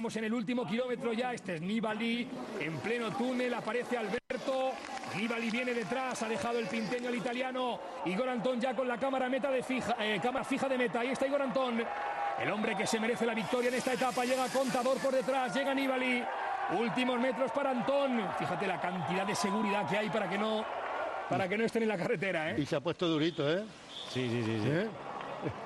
estamos 0.00 0.16
en 0.16 0.24
el 0.24 0.32
último 0.32 0.66
kilómetro 0.66 1.12
ya. 1.12 1.34
Este 1.34 1.56
es 1.56 1.60
Nibali, 1.60 2.26
en 2.58 2.78
pleno 2.78 3.10
túnel, 3.10 3.52
aparece 3.52 3.98
Alberto. 3.98 4.72
Nibali 5.14 5.50
viene 5.50 5.74
detrás, 5.74 6.22
ha 6.22 6.28
dejado 6.28 6.58
el 6.58 6.68
pinteño 6.68 7.08
al 7.08 7.16
italiano. 7.16 7.78
Igor 8.06 8.30
Antón 8.30 8.58
ya 8.58 8.74
con 8.74 8.88
la 8.88 8.96
cámara, 8.96 9.28
meta 9.28 9.50
de 9.50 9.62
fija, 9.62 9.94
eh, 10.00 10.18
cámara 10.22 10.42
fija 10.42 10.70
de 10.70 10.78
meta. 10.78 11.00
Ahí 11.00 11.08
está 11.08 11.26
Igor 11.26 11.42
Antón, 11.42 11.84
el 12.40 12.50
hombre 12.50 12.74
que 12.78 12.86
se 12.86 12.98
merece 12.98 13.26
la 13.26 13.34
victoria 13.34 13.68
en 13.68 13.74
esta 13.74 13.92
etapa. 13.92 14.24
Llega 14.24 14.48
Contador 14.48 14.96
por 15.00 15.12
detrás, 15.12 15.54
llega 15.54 15.74
Nibali. 15.74 16.24
Últimos 16.78 17.20
metros 17.20 17.52
para 17.52 17.68
Antón. 17.68 18.26
Fíjate 18.38 18.66
la 18.66 18.80
cantidad 18.80 19.26
de 19.26 19.34
seguridad 19.34 19.86
que 19.86 19.98
hay 19.98 20.08
para 20.08 20.30
que 20.30 20.38
no, 20.38 20.64
para 21.28 21.46
que 21.46 21.58
no 21.58 21.64
estén 21.66 21.82
en 21.82 21.90
la 21.90 21.98
carretera. 21.98 22.52
¿eh? 22.52 22.54
Y 22.58 22.64
se 22.64 22.74
ha 22.74 22.80
puesto 22.80 23.06
durito, 23.06 23.46
¿eh? 23.46 23.64
Sí, 24.08 24.30
sí, 24.30 24.42
sí. 24.46 24.60
sí. 24.62 24.70
¿Eh? 24.70 24.88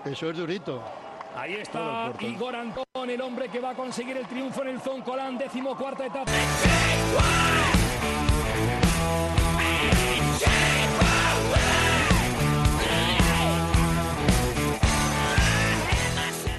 Eso 0.06 0.28
es 0.28 0.36
durito. 0.36 1.03
Ahí 1.36 1.54
está 1.54 2.12
Igor 2.20 2.54
Antón, 2.54 3.10
el 3.10 3.20
hombre 3.20 3.48
que 3.48 3.58
va 3.58 3.70
a 3.70 3.74
conseguir 3.74 4.16
el 4.16 4.26
triunfo 4.26 4.62
en 4.62 4.68
el 4.68 4.80
Zoncolán, 4.80 5.36
decimocuarta 5.36 6.06
etapa. 6.06 6.30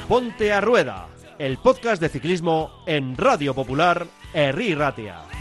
Ponte 0.08 0.54
a 0.54 0.62
Rueda, 0.62 1.08
el 1.40 1.58
podcast 1.58 2.02
de 2.02 2.10
ciclismo 2.10 2.84
en 2.86 3.18
Radio 3.18 3.56
Popular, 3.56 4.06
Herri 4.34 4.76
Ratia. 4.76 5.35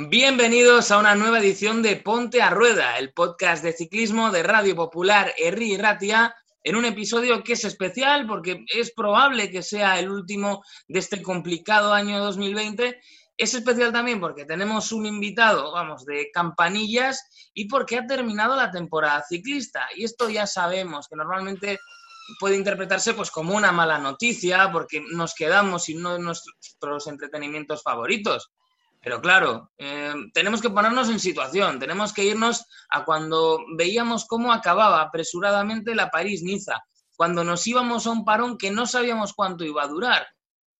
Bienvenidos 0.00 0.92
a 0.92 0.98
una 0.98 1.16
nueva 1.16 1.40
edición 1.40 1.82
de 1.82 1.96
Ponte 1.96 2.40
a 2.40 2.50
Rueda, 2.50 2.98
el 2.98 3.12
podcast 3.12 3.64
de 3.64 3.72
ciclismo 3.72 4.30
de 4.30 4.44
Radio 4.44 4.76
Popular 4.76 5.34
Herri 5.36 5.76
Ratia, 5.76 6.36
en 6.62 6.76
un 6.76 6.84
episodio 6.84 7.42
que 7.42 7.54
es 7.54 7.64
especial 7.64 8.24
porque 8.28 8.64
es 8.72 8.92
probable 8.92 9.50
que 9.50 9.60
sea 9.60 9.98
el 9.98 10.08
último 10.08 10.62
de 10.86 11.00
este 11.00 11.20
complicado 11.20 11.92
año 11.92 12.20
2020. 12.20 13.00
Es 13.36 13.54
especial 13.54 13.92
también 13.92 14.20
porque 14.20 14.44
tenemos 14.44 14.92
un 14.92 15.04
invitado, 15.04 15.72
vamos, 15.72 16.04
de 16.04 16.30
campanillas 16.32 17.50
y 17.52 17.66
porque 17.66 17.98
ha 17.98 18.06
terminado 18.06 18.54
la 18.54 18.70
temporada 18.70 19.24
ciclista. 19.28 19.88
Y 19.96 20.04
esto 20.04 20.30
ya 20.30 20.46
sabemos 20.46 21.08
que 21.08 21.16
normalmente 21.16 21.80
puede 22.38 22.54
interpretarse 22.54 23.14
pues 23.14 23.32
como 23.32 23.56
una 23.56 23.72
mala 23.72 23.98
noticia 23.98 24.70
porque 24.70 25.02
nos 25.10 25.34
quedamos 25.34 25.82
sin 25.82 25.98
uno 25.98 26.12
de 26.12 26.20
nuestros 26.20 27.08
entretenimientos 27.08 27.82
favoritos. 27.82 28.52
Pero 29.00 29.20
claro, 29.20 29.70
eh, 29.78 30.12
tenemos 30.34 30.60
que 30.60 30.70
ponernos 30.70 31.08
en 31.08 31.20
situación, 31.20 31.78
tenemos 31.78 32.12
que 32.12 32.24
irnos 32.24 32.64
a 32.90 33.04
cuando 33.04 33.60
veíamos 33.76 34.26
cómo 34.26 34.52
acababa 34.52 35.00
apresuradamente 35.02 35.94
la 35.94 36.10
París-Niza, 36.10 36.80
cuando 37.16 37.44
nos 37.44 37.66
íbamos 37.66 38.06
a 38.06 38.10
un 38.10 38.24
parón 38.24 38.58
que 38.58 38.70
no 38.70 38.86
sabíamos 38.86 39.34
cuánto 39.34 39.64
iba 39.64 39.82
a 39.82 39.88
durar. 39.88 40.26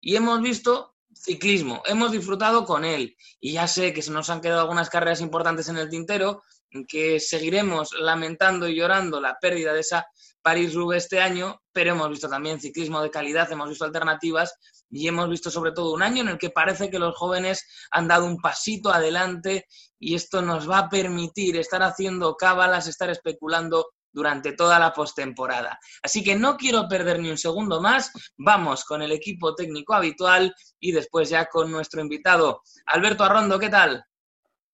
Y 0.00 0.16
hemos 0.16 0.40
visto 0.40 0.94
ciclismo, 1.12 1.82
hemos 1.86 2.12
disfrutado 2.12 2.64
con 2.64 2.84
él. 2.84 3.16
Y 3.40 3.52
ya 3.52 3.66
sé 3.66 3.92
que 3.92 4.02
se 4.02 4.10
nos 4.10 4.30
han 4.30 4.40
quedado 4.40 4.60
algunas 4.60 4.90
carreras 4.90 5.20
importantes 5.20 5.68
en 5.68 5.78
el 5.78 5.88
tintero, 5.88 6.42
que 6.86 7.18
seguiremos 7.18 7.92
lamentando 7.98 8.68
y 8.68 8.76
llorando 8.76 9.20
la 9.20 9.38
pérdida 9.40 9.72
de 9.72 9.80
esa 9.80 10.06
París-Roubaix 10.48 11.04
este 11.04 11.20
año, 11.20 11.60
pero 11.74 11.90
hemos 11.90 12.08
visto 12.08 12.26
también 12.26 12.58
ciclismo 12.58 13.02
de 13.02 13.10
calidad, 13.10 13.52
hemos 13.52 13.68
visto 13.68 13.84
alternativas 13.84 14.54
y 14.88 15.06
hemos 15.06 15.28
visto 15.28 15.50
sobre 15.50 15.72
todo 15.72 15.92
un 15.92 16.02
año 16.02 16.22
en 16.22 16.28
el 16.28 16.38
que 16.38 16.48
parece 16.48 16.88
que 16.88 16.98
los 16.98 17.14
jóvenes 17.14 17.66
han 17.90 18.08
dado 18.08 18.24
un 18.24 18.38
pasito 18.38 18.90
adelante 18.90 19.66
y 19.98 20.14
esto 20.14 20.40
nos 20.40 20.68
va 20.68 20.78
a 20.78 20.88
permitir 20.88 21.58
estar 21.58 21.82
haciendo 21.82 22.34
cábalas, 22.34 22.86
estar 22.86 23.10
especulando 23.10 23.90
durante 24.10 24.52
toda 24.52 24.78
la 24.78 24.94
postemporada. 24.94 25.78
Así 26.02 26.24
que 26.24 26.34
no 26.34 26.56
quiero 26.56 26.88
perder 26.88 27.20
ni 27.20 27.28
un 27.28 27.36
segundo 27.36 27.82
más. 27.82 28.10
Vamos 28.38 28.86
con 28.86 29.02
el 29.02 29.12
equipo 29.12 29.54
técnico 29.54 29.92
habitual 29.92 30.54
y 30.80 30.92
después 30.92 31.28
ya 31.28 31.44
con 31.44 31.70
nuestro 31.70 32.00
invitado. 32.00 32.62
Alberto 32.86 33.22
Arrondo, 33.22 33.58
¿qué 33.58 33.68
tal? 33.68 34.02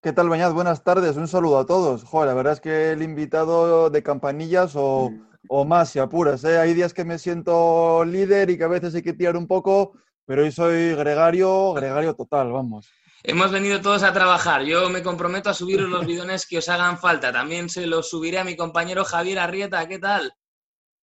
¿Qué 0.03 0.13
tal, 0.13 0.29
Bañaz? 0.29 0.53
Buenas 0.53 0.83
tardes, 0.83 1.17
un 1.17 1.27
saludo 1.27 1.57
a 1.57 1.65
todos. 1.65 2.03
Joder, 2.03 2.27
la 2.27 2.35
verdad 2.35 2.53
es 2.53 2.61
que 2.61 2.91
el 2.91 3.01
invitado 3.01 3.89
de 3.89 4.03
campanillas 4.03 4.73
o, 4.75 5.09
o 5.47 5.65
más, 5.65 5.89
si 5.89 5.99
apuras. 5.99 6.43
¿eh? 6.43 6.57
Hay 6.57 6.73
días 6.73 6.93
que 6.93 7.05
me 7.05 7.17
siento 7.19 8.03
líder 8.05 8.49
y 8.49 8.57
que 8.57 8.63
a 8.63 8.67
veces 8.69 8.95
hay 8.95 9.01
que 9.01 9.13
tirar 9.13 9.37
un 9.37 9.47
poco, 9.47 9.93
pero 10.25 10.43
hoy 10.43 10.51
soy 10.51 10.95
gregario, 10.95 11.73
gregario 11.73 12.13
total, 12.15 12.51
vamos. 12.51 12.89
Hemos 13.25 13.51
venido 13.51 13.79
todos 13.79 14.03
a 14.03 14.11
trabajar. 14.11 14.63
Yo 14.63 14.89
me 14.89 15.01
comprometo 15.01 15.49
a 15.49 15.53
subiros 15.53 15.89
los 15.89 16.05
bidones 16.05 16.45
que 16.45 16.57
os 16.57 16.67
hagan 16.67 16.97
falta. 16.97 17.31
También 17.31 17.69
se 17.69 17.87
los 17.87 18.09
subiré 18.09 18.39
a 18.39 18.43
mi 18.43 18.57
compañero 18.57 19.05
Javier 19.05 19.39
Arrieta. 19.39 19.87
¿Qué 19.87 19.97
tal? 19.97 20.33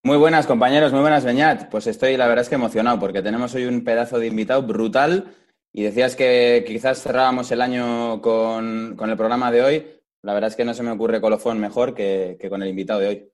Muy 0.02 0.18
buenas, 0.18 0.46
compañeros. 0.46 0.92
Muy 0.92 1.00
buenas, 1.00 1.24
Beñat. 1.24 1.70
Pues 1.70 1.86
estoy, 1.86 2.18
la 2.18 2.26
verdad 2.26 2.42
es 2.42 2.50
que 2.50 2.56
emocionado 2.56 2.98
porque 2.98 3.22
tenemos 3.22 3.54
hoy 3.54 3.64
un 3.64 3.84
pedazo 3.84 4.18
de 4.18 4.26
invitado 4.26 4.62
brutal. 4.62 5.34
Y 5.72 5.82
decías 5.82 6.14
que 6.14 6.62
quizás 6.66 7.02
cerrábamos 7.02 7.50
el 7.52 7.62
año 7.62 8.20
con, 8.20 8.96
con 8.96 9.08
el 9.08 9.16
programa 9.16 9.50
de 9.50 9.62
hoy. 9.62 9.86
La 10.20 10.34
verdad 10.34 10.50
es 10.50 10.56
que 10.56 10.64
no 10.66 10.74
se 10.74 10.82
me 10.82 10.90
ocurre 10.90 11.22
colofón 11.22 11.58
mejor 11.58 11.94
que, 11.94 12.36
que 12.38 12.50
con 12.50 12.62
el 12.62 12.68
invitado 12.68 13.00
de 13.00 13.08
hoy. 13.08 13.29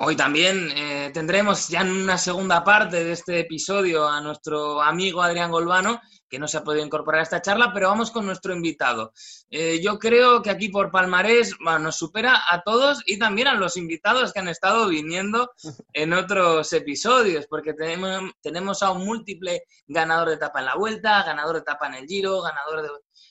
Hoy 0.00 0.14
también 0.14 0.70
eh, 0.76 1.10
tendremos 1.12 1.66
ya 1.66 1.80
en 1.80 1.90
una 1.90 2.16
segunda 2.18 2.62
parte 2.62 3.02
de 3.02 3.10
este 3.10 3.40
episodio 3.40 4.06
a 4.06 4.20
nuestro 4.20 4.80
amigo 4.80 5.20
Adrián 5.20 5.50
Golbano, 5.50 6.00
que 6.28 6.38
no 6.38 6.46
se 6.46 6.56
ha 6.56 6.62
podido 6.62 6.86
incorporar 6.86 7.18
a 7.18 7.22
esta 7.24 7.42
charla, 7.42 7.72
pero 7.74 7.88
vamos 7.88 8.12
con 8.12 8.24
nuestro 8.24 8.54
invitado. 8.54 9.12
Eh, 9.50 9.80
yo 9.82 9.98
creo 9.98 10.40
que 10.40 10.50
aquí 10.50 10.68
por 10.68 10.92
Palmarés 10.92 11.56
nos 11.58 11.96
supera 11.96 12.44
a 12.48 12.62
todos 12.62 13.02
y 13.06 13.18
también 13.18 13.48
a 13.48 13.54
los 13.54 13.76
invitados 13.76 14.32
que 14.32 14.38
han 14.38 14.46
estado 14.46 14.86
viniendo 14.86 15.50
en 15.92 16.12
otros 16.12 16.72
episodios, 16.72 17.48
porque 17.48 17.74
tenemos, 17.74 18.30
tenemos 18.40 18.84
a 18.84 18.92
un 18.92 19.04
múltiple 19.04 19.64
ganador 19.88 20.28
de 20.28 20.36
etapa 20.36 20.60
en 20.60 20.66
la 20.66 20.76
vuelta, 20.76 21.24
ganador 21.24 21.56
de 21.56 21.62
etapa 21.62 21.88
en 21.88 21.94
el 21.94 22.06
Giro, 22.06 22.40
ganador 22.40 22.82
de 22.82 22.88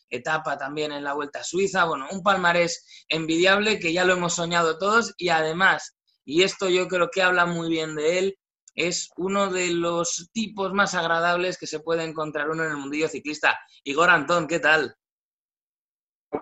etapa 0.10 0.58
también 0.58 0.92
en 0.92 1.04
la 1.04 1.14
Vuelta 1.14 1.40
a 1.40 1.44
Suiza, 1.44 1.86
bueno, 1.86 2.08
un 2.12 2.24
palmarés 2.24 3.06
envidiable 3.08 3.80
que 3.80 3.94
ya 3.94 4.06
lo 4.06 4.14
hemos 4.14 4.36
soñado 4.36 4.78
todos 4.78 5.14
y 5.18 5.30
además 5.30 5.97
y 6.28 6.44
esto 6.44 6.70
yo 6.70 6.90
creo 6.90 7.10
que 7.10 7.22
habla 7.22 7.46
muy 7.46 7.70
bien 7.70 7.96
de 7.96 8.20
él. 8.20 8.38
Es 8.76 9.10
uno 9.16 9.50
de 9.50 9.70
los 9.70 10.30
tipos 10.34 10.74
más 10.74 10.94
agradables 10.94 11.58
que 11.58 11.68
se 11.68 11.80
puede 11.80 12.04
encontrar 12.04 12.50
uno 12.50 12.66
en 12.66 12.72
el 12.72 12.78
mundillo 12.78 13.08
ciclista. 13.08 13.58
Igor 13.86 14.10
Antón, 14.10 14.46
¿qué 14.46 14.60
tal? 14.60 14.94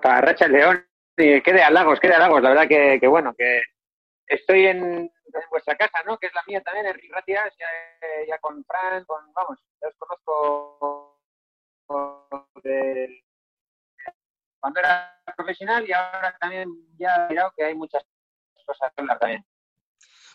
Racha 0.01 0.47
León, 0.47 0.83
qué 1.15 1.39
de 1.45 1.61
halagos, 1.61 1.99
qué 1.99 2.07
de 2.07 2.15
halagos. 2.15 2.41
La 2.41 2.49
verdad 2.49 2.67
que, 2.67 3.07
bueno, 3.07 3.35
que 3.37 3.61
estoy 4.25 4.65
en, 4.65 5.07
vuestra 5.51 5.77
casa, 5.77 6.01
¿no? 6.03 6.17
Que 6.17 6.27
es 6.27 6.33
la 6.33 6.43
mía 6.47 6.61
también, 6.61 6.87
en 6.87 7.11
Ratias, 7.11 7.53
ya, 8.27 8.37
con 8.39 8.65
Fran, 8.65 9.05
con, 9.05 9.31
vamos, 9.33 9.59
ya 9.79 9.87
os 9.87 9.95
conozco 9.99 11.21
cuando 14.59 14.79
era 14.79 15.21
profesional 15.37 15.87
y 15.87 15.93
ahora 15.93 16.35
también 16.39 16.69
ya 16.97 17.27
he 17.27 17.29
mirado 17.29 17.53
que 17.55 17.65
hay 17.65 17.75
muchas 17.75 18.03
cosas 18.65 18.91
que 18.95 19.01
hablar 19.01 19.19
también. 19.19 19.45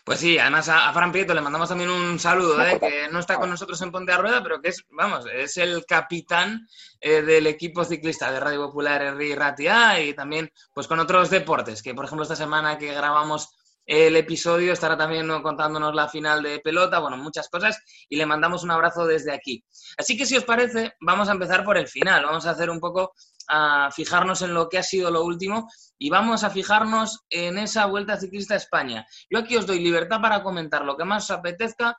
Pues 0.03 0.19
sí, 0.19 0.37
además 0.39 0.67
a, 0.67 0.89
a, 0.89 0.93
Fran 0.93 1.11
Prieto 1.11 1.33
le 1.33 1.41
mandamos 1.41 1.69
también 1.69 1.89
un 1.89 2.19
saludo, 2.19 2.61
¿eh? 2.63 2.79
que 2.79 3.07
no 3.11 3.19
está 3.19 3.37
con 3.37 3.49
nosotros 3.49 3.79
en 3.81 3.91
Ponte 3.91 4.11
a 4.11 4.17
Rueda, 4.17 4.41
pero 4.41 4.59
que 4.59 4.69
es, 4.69 4.83
vamos, 4.89 5.25
es 5.31 5.57
el 5.57 5.85
capitán 5.85 6.67
eh, 6.99 7.21
del 7.21 7.45
equipo 7.45 7.83
ciclista 7.83 8.31
de 8.31 8.39
Radio 8.39 8.65
Popular 8.65 9.01
Henry 9.03 9.35
Ratia 9.35 10.01
y 10.01 10.13
también 10.13 10.51
pues 10.73 10.87
con 10.87 10.99
otros 10.99 11.29
deportes, 11.29 11.83
que 11.83 11.93
por 11.93 12.05
ejemplo 12.05 12.23
esta 12.23 12.35
semana 12.35 12.79
que 12.79 12.93
grabamos 12.93 13.55
el 13.85 14.15
episodio 14.15 14.73
estará 14.73 14.97
también 14.97 15.27
¿no? 15.27 15.41
contándonos 15.43 15.93
la 15.93 16.07
final 16.07 16.41
de 16.41 16.59
pelota, 16.59 16.99
bueno, 16.99 17.17
muchas 17.17 17.49
cosas 17.49 17.79
y 18.09 18.15
le 18.15 18.25
mandamos 18.25 18.63
un 18.63 18.71
abrazo 18.71 19.05
desde 19.05 19.33
aquí. 19.33 19.65
Así 19.97 20.17
que 20.17 20.25
si 20.25 20.37
os 20.37 20.45
parece, 20.45 20.93
vamos 21.01 21.29
a 21.29 21.33
empezar 21.33 21.63
por 21.63 21.77
el 21.77 21.87
final, 21.87 22.25
vamos 22.25 22.45
a 22.45 22.51
hacer 22.51 22.69
un 22.69 22.79
poco 22.79 23.13
a 23.47 23.89
fijarnos 23.91 24.41
en 24.41 24.53
lo 24.53 24.69
que 24.69 24.77
ha 24.77 24.83
sido 24.83 25.11
lo 25.11 25.23
último 25.23 25.69
y 25.97 26.09
vamos 26.09 26.43
a 26.43 26.49
fijarnos 26.49 27.25
en 27.29 27.57
esa 27.57 27.85
Vuelta 27.85 28.17
Ciclista 28.17 28.53
a 28.53 28.57
España. 28.57 29.05
Yo 29.29 29.39
aquí 29.39 29.57
os 29.57 29.65
doy 29.65 29.79
libertad 29.79 30.21
para 30.21 30.43
comentar 30.43 30.83
lo 30.83 30.97
que 30.97 31.05
más 31.05 31.29
os 31.29 31.37
apetezca, 31.37 31.97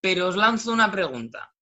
pero 0.00 0.28
os 0.28 0.36
lanzo 0.36 0.72
una 0.72 0.90
pregunta. 0.90 1.52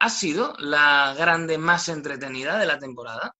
¿Ha 0.00 0.08
sido 0.08 0.54
la 0.58 1.14
grande 1.16 1.58
más 1.58 1.88
entretenida 1.88 2.58
de 2.58 2.66
la 2.66 2.78
temporada? 2.78 3.34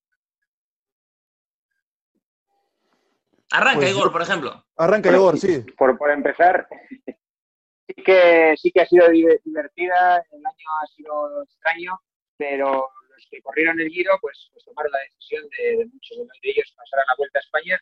Arranca, 3.51 3.81
pues, 3.81 3.91
Igor, 3.91 4.11
por 4.11 4.23
ejemplo. 4.23 4.65
Arranca, 4.77 5.11
Igor, 5.11 5.39
sí. 5.39 5.61
Por, 5.77 5.97
por 5.97 6.11
empezar, 6.11 6.67
sí 7.87 8.03
que, 8.05 8.55
sí 8.57 8.73
que 8.73 8.81
ha 8.81 8.87
sido 8.87 9.09
divertida, 9.09 10.25
el 10.33 10.45
año 10.45 10.69
ha 10.83 10.87
sido 10.89 11.43
extraño, 11.43 12.01
pero 12.37 12.89
los 13.15 13.27
que 13.31 13.43
corrieron 13.43 13.81
el 13.81 13.89
Giro, 13.89 14.19
pues, 14.21 14.51
pues 14.53 14.65
tomaron 14.65 14.93
la 14.93 14.99
decisión 14.99 15.45
de, 15.57 15.77
de, 15.79 15.87
muchos 15.87 16.19
de 16.19 16.51
ellos 16.51 16.75
pasar 16.77 17.01
a 17.01 17.07
la 17.07 17.15
Vuelta 17.17 17.39
a 17.39 17.43
España, 17.43 17.81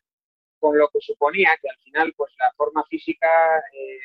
con 0.63 0.79
lo 0.79 0.89
que 0.89 1.01
suponía 1.01 1.59
que 1.61 1.69
al 1.69 1.77
final, 1.79 2.15
pues 2.17 2.33
la 2.39 2.53
forma 2.53 2.85
física, 2.85 3.29
eh, 3.73 3.99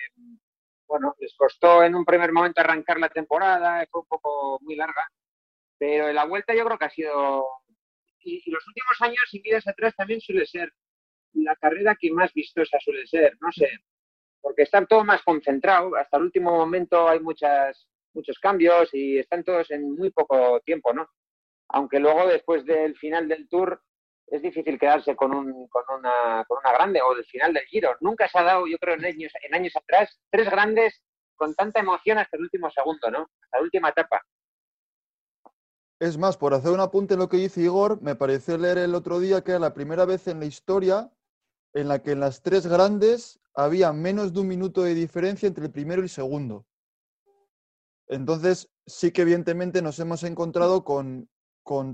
bueno, 0.87 1.15
les 1.19 1.35
costó 1.35 1.83
en 1.83 1.93
un 1.95 2.03
primer 2.03 2.31
momento 2.31 2.61
arrancar 2.61 2.99
la 2.99 3.09
temporada, 3.09 3.85
fue 3.91 4.01
un 4.01 4.07
poco 4.07 4.57
muy 4.61 4.75
larga, 4.75 5.07
Pero 5.77 6.09
en 6.09 6.15
la 6.15 6.25
vuelta 6.25 6.55
yo 6.55 6.65
creo 6.65 6.77
que 6.79 6.85
ha 6.85 6.89
sido. 6.89 7.45
Y, 8.21 8.49
los 8.49 8.65
últimos 8.67 9.01
años, 9.01 9.23
y 9.31 9.41
miras 9.41 9.67
atrás, 9.67 9.95
también 9.95 10.19
suele 10.19 10.45
ser 10.47 10.73
la 11.33 11.55
carrera 11.57 11.95
que 11.99 12.11
más 12.11 12.33
vistosa 12.33 12.79
suele 12.79 13.05
ser. 13.05 13.37
No 13.39 13.51
sé, 13.51 13.69
porque 14.41 14.63
está 14.63 14.83
todo 14.85 15.03
más 15.03 15.21
concentrado. 15.23 15.95
Hasta 15.95 16.17
el 16.17 16.23
último 16.23 16.51
momento 16.51 17.07
hay 17.07 17.19
muchas, 17.19 17.87
muchos 18.17 18.37
cambios 18.39 18.89
y 18.93 19.19
están 19.19 19.43
todos 19.43 19.71
en 19.71 19.95
muy 19.95 20.09
poco 20.09 20.59
tiempo, 20.61 20.91
¿no? 20.93 21.07
Aunque 21.69 21.99
luego, 21.99 22.27
después 22.27 22.65
del 22.65 22.97
final 22.97 23.27
del 23.27 23.47
tour, 23.47 23.81
es 24.27 24.41
difícil 24.41 24.77
quedarse 24.77 25.15
con, 25.15 25.33
un, 25.33 25.67
con, 25.69 25.83
una, 25.97 26.43
con 26.47 26.57
una 26.63 26.73
grande 26.73 27.01
o 27.01 27.15
del 27.15 27.25
final 27.25 27.53
del 27.53 27.63
giro. 27.65 27.95
Nunca 28.01 28.27
se 28.27 28.39
ha 28.39 28.43
dado, 28.43 28.67
yo 28.67 28.77
creo, 28.77 28.95
en 28.95 29.05
años, 29.05 29.31
en 29.41 29.55
años 29.55 29.73
atrás, 29.75 30.19
tres 30.29 30.49
grandes 30.49 31.01
con 31.35 31.53
tanta 31.55 31.79
emoción 31.79 32.17
hasta 32.17 32.35
el 32.35 32.43
último 32.43 32.69
segundo, 32.71 33.09
¿no? 33.11 33.29
Hasta 33.41 33.57
la 33.57 33.63
última 33.63 33.89
etapa. 33.89 34.21
Es 35.99 36.17
más, 36.17 36.37
por 36.37 36.53
hacer 36.53 36.71
un 36.71 36.79
apunte 36.79 37.13
en 37.13 37.19
lo 37.19 37.29
que 37.29 37.37
dice 37.37 37.61
Igor, 37.61 38.01
me 38.01 38.15
pareció 38.15 38.57
leer 38.57 38.77
el 38.79 38.95
otro 38.95 39.19
día 39.19 39.43
que 39.43 39.51
era 39.51 39.59
la 39.59 39.73
primera 39.73 40.05
vez 40.05 40.27
en 40.27 40.39
la 40.39 40.45
historia 40.45 41.09
en 41.73 41.87
la 41.87 42.01
que 42.01 42.11
en 42.11 42.19
las 42.19 42.41
tres 42.41 42.67
grandes 42.67 43.39
había 43.53 43.93
menos 43.93 44.33
de 44.33 44.39
un 44.39 44.47
minuto 44.47 44.83
de 44.83 44.93
diferencia 44.93 45.47
entre 45.47 45.65
el 45.65 45.71
primero 45.71 46.01
y 46.01 46.05
el 46.05 46.09
segundo. 46.09 46.65
Entonces, 48.07 48.69
sí 48.85 49.11
que 49.11 49.23
evidentemente 49.23 49.81
nos 49.81 49.99
hemos 49.99 50.23
encontrado 50.23 50.83
con, 50.83 51.29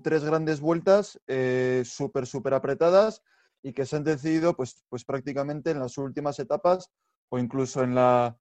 tres 0.03 0.23
grandes 0.23 0.59
vueltas 0.59 1.19
eh, 1.25 1.81
súper, 1.85 2.27
súper 2.27 2.53
apretadas 2.53 3.23
y 3.63 3.73
que 3.73 3.87
se 3.87 3.95
han 3.95 4.03
decidido 4.03 4.55
pues, 4.55 4.83
pues 4.87 5.03
prácticamente 5.03 5.71
en 5.71 5.79
las 5.79 5.97
últimas 5.97 6.37
etapas 6.37 6.91
o 7.29 7.39
incluso 7.39 7.81
en 7.81 7.95
la, 7.95 8.37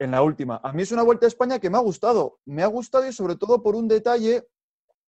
en 0.00 0.10
la 0.10 0.22
última. 0.22 0.60
A 0.64 0.72
mí 0.72 0.82
es 0.82 0.90
una 0.90 1.04
vuelta 1.04 1.26
a 1.26 1.28
España 1.28 1.60
que 1.60 1.70
me 1.70 1.78
ha 1.78 1.80
gustado. 1.80 2.40
Me 2.44 2.64
ha 2.64 2.66
gustado 2.66 3.06
y 3.06 3.12
sobre 3.12 3.36
todo 3.36 3.62
por 3.62 3.76
un 3.76 3.86
detalle 3.86 4.44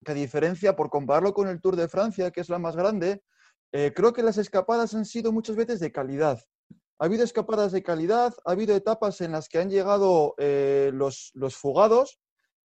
que 0.05 0.15
diferencia, 0.15 0.77
por 0.77 0.91
compararlo 0.91 1.35
con 1.35 1.49
el 1.49 1.61
Tour 1.61 1.75
de 1.77 1.89
Francia, 1.89 2.31
que 2.31 2.41
es 2.41 2.49
la 2.49 2.59
más 2.59 2.77
grande, 2.77 3.23
eh, 3.73 3.93
creo 3.95 4.13
que 4.13 4.23
las 4.23 4.39
escapadas 4.39 4.95
han 4.95 5.05
sido 5.05 5.33
muchas 5.33 5.57
veces 5.57 5.81
de 5.81 5.91
calidad. 5.91 6.41
Ha 7.05 7.07
habido 7.07 7.23
escapadas 7.23 7.71
de 7.71 7.83
calidad, 7.83 8.33
ha 8.47 8.53
habido 8.53 8.75
etapas 8.75 9.21
en 9.21 9.33
las 9.33 9.51
que 9.51 9.59
han 9.59 9.69
llegado 9.69 10.35
eh, 10.39 10.91
los, 10.95 11.33
los, 11.35 11.55
fugados 11.55 12.19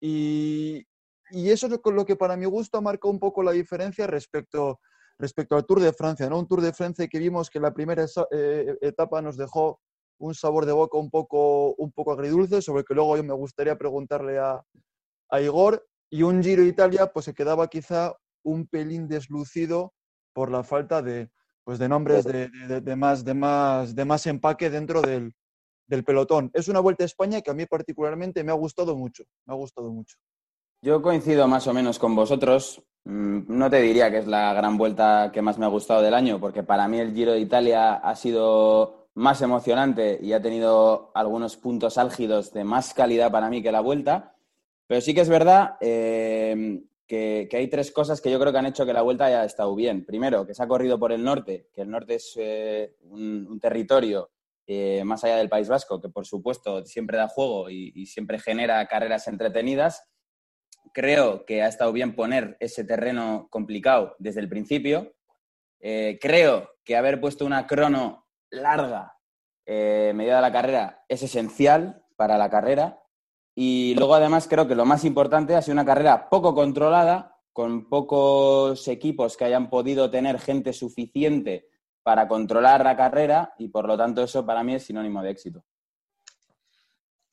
y, 0.01 0.85
y, 1.31 1.49
eso 1.49 1.67
es 1.67 1.79
lo 1.81 2.05
que 2.05 2.17
para 2.17 2.35
mi 2.35 2.43
gusto 2.43 2.77
ha 2.77 2.81
marcado 2.81 3.09
un 3.09 3.21
poco 3.21 3.41
la 3.41 3.53
diferencia 3.53 4.05
respecto, 4.05 4.81
respecto 5.17 5.55
al 5.55 5.65
Tour 5.65 5.79
de 5.79 5.93
Francia. 5.93 6.29
¿no? 6.29 6.39
Un 6.39 6.45
Tour 6.45 6.59
de 6.59 6.73
Francia 6.73 7.07
que 7.07 7.19
vimos 7.19 7.49
que 7.49 7.61
la 7.61 7.73
primera 7.73 8.05
eh, 8.31 8.75
etapa 8.81 9.21
nos 9.21 9.37
dejó 9.37 9.79
un 10.17 10.35
sabor 10.35 10.65
de 10.65 10.73
boca 10.73 10.97
un 10.97 11.09
poco, 11.09 11.73
un 11.75 11.93
poco 11.93 12.11
agridulce, 12.11 12.61
sobre 12.61 12.81
el 12.81 12.85
que 12.85 12.95
luego 12.95 13.15
yo 13.15 13.23
me 13.23 13.33
gustaría 13.33 13.77
preguntarle 13.77 14.39
a, 14.39 14.61
a 15.29 15.39
Igor. 15.39 15.87
Y 16.09 16.23
un 16.23 16.43
Giro 16.43 16.63
Italia 16.63 17.13
pues 17.13 17.23
se 17.23 17.33
quedaba 17.33 17.69
quizá 17.69 18.13
un 18.43 18.67
pelín 18.67 19.07
deslucido 19.07 19.93
por 20.33 20.51
la 20.51 20.65
falta 20.65 21.01
de, 21.01 21.31
pues, 21.67 21.79
de 21.79 21.89
nombres 21.89 22.23
de, 22.23 22.47
de, 22.79 22.95
más, 22.95 23.25
de, 23.25 23.33
más, 23.33 23.93
de 23.93 24.05
más 24.05 24.25
empaque 24.25 24.69
dentro 24.69 25.01
del, 25.01 25.33
del 25.85 26.05
pelotón. 26.05 26.49
Es 26.53 26.69
una 26.69 26.79
vuelta 26.79 27.03
a 27.03 27.07
España 27.07 27.41
que 27.41 27.51
a 27.51 27.53
mí 27.53 27.65
particularmente 27.65 28.41
me 28.41 28.53
ha 28.53 28.55
gustado 28.55 28.95
mucho, 28.95 29.25
me 29.45 29.53
ha 29.53 29.57
gustado 29.57 29.91
mucho. 29.91 30.15
Yo 30.81 31.01
coincido 31.01 31.45
más 31.49 31.67
o 31.67 31.73
menos 31.73 31.99
con 31.99 32.15
vosotros. 32.15 32.81
Mm, 33.03 33.39
no 33.49 33.69
te 33.69 33.81
diría 33.81 34.09
que 34.09 34.19
es 34.19 34.27
la 34.27 34.53
gran 34.53 34.77
vuelta 34.77 35.29
que 35.33 35.41
más 35.41 35.57
me 35.57 35.65
ha 35.65 35.67
gustado 35.67 36.01
del 36.01 36.13
año, 36.13 36.39
porque 36.39 36.63
para 36.63 36.87
mí 36.87 36.99
el 36.99 37.13
Giro 37.13 37.33
de 37.33 37.41
Italia 37.41 37.95
ha 37.95 38.15
sido 38.15 39.09
más 39.15 39.41
emocionante 39.41 40.19
y 40.21 40.31
ha 40.31 40.41
tenido 40.41 41.11
algunos 41.15 41.57
puntos 41.57 41.97
álgidos 41.97 42.53
de 42.53 42.63
más 42.63 42.93
calidad 42.93 43.29
para 43.29 43.49
mí 43.49 43.61
que 43.61 43.73
la 43.73 43.81
vuelta. 43.81 44.37
Pero 44.87 45.01
sí 45.01 45.13
que 45.13 45.19
es 45.19 45.27
verdad 45.27 45.75
eh, 45.81 46.81
que, 47.07 47.47
hay 47.51 47.67
tres 47.69 47.91
cosas 47.91 48.21
que 48.21 48.29
yo 48.29 48.39
creo 48.39 48.51
que 48.51 48.59
han 48.59 48.65
hecho 48.65 48.85
que 48.85 48.93
la 48.93 49.01
vuelta 49.01 49.25
haya 49.25 49.45
estado 49.45 49.73
bien. 49.75 50.05
Primero, 50.05 50.45
que 50.45 50.53
se 50.53 50.61
ha 50.61 50.67
corrido 50.67 50.99
por 50.99 51.11
el 51.11 51.23
norte, 51.23 51.69
que 51.73 51.81
el 51.81 51.89
norte 51.89 52.15
es 52.15 52.33
eh, 52.37 52.95
un, 53.01 53.59
territorio 53.59 54.31
eh, 54.67 55.03
más 55.05 55.23
allá 55.23 55.37
del 55.37 55.49
País 55.49 55.69
Vasco, 55.69 56.01
que 56.01 56.09
por 56.09 56.25
supuesto 56.25 56.85
siempre 56.85 57.17
da 57.17 57.27
juego 57.27 57.69
y, 57.69 58.05
siempre 58.05 58.39
genera 58.39 58.85
carreras 58.87 59.27
entretenidas. 59.27 60.03
Creo 60.93 61.45
que 61.45 61.61
ha 61.63 61.67
estado 61.67 61.91
bien 61.93 62.15
poner 62.15 62.57
ese 62.59 62.83
terreno 62.83 63.47
complicado 63.49 64.15
desde 64.19 64.41
el 64.41 64.49
principio. 64.49 65.15
Eh, 65.79 66.17
creo 66.21 66.69
que 66.83 66.97
haber 66.97 67.21
puesto 67.21 67.45
una 67.45 67.67
crono 67.67 68.27
larga 68.49 69.17
eh, 69.65 70.13
medida 70.15 70.37
de 70.37 70.41
la 70.41 70.51
carrera 70.51 71.03
es 71.09 71.23
esencial 71.23 72.01
para 72.15 72.37
la 72.37 72.49
carrera 72.49 72.99
y 73.59 73.95
luego, 73.95 74.13
además, 74.13 74.47
creo 74.47 74.67
que 74.67 74.75
lo 74.75 74.85
más 74.85 75.03
importante 75.03 75.55
ha 75.55 75.63
sido 75.63 75.73
una 75.73 75.83
carrera 75.83 76.29
poco 76.29 76.53
controlada, 76.53 77.39
con 77.51 77.89
pocos 77.89 78.87
equipos 78.87 79.35
que 79.35 79.45
hayan 79.45 79.71
podido 79.71 80.11
tener 80.11 80.39
gente 80.39 80.73
suficiente 80.73 81.67
para 82.03 82.27
controlar 82.27 82.83
la 82.83 82.95
carrera 82.95 83.55
y, 83.57 83.69
por 83.69 83.87
lo 83.87 83.97
tanto, 83.97 84.21
eso 84.21 84.45
para 84.45 84.63
mí 84.63 84.75
es 84.75 84.85
sinónimo 84.85 85.23
de 85.23 85.31
éxito. 85.31 85.65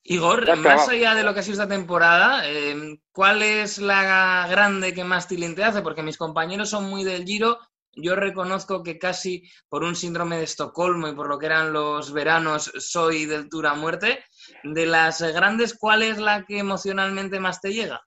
Igor, 0.01 0.57
más 0.57 0.89
allá 0.89 1.13
de 1.13 1.21
lo 1.21 1.31
que 1.31 1.41
ha 1.41 1.43
sido 1.43 1.61
esta 1.61 1.67
temporada, 1.67 2.49
em, 2.49 2.97
¿cuál 3.11 3.43
es 3.43 3.77
la 3.77 4.47
grande 4.49 4.95
que 4.95 5.03
más 5.03 5.27
tilín 5.27 5.53
te 5.53 5.63
hace? 5.63 5.83
Porque 5.83 6.01
mis 6.01 6.17
compañeros 6.17 6.71
son 6.71 6.89
muy 6.89 7.03
del 7.03 7.23
Giro. 7.23 7.59
Yo 7.93 8.15
reconozco 8.15 8.81
que 8.81 8.97
casi 8.97 9.47
por 9.69 9.83
un 9.83 9.95
síndrome 9.95 10.37
de 10.37 10.45
Estocolmo 10.45 11.07
y 11.07 11.13
por 11.13 11.29
lo 11.29 11.37
que 11.37 11.45
eran 11.45 11.71
los 11.71 12.11
veranos 12.11 12.71
soy 12.79 13.27
del 13.27 13.47
Tour 13.47 13.67
a 13.67 13.75
muerte 13.75 14.23
de 14.63 14.85
las 14.85 15.21
grandes, 15.21 15.77
¿cuál 15.77 16.03
es 16.03 16.17
la 16.17 16.45
que 16.45 16.59
emocionalmente 16.59 17.39
más 17.39 17.61
te 17.61 17.73
llega? 17.73 18.01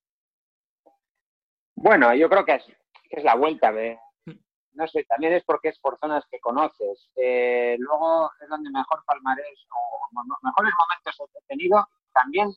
Bueno, 1.75 2.15
yo 2.15 2.29
creo 2.29 2.45
que 2.45 2.55
es, 2.55 2.65
es 3.11 3.25
la 3.25 3.37
vuelta. 3.37 3.73
de 3.73 3.99
No 4.73 4.87
sé, 4.89 5.05
también 5.05 5.33
es 5.35 5.45
porque 5.45 5.69
es 5.69 5.79
por 5.79 5.99
zonas 5.99 6.25
que 6.31 6.41
conoces. 6.41 7.11
Eh, 7.17 7.77
luego 7.79 8.31
es 8.41 8.49
donde 8.49 8.71
mejor 8.71 9.05
palmarés 9.07 9.67
o 9.71 10.09
mejores 10.43 10.73
momentos 10.79 11.31
he 11.35 11.47
tenido. 11.47 11.89
También 12.13 12.53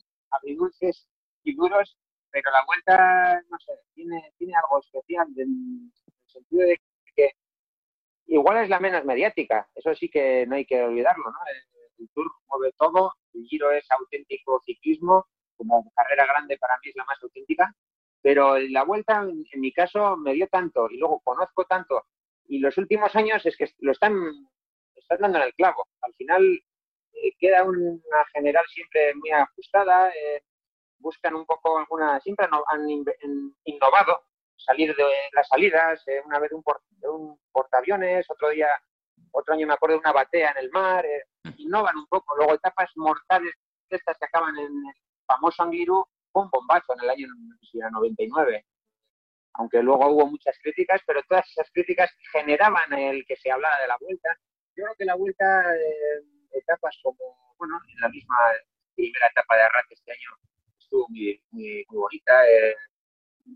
dulces 0.56 1.06
y 1.44 1.54
duros, 1.54 1.96
pero 2.30 2.50
la 2.50 2.64
vuelta, 2.64 3.42
no 3.48 3.58
sé, 3.58 3.72
tiene, 3.94 4.32
tiene 4.38 4.54
algo 4.54 4.80
especial 4.80 5.26
en 5.36 5.90
el 5.92 6.30
sentido 6.30 6.66
de 6.66 6.80
que 7.14 7.30
igual 8.26 8.58
es 8.58 8.68
la 8.68 8.80
menos 8.80 9.04
mediática. 9.04 9.68
Eso 9.74 9.94
sí 9.94 10.08
que 10.08 10.46
no 10.46 10.56
hay 10.56 10.64
que 10.64 10.82
olvidarlo, 10.82 11.24
¿no? 11.24 11.38
Tour 12.14 12.30
mueve 12.48 12.72
todo, 12.78 13.14
el 13.34 13.44
Giro 13.46 13.70
es 13.72 13.90
auténtico 13.90 14.60
ciclismo, 14.64 15.26
como 15.56 15.90
carrera 15.94 16.26
grande 16.26 16.58
para 16.58 16.78
mí 16.78 16.90
es 16.90 16.96
la 16.96 17.04
más 17.04 17.22
auténtica, 17.22 17.74
pero 18.20 18.58
la 18.58 18.84
vuelta 18.84 19.22
en, 19.22 19.60
mi 19.60 19.72
caso 19.72 20.16
me 20.16 20.34
dio 20.34 20.46
tanto 20.48 20.88
y 20.90 20.98
luego 20.98 21.20
conozco 21.20 21.64
tanto 21.64 22.04
y 22.46 22.58
los 22.58 22.76
últimos 22.78 23.14
años 23.16 23.44
es 23.46 23.56
que 23.56 23.70
lo 23.80 23.92
están, 23.92 24.14
están 24.94 25.18
dando 25.20 25.38
en 25.38 25.44
el 25.44 25.54
clavo. 25.54 25.86
Al 26.02 26.12
final 26.14 26.42
eh, 27.12 27.32
queda 27.38 27.64
una 27.64 28.24
general 28.32 28.64
siempre 28.68 29.14
muy 29.14 29.30
ajustada, 29.30 30.10
eh, 30.10 30.42
buscan 30.98 31.34
un 31.34 31.46
poco 31.46 31.78
alguna, 31.78 32.20
siempre 32.20 32.46
han, 32.46 32.88
innovado, 33.64 34.22
salir 34.56 34.94
de 34.94 35.04
las 35.32 35.48
salidas, 35.48 36.06
eh, 36.08 36.20
una 36.24 36.38
vez 36.38 36.52
un, 36.52 36.62
un 37.02 37.38
portaaviones, 37.52 38.28
otro 38.30 38.50
día 38.50 38.68
otro 39.32 39.54
año 39.54 39.66
me 39.66 39.74
acuerdo 39.74 39.96
de 39.96 40.00
una 40.00 40.12
batea 40.12 40.50
en 40.52 40.58
el 40.58 40.70
mar, 40.70 41.04
eh, 41.04 41.24
innovan 41.62 41.96
un 41.96 42.06
poco. 42.06 42.36
Luego 42.36 42.54
etapas 42.54 42.90
mortales 42.96 43.54
estas 43.88 44.16
que 44.18 44.24
acaban 44.24 44.56
en 44.56 44.64
el 44.64 44.94
famoso 45.26 45.62
Angliru, 45.62 46.06
un 46.32 46.50
bombazo 46.50 46.94
en 46.94 47.04
el 47.04 47.10
año 47.10 47.26
99. 47.90 48.66
Aunque 49.54 49.82
luego 49.82 50.08
hubo 50.08 50.26
muchas 50.26 50.56
críticas, 50.62 51.02
pero 51.06 51.22
todas 51.28 51.46
esas 51.50 51.70
críticas 51.72 52.10
generaban 52.32 52.92
el 52.94 53.24
que 53.26 53.36
se 53.36 53.50
hablara 53.50 53.80
de 53.80 53.88
la 53.88 53.98
vuelta. 54.00 54.34
Yo 54.74 54.84
creo 54.84 54.94
que 54.96 55.04
la 55.04 55.14
vuelta, 55.14 55.76
eh, 55.76 56.22
etapas 56.52 56.98
como, 57.02 57.54
bueno, 57.58 57.78
en 57.86 58.00
la 58.00 58.08
misma 58.08 58.36
primera 58.94 59.26
etapa 59.26 59.56
de 59.56 59.62
Arras 59.62 59.86
este 59.90 60.12
año 60.12 60.30
estuvo 60.78 61.06
muy, 61.08 61.42
muy, 61.50 61.84
bonita. 61.88 62.48
Eh, 62.48 62.76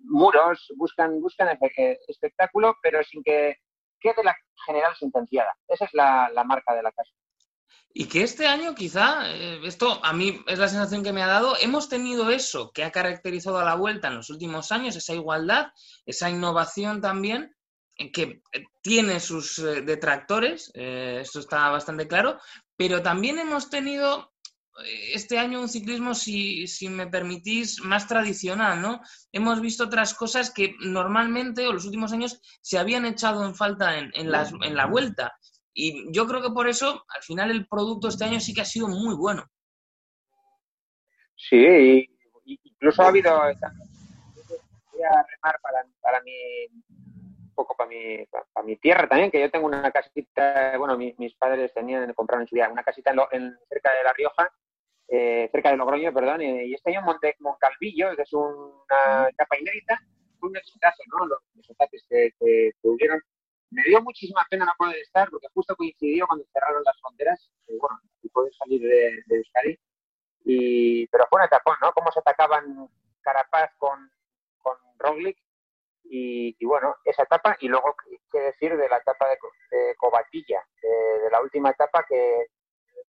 muros 0.05 0.73
buscan, 0.77 1.21
buscan 1.21 1.59
espectáculo, 2.09 2.77
pero 2.83 3.03
sin 3.05 3.23
que 3.23 3.57
quede 4.01 4.23
la 4.25 4.37
general 4.67 4.95
sentenciada. 4.97 5.55
Esa 5.69 5.85
es 5.85 5.95
la, 5.95 6.31
marca 6.45 6.75
de 6.75 6.83
la 6.83 6.93
casa. 6.93 7.13
Y 7.93 8.07
que 8.07 8.23
este 8.23 8.47
año 8.47 8.75
quizá, 8.75 9.31
eh, 9.31 9.61
esto 9.65 10.05
a 10.05 10.13
mí 10.13 10.43
es 10.47 10.59
la 10.59 10.69
sensación 10.69 11.03
que 11.03 11.15
me 11.15 11.23
ha 11.23 11.27
dado, 11.27 11.57
hemos 11.59 11.89
tenido 11.89 12.31
eso 12.31 12.71
que 12.73 12.85
ha 12.85 12.93
caracterizado 12.93 13.59
a 13.59 13.65
la 13.65 13.75
vuelta 13.75 14.09
en 14.09 14.17
los 14.17 14.29
últimos 14.29 14.71
años, 14.71 14.97
esa 14.97 15.15
igualdad, 15.15 15.69
esa 16.05 16.29
innovación 16.29 17.01
también, 17.01 17.57
eh, 17.97 18.13
que 18.13 18.43
eh, 18.53 18.65
tiene 18.83 19.19
sus 19.19 19.57
detractores, 19.57 20.71
eso 20.75 21.41
está 21.41 21.71
bastante 21.71 22.07
claro, 22.07 22.39
pero 22.77 23.03
también 23.03 23.39
hemos 23.39 23.71
tenido 23.71 24.31
este 25.13 25.39
año 25.39 25.61
un 25.61 25.69
ciclismo, 25.69 26.15
si, 26.15 26.67
si, 26.67 26.89
me 26.89 27.07
permitís, 27.07 27.81
más 27.81 28.07
tradicional, 28.07 28.81
¿no? 28.81 29.01
Hemos 29.33 29.61
visto 29.61 29.85
otras 29.85 30.15
cosas 30.15 30.51
que 30.51 30.75
normalmente, 30.81 31.67
o 31.67 31.73
los 31.73 31.87
últimos 31.87 32.13
años, 32.13 32.41
se 32.61 32.79
habían 32.79 33.07
echado 33.07 33.45
en 33.45 33.55
falta 33.55 33.99
en, 33.99 34.13
en, 34.15 34.33
en 34.35 34.77
la 34.77 34.87
vuelta. 34.87 35.35
Y 35.79 36.11
yo 36.11 36.27
creo 36.27 36.41
que 36.41 36.49
por 36.49 36.67
eso, 36.69 37.05
al 37.07 37.23
final, 37.23 37.51
el 37.51 37.69
producto 37.69 38.09
este 38.09 38.25
año 38.25 38.41
sí 38.41 38.55
que 38.55 38.63
ha 38.63 38.65
sido 38.65 38.89
muy 38.89 39.15
bueno. 39.15 39.45
Sí, 41.37 42.09
incluso 42.47 43.03
ha 43.03 43.09
habido 43.09 43.39
voy 43.39 45.03
a 45.03 45.23
remar 45.23 45.61
para, 45.61 45.85
para 46.01 46.23
mi, 46.23 46.33
un 46.67 47.55
poco 47.55 47.77
para 47.77 47.91
mi, 47.91 48.25
para, 48.27 48.67
mi 48.67 48.77
tierra 48.77 49.07
también, 49.07 49.31
que 49.31 49.39
yo 49.39 49.51
tengo 49.51 49.67
una 49.67 49.91
casita, 49.91 50.79
bueno, 50.79 50.97
mis 50.97 51.35
padres 51.35 51.75
tenían, 51.75 52.11
compraron 52.15 52.45
en 52.45 52.49
su 52.49 52.55
día 52.55 52.71
una 52.71 52.83
casita 52.83 53.13
en, 53.33 53.59
cerca 53.69 53.91
de 53.95 54.03
La 54.03 54.15
Rioja, 54.15 54.51
eh, 55.09 55.51
cerca 55.53 55.71
de 55.71 55.77
Logroño, 55.77 56.11
perdón, 56.15 56.41
y, 56.41 56.73
este 56.73 56.91
año 56.91 57.03
Monte, 57.03 57.37
Moncalvillo, 57.41 58.17
que 58.17 58.23
es 58.23 58.33
una 58.33 59.29
etapa 59.29 59.59
inédita, 59.61 60.01
fue 60.41 60.49
un 60.49 60.57
exitazo, 60.57 61.03
¿no? 61.13 61.27
Los, 61.27 61.71
ataques 61.71 62.07
que, 62.09 62.31
que, 62.41 62.73
hubieron. 62.83 63.21
Me 63.71 63.83
dio 63.85 64.01
muchísima 64.03 64.47
pena 64.49 64.65
no 64.65 64.73
poder 64.79 64.97
estar, 64.99 65.29
porque 65.31 65.49
justo 65.53 65.77
coincidió 65.77 66.27
cuando 66.27 66.47
cerraron 66.53 66.83
las 66.85 66.99
fronteras, 67.01 67.51
y 67.69 67.77
bueno, 67.79 68.01
y 68.23 68.29
poder 68.29 68.53
salir 68.55 68.81
de, 68.81 69.23
de 69.27 69.37
Euskadi, 69.37 69.79
y, 70.45 71.07
pero 71.09 71.27
fue 71.29 71.41
un 71.41 71.47
etapón, 71.47 71.77
¿no? 71.83 71.93
Cómo 71.93 72.11
se 72.13 72.21
atacaban 72.21 72.89
Carapaz 73.21 73.73
con, 73.79 74.11
con 74.63 74.77
Roglic 74.99 75.37
y, 76.09 76.65
bueno, 76.65 76.95
esa 77.05 77.25
etapa 77.25 77.57
y 77.61 77.69
luego 77.69 77.95
qué 78.31 78.39
decir 78.39 78.77
de 78.77 78.89
la 78.89 78.99
etapa 78.99 79.27
de, 79.29 79.39
de 79.77 79.95
Cobatilla, 79.97 80.63
de, 80.81 81.31
la 81.31 81.41
última 81.43 81.71
etapa 81.71 82.05
que 82.09 82.47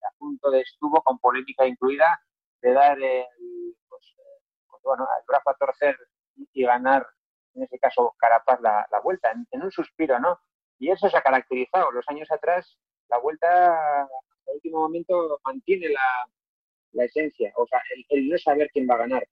a 0.01 0.17
punto 0.17 0.49
de 0.51 0.61
estuvo 0.61 1.01
con 1.01 1.19
polémica 1.19 1.65
incluida 1.65 2.19
de 2.61 2.71
dar 2.71 2.97
el, 2.97 3.75
pues, 3.89 4.15
pues 4.69 4.81
bueno, 4.83 5.07
el 5.19 5.25
brazo 5.27 5.49
a 5.49 5.55
torcer 5.55 5.97
y 6.53 6.63
ganar, 6.63 7.05
en 7.55 7.63
ese 7.63 7.79
caso 7.79 8.13
Carapaz, 8.17 8.59
la, 8.61 8.87
vuelta, 9.03 9.31
en, 9.51 9.61
un 9.61 9.71
suspiro, 9.71 10.19
¿no? 10.19 10.39
Y 10.77 10.91
eso 10.91 11.09
se 11.09 11.17
ha 11.17 11.21
caracterizado. 11.21 11.91
Los 11.91 12.05
años 12.09 12.29
atrás, 12.31 12.77
la 13.09 13.17
vuelta, 13.19 14.03
hasta 14.03 14.51
el 14.51 14.55
último 14.55 14.79
momento, 14.79 15.39
mantiene 15.43 15.89
la, 15.89 16.29
la 16.91 17.05
esencia, 17.05 17.53
o 17.55 17.65
sea, 17.67 17.81
el, 18.09 18.29
no 18.29 18.37
saber 18.37 18.69
quién 18.73 18.87
va 18.89 18.95
a 18.95 18.99
ganar. 18.99 19.27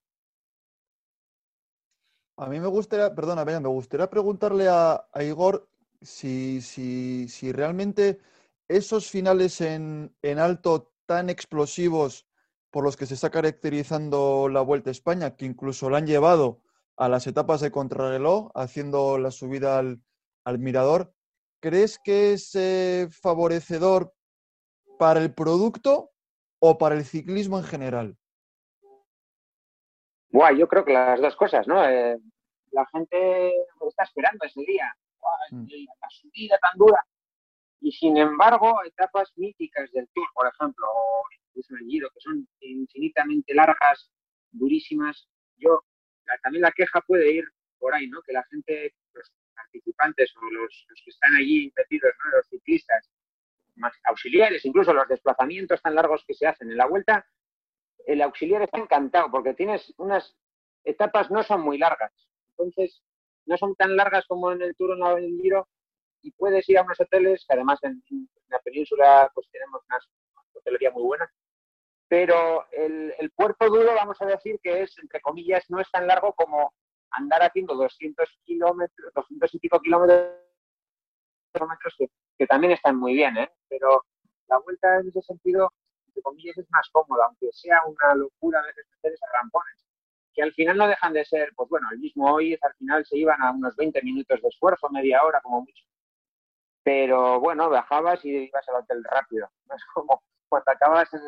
A 2.38 2.48
mí 2.48 2.60
me 2.60 2.68
gustaría, 2.68 3.13
perdona, 3.13 3.46
me 3.46 3.68
gustaría 3.68 4.10
preguntarle 4.10 4.68
a, 4.70 5.06
Igor 5.22 5.68
si, 6.01 6.62
si, 6.62 7.27
si, 7.27 7.51
realmente 7.51 8.20
esos 8.68 9.10
finales 9.10 9.62
en, 9.62 10.15
en, 10.22 10.39
alto 10.39 10.92
tan 11.06 11.30
explosivos 11.30 12.25
por 12.72 12.84
los 12.84 12.98
que 12.98 13.06
se 13.06 13.13
está 13.13 13.30
caracterizando 13.30 14.50
la 14.50 14.62
Vuelta 14.62 14.89
a 14.89 14.92
España, 14.92 15.36
que 15.36 15.46
incluso 15.46 15.89
la 15.89 16.00
han 16.00 16.08
llevado 16.08 16.62
a 16.98 17.10
las 17.10 17.28
etapas 17.28 17.62
de 17.62 17.72
contrarreloj, 17.72 18.52
haciendo 18.56 19.18
la 19.18 19.32
subida 19.32 19.80
al, 19.80 20.02
al 20.46 20.60
mirador, 20.60 21.14
¿crees 21.60 22.00
que 22.04 22.34
es 22.34 22.54
eh, 22.56 23.08
favorecedor 23.10 24.14
para 25.00 25.20
el 25.20 25.34
producto 25.34 26.12
o 26.60 26.78
para 26.78 26.96
el 26.96 27.06
ciclismo 27.06 27.58
en 27.58 27.64
general? 27.64 28.18
Buah, 30.30 30.52
yo 30.52 30.68
creo 30.68 30.84
que 30.84 30.94
las 30.94 31.22
dos 31.22 31.36
cosas, 31.36 31.68
¿no? 31.68 31.88
Eh, 31.88 32.18
la 32.72 32.86
gente 32.88 33.54
está 33.88 34.04
esperando 34.04 34.46
ese 34.46 34.62
día, 34.62 34.92
mm. 35.52 35.68
la 36.02 36.10
subida 36.10 36.58
tan 36.60 36.78
dura. 36.78 37.06
Y 37.82 37.92
sin 37.92 38.18
embargo, 38.18 38.80
etapas 38.86 39.32
míticas 39.36 39.92
del 39.92 40.08
Tour, 40.14 40.26
por 40.34 40.48
ejemplo, 40.48 40.88
o 40.88 41.24
incluso 41.48 41.76
el 41.76 41.86
Giro, 41.86 42.10
que 42.14 42.20
son 42.22 42.48
infinitamente 42.62 43.54
largas, 43.54 44.10
durísimas, 44.52 45.28
yo, 45.58 45.84
también 46.42 46.62
la 46.62 46.72
queja 46.72 47.01
puede 47.01 47.32
ir 47.32 47.46
por 47.77 47.94
ahí, 47.94 48.08
¿no? 48.08 48.22
Que 48.22 48.34
la 48.34 48.44
gente, 48.46 48.94
los 49.13 49.32
participantes 49.56 50.34
o 50.38 50.51
los, 50.51 50.86
que 51.03 51.10
están 51.10 51.36
allí 51.36 51.72
metidos, 51.75 52.13
¿no? 52.24 52.38
Los 52.38 52.48
ciclistas, 52.48 53.10
más 53.75 53.94
auxiliares, 54.06 54.65
incluso 54.65 54.94
los 54.94 55.08
desplazamientos 55.08 55.82
tan 55.82 55.96
largos 55.96 56.24
que 56.27 56.36
se 56.36 56.46
hacen 56.46 56.70
en 56.70 56.77
la 56.77 56.86
vuelta, 56.86 57.25
el 58.06 58.22
auxiliar 58.22 58.62
está 58.62 58.77
encantado 58.77 59.32
porque 59.32 59.53
tienes 59.53 59.94
unas 59.98 60.36
etapas 60.84 61.32
no 61.32 61.44
son 61.44 61.62
muy 61.62 61.77
largas. 61.77 62.12
Entonces, 62.51 63.01
no 63.46 63.58
son 63.58 63.75
tan 63.75 63.96
largas 63.96 64.25
como 64.27 64.51
en 64.51 64.62
el 64.62 64.75
Tour 64.75 64.92
o 64.92 65.18
en 65.18 65.24
el 65.24 65.42
Giro 65.42 65.68
y 66.22 66.32
puedes 66.32 66.68
ir 66.70 66.77
a 66.77 66.84
unos 66.84 67.00
hoteles, 67.00 67.46
que 67.48 67.53
además 67.53 67.80
en, 67.84 68.01
la 68.48 68.60
península 68.60 69.32
pues 69.34 69.48
tenemos 69.51 69.82
una 69.88 70.00
hotelería 70.53 70.92
muy 70.92 71.03
buena, 71.03 71.32
pero 72.13 72.67
el, 72.72 73.12
el, 73.17 73.32
puerto 73.32 73.65
duro, 73.65 73.96
vamos 73.96 74.22
a 74.22 74.27
decir 74.27 74.60
que 74.62 74.84
es, 74.84 74.96
entre 75.00 75.20
comillas, 75.20 75.65
no 75.70 75.79
es 75.79 75.89
tan 75.89 76.05
largo 76.05 76.32
como 76.34 76.72
andar 77.10 77.41
haciendo 77.41 77.74
200 77.74 78.29
kilómetros, 78.43 79.12
200 79.15 79.55
y 79.55 79.58
pico 79.58 79.79
kilómetros 79.82 80.36
que 81.98 82.08
que 82.38 82.46
también 82.46 82.74
están 82.74 82.98
muy 82.98 83.15
bien, 83.15 83.36
¿eh? 83.38 83.51
pero 83.67 84.05
la 84.48 84.60
vuelta 84.60 85.00
en 85.00 85.08
ese 85.08 85.24
sentido, 85.24 85.72
entre 86.05 86.22
comillas, 86.22 86.55
es 86.55 86.70
más 86.70 86.88
cómoda, 86.91 87.25
aunque 87.25 87.50
sea 87.51 87.82
una 87.88 88.13
locura 88.13 88.60
a 88.60 88.65
veces 88.67 88.86
hacer 88.96 89.13
esos 89.13 89.29
rampones, 89.34 89.84
que 90.36 90.43
al 90.43 90.53
final 90.53 90.77
no 90.77 90.88
dejan 90.88 91.13
de 91.13 91.25
ser, 91.25 91.50
pues 91.55 91.67
bueno, 91.67 91.88
el 91.91 91.98
mismo 91.98 92.32
hoy 92.32 92.55
al 92.62 92.75
final 92.75 93.03
se 93.08 93.17
iban 93.17 93.41
a 93.41 93.50
unos 93.50 93.75
20 93.75 94.00
minutos 94.03 94.39
de 94.39 94.50
esfuerzo, 94.50 94.88
media 94.91 95.24
hora 95.24 95.41
como 95.41 95.62
mucho. 95.62 95.84
Pero 96.84 97.39
bueno, 97.39 97.72
bajabas 97.72 98.24
y 98.24 98.29
ibas 98.29 98.70
al 98.70 98.84
hotel 98.84 99.03
rápido. 99.03 99.50
No 99.67 99.75
es 99.75 99.84
como 99.96 100.22
cuando 100.48 100.72
acabas 100.72 101.12
en, 101.15 101.22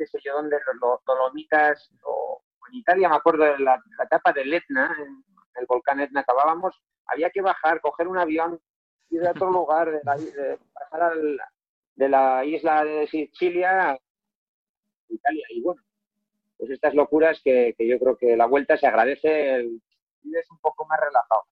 qué 0.00 0.06
sé 0.06 0.18
yo, 0.24 0.32
donde 0.32 0.56
los 0.80 1.04
Dolomitas 1.04 1.90
o, 2.04 2.42
en 2.70 2.78
Italia, 2.78 3.10
me 3.10 3.16
acuerdo 3.16 3.44
de 3.44 3.58
la, 3.58 3.78
etapa 4.02 4.32
del 4.32 4.54
Etna, 4.54 4.96
en 4.98 5.22
el 5.56 5.66
volcán 5.66 6.00
Etna 6.00 6.20
acabábamos, 6.20 6.74
había 7.04 7.28
que 7.28 7.42
bajar, 7.42 7.82
coger 7.82 8.08
un 8.08 8.16
avión, 8.16 8.58
ir 9.10 9.26
a 9.26 9.32
otro 9.32 9.50
lugar, 9.50 9.90
de, 9.90 10.00
la, 10.02 10.16
pasar 10.72 11.12
de 11.96 12.08
la 12.08 12.44
isla 12.46 12.82
de 12.82 13.06
Sicilia 13.08 13.90
a 13.90 13.98
Italia. 15.08 15.44
Y 15.50 15.60
bueno, 15.60 15.82
pues 16.56 16.70
estas 16.70 16.94
locuras 16.94 17.38
que, 17.44 17.74
yo 17.78 17.98
creo 17.98 18.16
que 18.16 18.36
la 18.36 18.46
vuelta 18.46 18.78
se 18.78 18.86
agradece, 18.86 19.54
el 19.54 19.82
es 20.22 20.50
un 20.50 20.58
poco 20.60 20.86
más 20.86 20.98
relajado. 20.98 21.42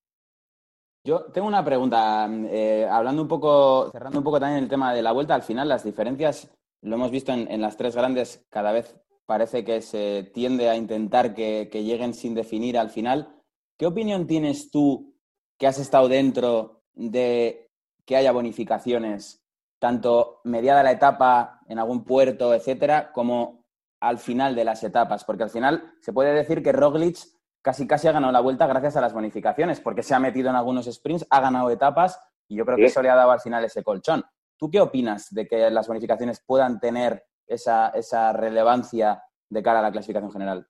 Yo 1.04 1.24
tengo 1.32 1.48
una 1.48 1.64
pregunta, 1.64 2.28
eh, 2.50 2.86
hablando 2.90 3.22
un 3.22 3.28
poco, 3.28 3.90
cerrando 3.90 4.18
un 4.18 4.24
poco 4.24 4.40
también 4.40 4.62
el 4.62 4.70
tema 4.70 4.94
de 4.94 5.02
la 5.02 5.12
vuelta, 5.12 5.34
al 5.34 5.42
final 5.42 5.68
las 5.68 5.84
diferencias, 5.84 6.50
lo 6.82 6.96
hemos 6.96 7.10
visto 7.10 7.32
en, 7.32 7.60
las 7.60 7.76
tres 7.76 7.94
grandes, 7.96 8.46
cada 8.50 8.72
vez 8.72 8.96
parece 9.26 9.64
que 9.64 9.82
se 9.82 10.30
tiende 10.34 10.68
a 10.68 10.76
intentar 10.76 11.34
que, 11.34 11.68
que 11.70 11.84
lleguen 11.84 12.14
sin 12.14 12.34
definir 12.34 12.78
al 12.78 12.90
final. 12.90 13.42
¿Qué 13.76 13.86
opinión 13.86 14.26
tienes 14.26 14.70
tú 14.70 15.14
que 15.58 15.66
has 15.66 15.78
estado 15.78 16.08
dentro 16.08 16.82
de 16.94 17.70
que 18.06 18.16
haya 18.16 18.32
bonificaciones, 18.32 19.44
tanto 19.78 20.40
mediada 20.44 20.82
la 20.82 20.92
etapa 20.92 21.60
en 21.66 21.78
algún 21.78 22.04
puerto, 22.04 22.54
etcétera, 22.54 23.12
como 23.12 23.64
al 24.00 24.18
final 24.18 24.54
de 24.54 24.64
las 24.64 24.82
etapas, 24.82 25.24
porque 25.24 25.42
al 25.42 25.50
final 25.50 25.92
se 26.00 26.12
puede 26.12 26.32
decir 26.32 26.62
que 26.62 26.72
Roglic 26.72 27.18
casi 27.62 27.86
casi 27.86 28.08
ha 28.08 28.12
ganado 28.12 28.32
la 28.32 28.40
vuelta 28.40 28.66
gracias 28.66 28.96
a 28.96 29.00
las 29.00 29.12
bonificaciones, 29.12 29.80
porque 29.80 30.02
se 30.02 30.14
ha 30.14 30.20
metido 30.20 30.48
en 30.48 30.56
algunos 30.56 30.86
sprints, 30.86 31.26
ha 31.28 31.40
ganado 31.40 31.70
etapas 31.70 32.20
y 32.48 32.56
yo 32.56 32.64
creo 32.64 32.76
que 32.76 32.86
eso 32.86 33.02
le 33.02 33.10
ha 33.10 33.14
dado 33.14 33.30
al 33.30 33.40
final 33.40 33.64
ese 33.64 33.82
colchón. 33.82 34.24
¿Tú 34.58 34.70
qué 34.70 34.80
opinas 34.80 35.32
de 35.32 35.46
que 35.46 35.70
las 35.70 35.86
bonificaciones 35.86 36.40
puedan 36.40 36.80
tener 36.80 37.24
esa, 37.46 37.90
esa 37.90 38.32
relevancia 38.32 39.22
de 39.48 39.62
cara 39.62 39.78
a 39.78 39.82
la 39.82 39.92
clasificación 39.92 40.32
general? 40.32 40.68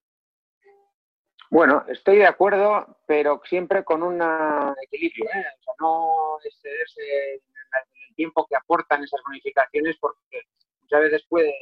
Bueno, 1.50 1.84
estoy 1.88 2.18
de 2.18 2.26
acuerdo, 2.26 2.98
pero 3.06 3.40
siempre 3.44 3.82
con 3.82 4.02
un 4.02 4.20
equilibrio, 4.82 5.24
¿eh? 5.24 5.46
o 5.58 5.62
sea, 5.62 5.74
no 5.80 6.38
excederse 6.44 7.34
en 7.36 7.40
el 8.08 8.14
tiempo 8.14 8.46
que 8.46 8.56
aportan 8.56 9.02
esas 9.02 9.20
bonificaciones, 9.24 9.96
porque 9.98 10.42
muchas 10.82 11.00
veces 11.00 11.26
puede 11.26 11.54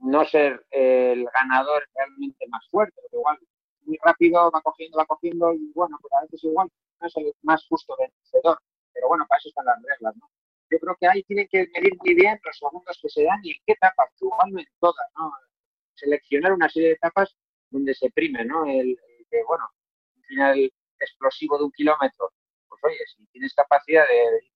no 0.00 0.24
ser 0.26 0.66
el 0.70 1.26
ganador 1.32 1.88
realmente 1.94 2.46
más 2.48 2.68
fuerte, 2.68 3.00
porque 3.00 3.16
igual 3.16 3.38
muy 3.86 3.98
rápido 4.02 4.50
va 4.50 4.60
cogiendo, 4.60 4.98
va 4.98 5.06
cogiendo, 5.06 5.54
y 5.54 5.72
bueno, 5.74 5.96
pues 6.02 6.12
a 6.12 6.20
veces 6.22 6.44
igual 6.44 6.70
no 7.00 7.06
es 7.06 7.16
el 7.16 7.32
más 7.42 7.66
justo 7.66 7.96
vencedor, 7.98 8.58
pero 8.92 9.08
bueno, 9.08 9.24
para 9.26 9.38
eso 9.38 9.48
están 9.48 9.64
las 9.64 9.82
reglas, 9.82 10.14
¿no? 10.16 10.28
Yo 10.70 10.78
creo 10.80 10.96
que 10.98 11.06
ahí 11.06 11.22
tienen 11.24 11.46
que 11.48 11.68
medir 11.74 11.96
muy 11.98 12.14
bien 12.14 12.40
los 12.42 12.58
segundos 12.58 12.98
que 13.00 13.08
se 13.08 13.24
dan 13.24 13.38
y 13.42 13.52
en 13.52 13.62
qué 13.66 13.72
etapas, 13.72 14.10
no 14.20 14.58
en 14.58 14.66
todas, 14.80 15.06
¿no? 15.16 15.32
Seleccionar 15.94 16.52
una 16.52 16.68
serie 16.68 16.88
de 16.88 16.94
etapas 16.94 17.36
donde 17.70 17.94
se 17.94 18.10
prime, 18.10 18.44
¿no? 18.44 18.64
El, 18.64 18.98
que, 19.30 19.42
bueno, 19.44 19.64
un 20.16 20.22
final 20.22 20.72
explosivo 20.98 21.58
de 21.58 21.64
un 21.64 21.72
kilómetro, 21.72 22.32
pues 22.68 22.82
oye, 22.84 22.98
si 23.06 23.26
tienes 23.26 23.54
capacidad 23.54 24.06
de, 24.06 24.50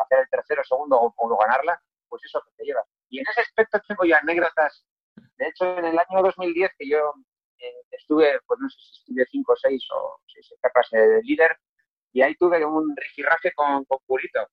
hacer 0.00 0.18
el 0.20 0.28
tercero, 0.30 0.62
segundo 0.64 0.96
o, 0.96 1.14
o, 1.16 1.36
ganarla, 1.38 1.80
pues 2.08 2.22
eso 2.24 2.42
que 2.44 2.52
te 2.56 2.64
llevas. 2.64 2.86
Y 3.08 3.18
en 3.18 3.26
ese 3.28 3.40
aspecto 3.42 3.80
tengo 3.86 4.04
yo 4.04 4.16
anécdotas. 4.16 4.84
De 5.36 5.48
hecho, 5.48 5.76
en 5.76 5.84
el 5.84 5.98
año 5.98 6.22
2010, 6.22 6.70
que 6.78 6.88
yo 6.88 7.14
eh, 7.58 7.84
estuve, 7.90 8.40
pues 8.46 8.60
no 8.60 8.68
sé 8.70 8.78
si 8.78 9.00
estuve 9.00 9.26
cinco, 9.30 9.54
seis 9.56 9.86
o 9.92 10.20
seis 10.26 10.50
etapas 10.52 10.88
de 10.90 11.20
líder, 11.22 11.56
y 12.12 12.22
ahí 12.22 12.34
tuve 12.36 12.64
un 12.64 12.94
rigiraje 12.96 13.52
con, 13.54 13.84
con 13.84 13.98
Purito, 14.06 14.46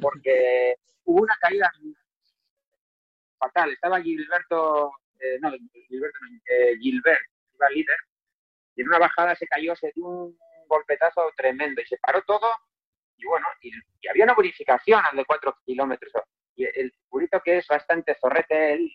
porque 0.00 0.76
hubo 1.04 1.22
una 1.22 1.36
caída 1.40 1.70
fatal. 3.38 3.72
Estaba 3.72 4.00
Gilberto 4.00 4.92
eh, 5.22 5.38
no, 5.40 5.52
Gilbert, 5.88 6.14
eh, 6.50 6.76
Gilbert, 6.80 7.20
iba 7.54 7.70
líder, 7.70 7.96
y 8.74 8.82
en 8.82 8.88
una 8.88 8.98
bajada 8.98 9.36
se 9.36 9.46
cayó, 9.46 9.76
se 9.76 9.92
dio 9.94 10.04
un 10.04 10.38
golpetazo 10.66 11.30
tremendo 11.36 11.80
y 11.80 11.86
se 11.86 11.96
paró 11.98 12.22
todo. 12.22 12.50
Y 13.16 13.24
bueno, 13.26 13.46
y, 13.60 13.70
había 14.08 14.24
una 14.24 14.34
bonificación 14.34 15.00
al 15.04 15.16
de 15.16 15.24
cuatro 15.24 15.56
kilómetros. 15.64 16.12
Y 16.56 16.64
el 16.64 16.92
purito 17.08 17.40
que 17.40 17.58
es 17.58 17.66
bastante 17.68 18.16
zorrete, 18.20 18.74
él, 18.74 18.92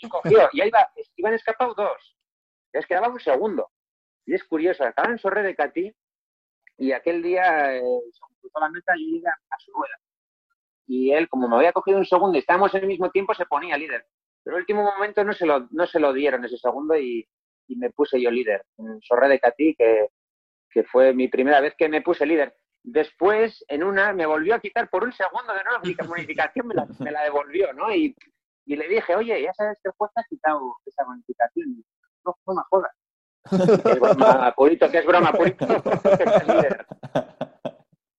y, 0.00 0.08
cogió, 0.08 0.48
y 0.52 0.62
ahí 0.62 0.68
iba, 0.68 0.90
iban 1.16 1.34
escapados 1.34 1.76
dos. 1.76 2.16
Les 2.72 2.86
quedaba 2.86 3.08
un 3.08 3.20
segundo. 3.20 3.70
Y 4.24 4.34
es 4.34 4.44
curioso, 4.44 4.86
estaba 4.86 5.10
en 5.10 5.18
Sorre 5.18 5.42
de 5.42 5.54
Catí 5.54 5.94
y 6.80 6.92
aquel 6.92 7.22
día 7.22 7.76
eh, 7.76 7.82
se 8.10 8.20
cruzó 8.40 8.58
la 8.58 8.70
meta 8.70 8.94
y 8.96 9.18
iba 9.18 9.30
a 9.30 9.58
su 9.58 9.70
rueda. 9.70 10.00
Y 10.86 11.12
él, 11.12 11.28
como 11.28 11.46
me 11.46 11.56
había 11.56 11.72
cogido 11.72 11.98
un 11.98 12.06
segundo 12.06 12.36
y 12.36 12.40
estábamos 12.40 12.74
en 12.74 12.80
el 12.80 12.88
mismo 12.88 13.10
tiempo, 13.10 13.34
se 13.34 13.44
ponía 13.44 13.76
líder. 13.76 14.06
Pero 14.42 14.56
el 14.56 14.62
último 14.62 14.82
momento 14.82 15.22
no 15.22 15.34
se 15.34 15.44
lo, 15.44 15.68
no 15.70 15.86
se 15.86 16.00
lo 16.00 16.12
dieron 16.14 16.42
ese 16.42 16.56
segundo 16.56 16.96
y, 16.96 17.28
y 17.68 17.76
me 17.76 17.90
puse 17.90 18.20
yo 18.20 18.30
líder 18.30 18.64
en 18.78 18.98
Sorre 19.02 19.28
de 19.28 19.38
Catí, 19.38 19.74
que, 19.76 20.08
que 20.70 20.82
fue 20.84 21.12
mi 21.12 21.28
primera 21.28 21.60
vez 21.60 21.74
que 21.76 21.88
me 21.90 22.00
puse 22.00 22.24
líder. 22.24 22.56
Después, 22.82 23.62
en 23.68 23.84
una, 23.84 24.14
me 24.14 24.24
volvió 24.24 24.54
a 24.54 24.60
quitar 24.60 24.88
por 24.88 25.04
un 25.04 25.12
segundo 25.12 25.52
de 25.52 25.62
nuevo 25.64 25.80
mi 25.84 25.94
bonificación, 25.94 26.66
me 26.66 26.74
la, 26.74 26.86
me 26.98 27.10
la 27.10 27.24
devolvió, 27.24 27.74
¿no? 27.74 27.94
Y, 27.94 28.16
y, 28.64 28.76
le 28.76 28.88
dije, 28.88 29.14
oye, 29.14 29.42
ya 29.42 29.52
sabes 29.52 29.78
que 29.84 29.90
juez 29.90 30.10
te 30.14 30.22
ha 30.22 30.24
quitado 30.24 30.76
esa 30.86 31.04
bonificación. 31.04 31.84
No, 32.24 32.34
no 32.46 32.54
me 32.54 32.62
jodas. 32.70 32.92
Es 33.44 34.00
broma, 34.00 34.52
Purito, 34.56 34.90
que 34.90 34.98
es 34.98 35.06
broma, 35.06 35.32
Purito. 35.32 35.66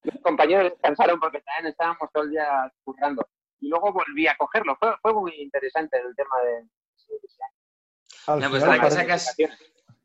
Los 0.04 0.22
compañeros 0.24 0.72
descansaron 0.72 1.20
porque 1.20 1.42
también 1.42 1.72
estábamos 1.72 2.10
todo 2.14 2.24
el 2.24 2.32
día 2.32 2.72
currando. 2.84 3.28
Y 3.60 3.70
luego 3.70 3.94
volví 3.94 4.28
a 4.28 4.36
cogerlo. 4.36 4.76
Fue, 4.80 4.96
fue 5.02 5.14
muy 5.14 5.34
interesante 5.40 5.98
el 5.98 6.16
tema 6.16 6.36
de... 6.46 6.64
No, 8.40 8.50
pues 8.50 8.64
la 8.64 8.80
que 8.80 9.14
es, 9.14 9.36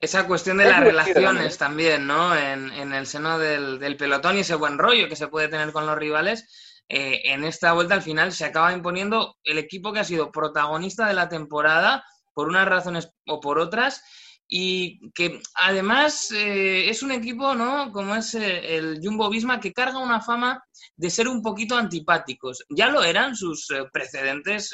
esa 0.01 0.27
cuestión 0.27 0.59
de 0.59 0.67
las 0.67 0.81
relaciones 0.81 1.57
también, 1.59 2.07
¿no? 2.07 2.37
En, 2.37 2.73
en 2.73 2.93
el 2.93 3.07
seno 3.07 3.39
del, 3.39 3.79
del, 3.79 3.97
pelotón 3.97 4.37
y 4.37 4.41
ese 4.41 4.55
buen 4.55 4.79
rollo 4.79 5.09
que 5.09 5.17
se 5.17 5.29
puede 5.29 5.49
tener 5.49 5.73
con 5.73 5.87
los 5.87 5.97
rivales. 5.97 6.83
Eh, 6.89 7.23
en 7.33 7.45
esta 7.45 7.73
vuelta 7.73 7.95
al 7.95 8.03
final 8.03 8.33
se 8.33 8.45
acaba 8.45 8.73
imponiendo 8.73 9.37
el 9.43 9.59
equipo 9.59 9.93
que 9.93 10.01
ha 10.01 10.05
sido 10.05 10.31
protagonista 10.31 11.07
de 11.07 11.15
la 11.15 11.29
temporada 11.29 12.05
por 12.33 12.49
unas 12.49 12.69
razones 12.69 13.11
o 13.27 13.41
por 13.41 13.59
otras 13.59 14.05
y 14.49 15.13
que 15.13 15.41
además 15.55 16.31
eh, 16.31 16.89
es 16.89 17.03
un 17.03 17.11
equipo, 17.11 17.55
¿no? 17.55 17.91
Como 17.93 18.15
es 18.15 18.35
eh, 18.35 18.77
el 18.77 19.01
Jumbo 19.03 19.29
Visma, 19.29 19.61
que 19.61 19.73
carga 19.73 19.99
una 19.99 20.21
fama 20.21 20.65
de 20.97 21.11
ser 21.11 21.29
un 21.29 21.43
poquito 21.43 21.77
antipáticos. 21.77 22.65
¿Ya 22.71 22.89
lo 22.89 23.03
eran 23.03 23.35
sus 23.35 23.71
eh, 23.71 23.85
precedentes 23.93 24.73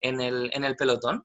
en, 0.00 0.20
el, 0.20 0.50
en 0.52 0.64
el 0.64 0.76
pelotón? 0.76 1.24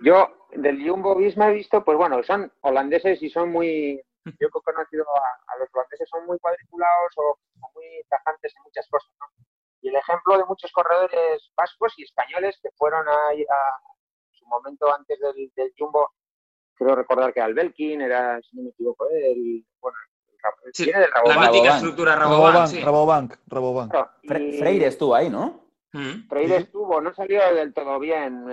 yo 0.00 0.28
del 0.52 0.86
Jumbo 0.86 1.16
Visma 1.16 1.50
he 1.50 1.54
visto, 1.54 1.84
pues 1.84 1.96
bueno, 1.96 2.22
son 2.22 2.52
holandeses 2.60 3.22
y 3.22 3.30
son 3.30 3.50
muy, 3.50 4.00
yo 4.40 4.48
he 4.48 4.50
conocido 4.50 5.04
a, 5.16 5.52
a 5.52 5.58
los 5.58 5.68
holandeses, 5.72 6.08
son 6.08 6.26
muy 6.26 6.38
cuadriculados 6.38 7.12
o, 7.16 7.38
o, 7.60 7.70
muy 7.74 7.86
tajantes 8.08 8.52
en 8.56 8.62
muchas 8.62 8.86
cosas, 8.88 9.10
¿no? 9.18 9.26
Y 9.80 9.88
el 9.88 9.96
ejemplo 9.96 10.38
de 10.38 10.44
muchos 10.44 10.70
corredores 10.70 11.50
vascos 11.56 11.92
y 11.96 12.04
españoles 12.04 12.56
que 12.62 12.70
fueron 12.76 13.08
a, 13.08 13.12
a 13.12 13.91
momento 14.52 14.94
antes 14.94 15.18
del, 15.18 15.50
del, 15.54 15.72
Jumbo, 15.76 16.12
creo 16.74 16.94
recordar 16.94 17.32
que 17.32 17.40
Albelkin 17.40 18.00
era, 18.02 18.40
si 18.42 18.56
no 18.56 18.62
me 18.64 18.70
equivoco, 18.70 19.08
el, 19.10 19.64
bueno, 19.80 19.96
sí, 20.72 20.84
viene 20.84 21.00
del 21.00 21.10
Rabobank. 21.10 21.40
La 21.40 21.50
mítica 21.50 21.74
estructura 21.76 22.16
Rabobank, 22.16 22.52
Rabobank, 22.52 22.68
sí. 22.68 22.80
Rabobank, 22.80 23.34
Rabobank. 23.46 23.90
Claro, 23.90 24.10
Fre 24.24 24.52
Freire 24.58 24.86
estuvo 24.86 25.14
ahí, 25.14 25.30
¿no? 25.30 25.68
Mm. 25.92 26.28
Freire 26.28 26.56
estuvo, 26.56 27.00
no 27.00 27.14
salió 27.14 27.54
del 27.54 27.74
todo 27.74 27.98
bien. 27.98 28.48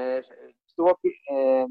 Estuvo 0.67 0.99
eh, 1.03 1.65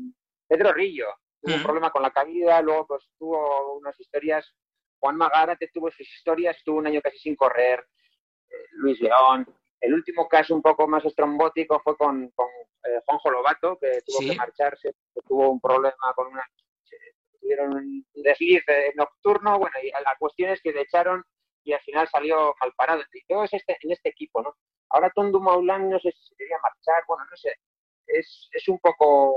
Pedro 0.47 0.73
Rillo, 0.73 1.07
tuvo 1.41 1.55
Mm. 1.55 1.59
un 1.59 1.63
problema 1.63 1.91
con 1.91 2.03
la 2.03 2.11
caída, 2.11 2.61
luego 2.63 2.87
pues 2.87 3.05
tuvo 3.19 3.79
unas 3.79 3.99
historias. 4.01 4.55
Juan 5.01 5.17
Magárate 5.17 5.71
tuvo 5.73 5.91
sus 5.91 6.09
historias, 6.09 6.57
estuvo 6.57 6.79
un 6.79 6.87
año 6.87 7.01
casi 7.01 7.19
sin 7.19 7.37
correr. 7.37 7.87
Eh, 8.49 8.55
Luis 8.73 9.01
León. 9.01 9.47
El 9.81 9.95
último 9.95 10.29
caso 10.29 10.55
un 10.55 10.63
poco 10.63 10.87
más 10.89 11.05
estrombótico 11.05 11.81
fue 11.85 11.97
con, 11.97 12.31
con 12.31 12.49
eh, 12.85 13.01
Juanjo 13.07 13.31
Lobato, 13.31 13.79
que 13.79 14.01
tuvo 14.05 14.19
Sí. 14.19 14.31
que 14.31 14.37
marcharse, 14.37 14.93
que 15.15 15.21
tuvo 15.27 15.51
un 15.51 15.61
problema 15.61 16.13
con 16.15 16.27
una. 16.29 16.45
Tuvieron 17.41 17.75
un 17.75 18.07
desliz 18.15 18.63
eh, 18.69 18.93
nocturno, 18.97 19.59
bueno, 19.59 19.77
y 19.83 19.91
la 19.91 20.17
cuestión 20.19 20.51
es 20.51 20.61
que 20.61 20.73
le 20.73 20.83
echaron 20.83 21.25
y 21.65 21.73
al 21.73 21.81
final 21.81 22.09
salió 22.09 22.55
mal 22.61 22.73
parado. 22.77 23.03
Y 23.13 23.25
todo 23.27 23.45
es 23.45 23.53
este, 23.55 23.77
en 23.83 23.93
este 23.93 24.09
equipo, 24.11 24.43
¿no? 24.43 24.55
Ahora 24.91 25.11
Tondo 25.15 25.41
Maulán 25.41 25.89
no 25.89 25.99
sé 26.01 26.11
si 26.13 26.35
quería 26.37 26.59
marchar, 26.63 27.05
bueno, 27.07 27.25
no 27.31 27.37
sé. 27.37 27.55
Es, 28.07 28.49
es 28.53 28.69
un 28.69 28.79
poco 28.81 29.35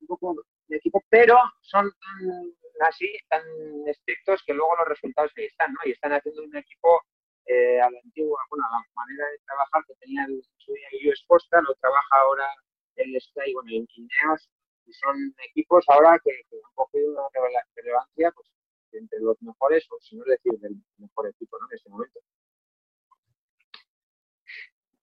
un 0.00 0.06
poco 0.06 0.34
de 0.68 0.76
equipo, 0.76 1.02
pero 1.08 1.36
son 1.62 1.90
tan 1.90 2.86
así, 2.86 3.10
tan 3.28 3.42
estrictos 3.86 4.42
que 4.46 4.52
luego 4.54 4.76
los 4.76 4.88
resultados 4.88 5.32
ahí 5.36 5.46
están, 5.46 5.72
¿no? 5.72 5.80
Y 5.84 5.92
están 5.92 6.12
haciendo 6.12 6.42
un 6.44 6.54
equipo 6.56 7.00
eh, 7.50 7.80
a 7.80 7.90
la 7.90 7.98
antigua, 8.04 8.38
bueno, 8.48 8.64
a 8.64 8.78
la 8.78 8.84
manera 8.94 9.26
de 9.26 9.38
trabajar 9.44 9.84
que 9.86 9.94
tenía 9.96 10.24
el, 10.24 10.40
su 10.58 10.72
día 10.72 11.10
US 11.10 11.26
lo 11.26 11.74
trabaja 11.74 12.16
ahora 12.22 12.46
el 12.94 13.20
Sky, 13.20 13.52
bueno, 13.54 13.70
el 13.70 13.88
Ineos, 13.92 14.48
y 14.86 14.92
son 14.92 15.34
equipos 15.50 15.84
ahora 15.88 16.20
que, 16.22 16.30
que 16.48 16.56
han 16.56 16.74
cogido 16.74 17.10
una 17.10 17.62
relevancia, 17.74 18.30
pues, 18.32 18.46
entre 18.92 19.18
los 19.20 19.40
mejores, 19.42 19.84
o 19.90 19.98
si 20.00 20.16
no 20.16 20.24
decir, 20.24 20.52
del 20.60 20.76
mejor 20.98 21.28
equipo, 21.28 21.58
¿no? 21.58 21.66
En 21.70 21.76
este 21.76 21.90
momento. 21.90 22.20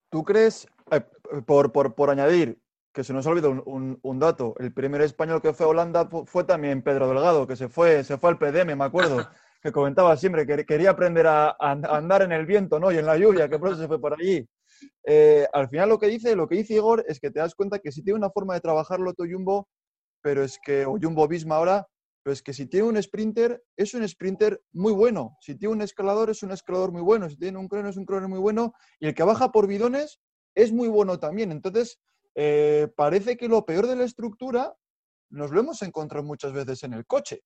¿Tú 0.10 0.24
crees, 0.24 0.68
eh, 0.92 1.02
por, 1.46 1.74
por, 1.74 1.96
por 1.96 2.10
añadir, 2.10 2.62
que 2.94 3.04
se 3.04 3.12
nos 3.14 3.28
ha 3.28 3.30
olvidado 3.30 3.52
un, 3.52 3.64
un, 3.66 4.00
un, 4.02 4.20
dato. 4.20 4.56
El 4.58 4.74
primer 4.74 5.02
español 5.02 5.42
que 5.42 5.54
fue 5.54 5.66
a 5.66 5.70
Holanda 5.70 6.10
fue 6.26 6.46
también 6.46 6.82
Pedro 6.82 7.08
Delgado, 7.08 7.46
que 7.46 7.56
se 7.56 7.68
fue, 7.68 8.04
se 8.04 8.18
fue 8.18 8.30
al 8.30 8.38
PDM, 8.38 8.76
me 8.78 8.86
acuerdo, 8.86 9.18
comentaba 9.72 10.16
siempre 10.18 10.46
que 10.46 10.66
quería 10.66 10.92
aprender 10.92 11.28
a, 11.28 11.56
andar 11.60 12.22
en 12.22 12.32
el 12.32 12.46
viento 12.46 12.80
¿no? 12.80 12.92
y 12.92 12.98
en 12.98 13.06
la 13.06 13.18
lluvia, 13.18 13.50
que 13.50 13.60
por 13.60 13.70
eso 13.70 13.82
se 13.82 13.88
fue 13.88 14.00
por 14.00 14.14
allí. 14.14 14.48
Eh, 15.06 15.48
al 15.54 15.70
final 15.70 15.90
lo 15.90 15.98
que 15.98 16.08
dice, 16.08 16.36
lo 16.36 16.48
que 16.48 16.56
dice 16.56 16.76
Igor 16.76 17.04
es 17.08 17.20
que 17.20 17.32
te 17.32 17.40
das 17.40 17.56
cuenta 17.56 17.80
que 17.80 17.92
si 17.92 18.04
tiene 18.04 18.18
una 18.18 18.30
forma 18.30 18.54
de 18.54 18.62
trabajar 18.62 19.00
Loto 19.00 19.24
Jumbo, 19.30 19.68
pero 20.22 20.44
es 20.44 20.60
que, 20.64 20.86
o 20.86 20.98
Jumbo 21.02 21.28
Visma 21.28 21.56
ahora, 21.56 21.88
pero 22.24 22.34
es 22.34 22.44
que 22.44 22.54
si 22.54 22.66
tiene 22.66 22.88
un 22.88 23.02
sprinter, 23.02 23.64
es 23.78 23.94
un 23.94 24.08
sprinter 24.08 24.62
muy 24.74 24.92
bueno. 24.92 25.38
Si 25.40 25.56
tiene 25.56 25.74
un 25.76 25.82
escalador, 25.82 26.30
es 26.30 26.44
un 26.44 26.52
escalador 26.52 26.92
muy 26.92 27.02
bueno. 27.02 27.30
Si 27.30 27.38
tiene 27.38 27.58
un 27.58 27.70
crono, 27.70 27.88
es 27.88 27.96
un 27.96 28.04
crono 28.04 28.28
muy 28.28 28.40
bueno. 28.40 28.74
Y 29.00 29.08
el 29.08 29.16
que 29.16 29.24
baja 29.24 29.50
por 29.50 29.66
bidones 29.66 30.20
es 30.54 30.74
muy 30.74 30.90
bueno 30.90 31.20
también. 31.20 31.54
Entonces, 31.54 32.02
eh, 32.36 32.90
parece 32.98 33.38
que 33.38 33.48
lo 33.48 33.66
peor 33.66 33.88
de 33.88 33.96
la 33.96 34.04
estructura 34.04 34.76
nos 35.30 35.52
lo 35.52 35.62
hemos 35.62 35.82
encontrado 35.84 36.26
muchas 36.26 36.52
veces 36.52 36.84
en 36.84 36.94
el 36.94 37.06
coche, 37.06 37.44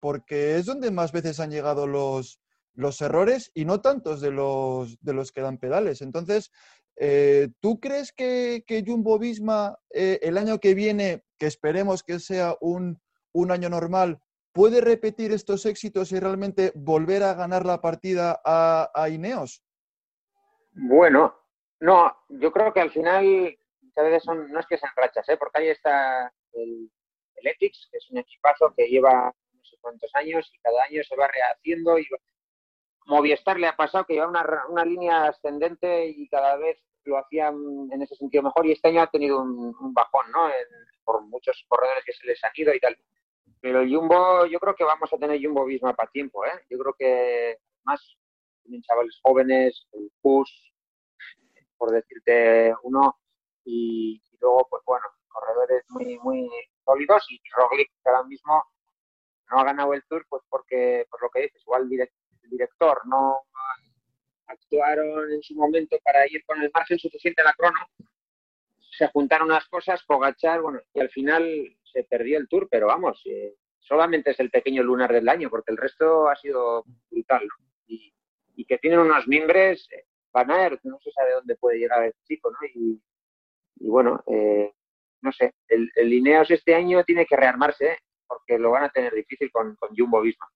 porque 0.00 0.56
es 0.56 0.66
donde 0.66 0.90
más 0.90 1.12
veces 1.12 1.40
han 1.40 1.50
llegado 1.50 1.86
los, 1.86 2.40
los 2.74 3.00
errores 3.00 3.50
y 3.54 3.64
no 3.64 3.80
tantos 3.80 4.20
de 4.20 4.30
los, 4.30 4.98
de 5.00 5.12
los 5.12 5.32
que 5.32 5.42
dan 5.42 5.58
pedales. 5.58 6.02
Entonces, 6.02 6.50
eh, 6.96 7.48
¿tú 7.60 7.80
crees 7.80 8.12
que, 8.12 8.64
que 8.66 8.82
Jumbo 8.86 9.18
Visma 9.18 9.78
eh, 9.90 10.18
el 10.22 10.38
año 10.38 10.58
que 10.58 10.74
viene, 10.74 11.24
que 11.38 11.46
esperemos 11.46 12.02
que 12.02 12.18
sea 12.18 12.56
un, 12.60 13.00
un 13.32 13.50
año 13.50 13.68
normal, 13.68 14.20
puede 14.52 14.80
repetir 14.80 15.32
estos 15.32 15.66
éxitos 15.66 16.12
y 16.12 16.18
realmente 16.18 16.72
volver 16.74 17.22
a 17.22 17.34
ganar 17.34 17.64
la 17.64 17.80
partida 17.80 18.40
a, 18.44 18.90
a 18.94 19.08
Ineos? 19.08 19.62
Bueno, 20.72 21.34
no, 21.80 22.14
yo 22.28 22.52
creo 22.52 22.72
que 22.72 22.80
al 22.80 22.90
final 22.90 23.56
muchas 23.80 24.04
veces 24.04 24.22
son, 24.24 24.50
no 24.50 24.60
es 24.60 24.66
que 24.66 24.78
sean 24.78 24.92
rachas, 24.96 25.28
¿eh? 25.28 25.36
porque 25.36 25.60
ahí 25.60 25.68
está 25.68 26.32
el, 26.52 26.90
el 27.36 27.46
Ethics, 27.46 27.88
que 27.90 27.98
es 27.98 28.10
un 28.10 28.18
equipazo 28.18 28.72
que 28.76 28.86
lleva 28.86 29.34
cuántos 29.80 30.14
años 30.14 30.50
y 30.54 30.58
cada 30.58 30.84
año 30.84 31.02
se 31.02 31.16
va 31.16 31.28
rehaciendo 31.28 31.98
y 31.98 32.06
Movistar 33.06 33.58
le 33.58 33.66
ha 33.66 33.76
pasado 33.76 34.04
que 34.04 34.14
lleva 34.14 34.28
una, 34.28 34.44
una 34.68 34.84
línea 34.84 35.24
ascendente 35.24 36.06
y 36.06 36.28
cada 36.28 36.56
vez 36.56 36.78
lo 37.04 37.18
hacían 37.18 37.56
en 37.90 38.02
ese 38.02 38.14
sentido 38.14 38.42
mejor 38.42 38.66
y 38.66 38.72
este 38.72 38.88
año 38.88 39.02
ha 39.02 39.10
tenido 39.10 39.40
un, 39.40 39.74
un 39.80 39.94
bajón, 39.94 40.30
¿no? 40.32 40.48
En, 40.48 40.54
por 41.04 41.22
muchos 41.22 41.64
corredores 41.66 42.04
que 42.04 42.12
se 42.12 42.26
les 42.26 42.42
han 42.44 42.52
ido 42.54 42.74
y 42.74 42.78
tal. 42.80 42.96
Pero 43.60 43.80
Jumbo, 43.80 44.46
yo 44.46 44.58
creo 44.60 44.74
que 44.74 44.84
vamos 44.84 45.12
a 45.12 45.18
tener 45.18 45.42
Jumbo 45.42 45.64
Visma 45.64 45.92
para 45.92 46.10
tiempo, 46.10 46.44
¿eh? 46.44 46.64
Yo 46.68 46.78
creo 46.78 46.94
que 46.94 47.58
más 47.84 48.16
tienen 48.62 48.82
chavales 48.82 49.18
jóvenes, 49.22 49.88
el 49.92 50.10
Push, 50.22 50.50
por 51.76 51.90
decirte 51.90 52.74
uno, 52.82 53.18
y, 53.64 54.22
y, 54.30 54.36
luego, 54.40 54.66
pues 54.70 54.82
bueno, 54.86 55.06
corredores 55.28 55.84
muy, 55.88 56.18
muy 56.20 56.48
sólidos 56.84 57.26
y 57.30 57.40
Roglic 57.54 57.88
que 57.88 58.08
ahora 58.08 58.24
mismo 58.24 58.64
no 59.50 59.60
ha 59.60 59.64
ganado 59.64 59.94
el 59.94 60.02
Tour, 60.04 60.24
pues 60.28 60.42
porque, 60.48 61.06
por 61.10 61.22
lo 61.22 61.30
que 61.30 61.42
dices, 61.42 61.62
igual 61.62 61.82
el 61.82 62.50
director 62.50 63.00
no 63.06 63.42
actuaron 64.46 65.32
en 65.32 65.42
su 65.42 65.54
momento 65.54 65.98
para 66.02 66.26
ir 66.26 66.44
con 66.44 66.60
el 66.60 66.70
margen 66.74 66.98
suficiente 66.98 67.42
a 67.42 67.46
la 67.46 67.52
crono, 67.52 67.78
se 68.90 69.06
juntaron 69.08 69.48
las 69.48 69.66
cosas, 69.68 70.02
Pogachar, 70.04 70.60
bueno, 70.60 70.80
y 70.92 71.00
al 71.00 71.10
final 71.10 71.76
se 71.84 72.04
perdió 72.04 72.38
el 72.38 72.48
Tour, 72.48 72.68
pero 72.70 72.88
vamos, 72.88 73.22
eh, 73.24 73.54
solamente 73.78 74.32
es 74.32 74.40
el 74.40 74.50
pequeño 74.50 74.82
lunar 74.82 75.12
del 75.12 75.28
año, 75.28 75.48
porque 75.48 75.72
el 75.72 75.78
resto 75.78 76.28
ha 76.28 76.36
sido 76.36 76.84
brutal, 77.10 77.46
¿no? 77.46 77.66
Y, 77.86 78.12
que 78.68 78.78
tienen 78.78 79.00
unos 79.00 79.26
mimbres, 79.26 79.88
eh, 79.90 80.04
Van 80.32 80.50
Aert, 80.50 80.80
no 80.84 81.00
se 81.02 81.10
sabe 81.10 81.32
dónde 81.32 81.56
puede 81.56 81.78
llegar 81.78 82.04
el 82.04 82.14
chico, 82.24 82.52
¿no? 82.52 82.58
Y, 82.72 83.00
bueno, 83.88 84.22
eh, 84.26 84.72
no 85.22 85.32
sé, 85.32 85.54
el, 85.66 85.90
el, 85.96 86.12
Ineos 86.12 86.50
este 86.50 86.74
año 86.74 87.02
tiene 87.02 87.26
que 87.26 87.36
rearmarse, 87.36 87.92
¿eh? 87.92 87.98
Porque 88.30 88.58
lo 88.58 88.70
van 88.70 88.84
a 88.84 88.90
tener 88.90 89.12
difícil 89.12 89.50
con, 89.50 89.74
con 89.76 89.90
Jumbo 89.96 90.20
Visma. 90.20 90.46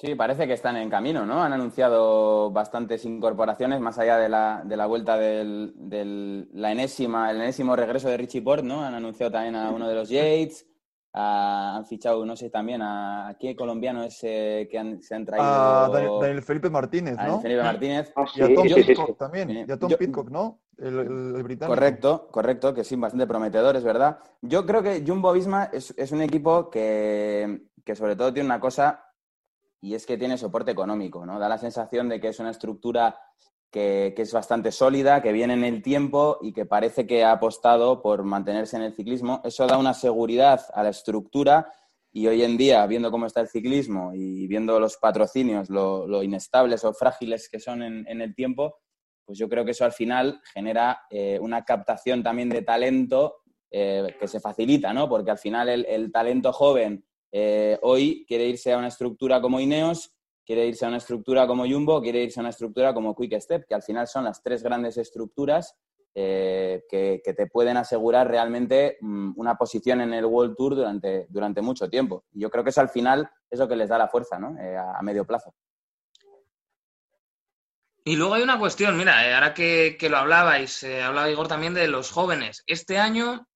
Sí, 0.00 0.14
parece 0.14 0.46
que 0.46 0.52
están 0.52 0.76
en 0.76 0.90
camino, 0.90 1.24
¿no? 1.24 1.42
Han 1.42 1.52
anunciado 1.54 2.50
bastantes 2.50 3.04
incorporaciones 3.06 3.80
más 3.80 3.98
allá 3.98 4.18
de 4.18 4.28
la, 4.28 4.62
de 4.64 4.76
la 4.76 4.86
vuelta 4.86 5.16
del, 5.16 5.72
del 5.76 6.48
la 6.52 6.72
enésima, 6.72 7.30
el 7.30 7.38
enésimo 7.38 7.74
regreso 7.74 8.08
de 8.08 8.18
Richie 8.18 8.42
Port, 8.42 8.64
¿no? 8.64 8.84
Han 8.84 8.94
anunciado 8.94 9.32
también 9.32 9.56
a 9.56 9.70
uno 9.70 9.88
de 9.88 9.94
los 9.94 10.10
Yates, 10.10 10.66
a- 11.16 11.76
han 11.76 11.86
fichado, 11.86 12.26
no 12.26 12.34
sé, 12.36 12.50
también 12.50 12.82
a, 12.82 13.28
¿a 13.28 13.34
qué 13.38 13.54
colombiano 13.54 14.02
es 14.02 14.18
eh, 14.24 14.68
que 14.70 14.78
han- 14.78 15.00
se 15.00 15.14
han 15.14 15.24
traído? 15.24 15.46
A 15.46 15.88
Daniel, 15.88 16.12
Daniel 16.20 16.42
Felipe 16.42 16.68
Martínez, 16.70 17.16
a 17.18 17.26
¿no? 17.28 17.40
Felipe 17.40 17.62
Martínez. 17.62 18.12
Ah, 18.16 18.24
Y 18.34 18.42
a 18.42 18.54
Tom 18.54 18.64
sí, 18.68 18.74
sí, 18.74 18.82
sí. 18.82 18.86
Pitcock 18.88 19.16
también. 19.18 19.50
Y 19.68 19.70
a 19.70 19.78
Tom 19.78 19.90
Yo- 19.90 19.96
Pitcock, 19.98 20.28
¿no? 20.30 20.60
El, 20.76 20.98
el- 20.98 21.34
el 21.36 21.42
británico. 21.44 21.72
Correcto, 21.74 22.28
correcto, 22.32 22.74
que 22.74 22.82
sí, 22.82 22.96
bastante 22.96 23.28
prometedor, 23.28 23.76
es 23.76 23.84
verdad. 23.84 24.18
Yo 24.42 24.66
creo 24.66 24.82
que 24.82 25.04
Jumbo 25.06 25.32
Visma 25.32 25.70
es, 25.72 25.94
es 25.96 26.10
un 26.10 26.20
equipo 26.20 26.68
que, 26.68 27.68
que 27.84 27.94
sobre 27.94 28.16
todo 28.16 28.32
tiene 28.32 28.46
una 28.46 28.58
cosa 28.58 29.04
y 29.80 29.94
es 29.94 30.04
que 30.06 30.18
tiene 30.18 30.36
soporte 30.36 30.72
económico, 30.72 31.24
¿no? 31.24 31.38
Da 31.38 31.48
la 31.48 31.58
sensación 31.58 32.08
de 32.08 32.20
que 32.20 32.28
es 32.28 32.40
una 32.40 32.50
estructura 32.50 33.16
que, 33.74 34.14
es 34.16 34.32
bastante 34.32 34.70
sólida, 34.70 35.20
que 35.20 35.32
viene 35.32 35.54
en 35.54 35.64
el 35.64 35.82
tiempo 35.82 36.38
y 36.40 36.52
que 36.52 36.64
parece 36.64 37.08
que 37.08 37.24
ha 37.24 37.32
apostado 37.32 38.00
por 38.00 38.22
mantenerse 38.22 38.76
en 38.76 38.82
el 38.82 38.94
ciclismo. 38.94 39.40
Eso 39.42 39.66
da 39.66 39.78
una 39.78 39.94
seguridad 39.94 40.64
a 40.72 40.84
la 40.84 40.90
estructura 40.90 41.72
y 42.12 42.28
hoy 42.28 42.44
en 42.44 42.56
día, 42.56 42.86
viendo 42.86 43.10
cómo 43.10 43.26
está 43.26 43.40
el 43.40 43.48
ciclismo 43.48 44.12
y 44.14 44.46
viendo 44.46 44.78
los 44.78 44.96
patrocinios, 44.96 45.70
lo, 45.70 46.22
inestables 46.22 46.84
o 46.84 46.94
frágiles 46.94 47.48
que 47.48 47.58
son 47.58 47.82
en, 47.82 48.20
el 48.20 48.32
tiempo, 48.36 48.76
pues 49.24 49.36
yo 49.36 49.48
creo 49.48 49.64
que 49.64 49.72
eso 49.72 49.84
al 49.84 49.92
final 49.92 50.40
genera 50.52 51.00
eh, 51.10 51.40
una 51.40 51.64
captación 51.64 52.22
también 52.22 52.50
de 52.50 52.62
talento 52.62 53.38
eh, 53.72 54.14
que 54.20 54.28
se 54.28 54.38
facilita, 54.38 54.94
¿no? 54.94 55.08
Porque 55.08 55.32
al 55.32 55.38
final 55.38 55.68
el, 55.68 55.84
el 55.86 56.12
talento 56.12 56.52
joven 56.52 57.04
eh, 57.32 57.76
hoy 57.82 58.24
quiere 58.28 58.46
irse 58.46 58.72
a 58.72 58.78
una 58.78 58.86
estructura 58.86 59.40
como 59.40 59.58
Ineos, 59.58 60.13
quiere 60.44 60.66
irse 60.66 60.84
a 60.84 60.88
una 60.88 60.98
estructura 60.98 61.46
como 61.46 61.66
Jumbo, 61.66 62.00
quiere 62.02 62.22
irse 62.22 62.40
a 62.40 62.42
una 62.42 62.50
estructura 62.50 62.92
como 62.92 63.14
Quick 63.14 63.40
Step, 63.40 63.66
que 63.66 63.74
al 63.74 63.82
final 63.82 64.06
son 64.06 64.24
las 64.24 64.42
tres 64.42 64.62
grandes 64.62 64.96
estructuras 64.96 65.76
eh, 66.16 66.84
que, 66.88 67.20
te 67.24 67.46
pueden 67.48 67.76
asegurar 67.76 68.28
realmente 68.28 68.98
mm, 69.00 69.32
una 69.36 69.56
posición 69.56 70.00
en 70.00 70.14
el 70.14 70.24
World 70.24 70.54
Tour 70.56 70.76
durante, 70.76 71.26
durante 71.28 71.60
mucho 71.60 71.90
tiempo. 71.90 72.24
Y 72.32 72.40
yo 72.40 72.50
creo 72.50 72.62
que 72.62 72.70
eso 72.70 72.80
al 72.80 72.88
final 72.88 73.28
es 73.50 73.58
lo 73.58 73.66
que 73.66 73.74
les 73.74 73.88
da 73.88 73.98
la 73.98 74.08
fuerza, 74.08 74.38
¿no? 74.38 74.56
Eh, 74.60 74.76
a, 74.76 75.02
medio 75.02 75.24
plazo. 75.24 75.54
Y 78.04 78.16
luego 78.16 78.34
hay 78.34 78.42
una 78.42 78.58
cuestión, 78.58 78.96
mira, 78.96 79.26
eh, 79.26 79.34
ahora 79.34 79.54
que, 79.54 79.96
que 79.98 80.08
lo 80.08 80.18
hablabais, 80.18 80.82
eh, 80.84 81.02
hablaba 81.02 81.30
Igor 81.30 81.48
también 81.48 81.74
de 81.74 81.88
los 81.88 82.12
jóvenes. 82.12 82.62
Este 82.66 82.98
año 82.98 83.48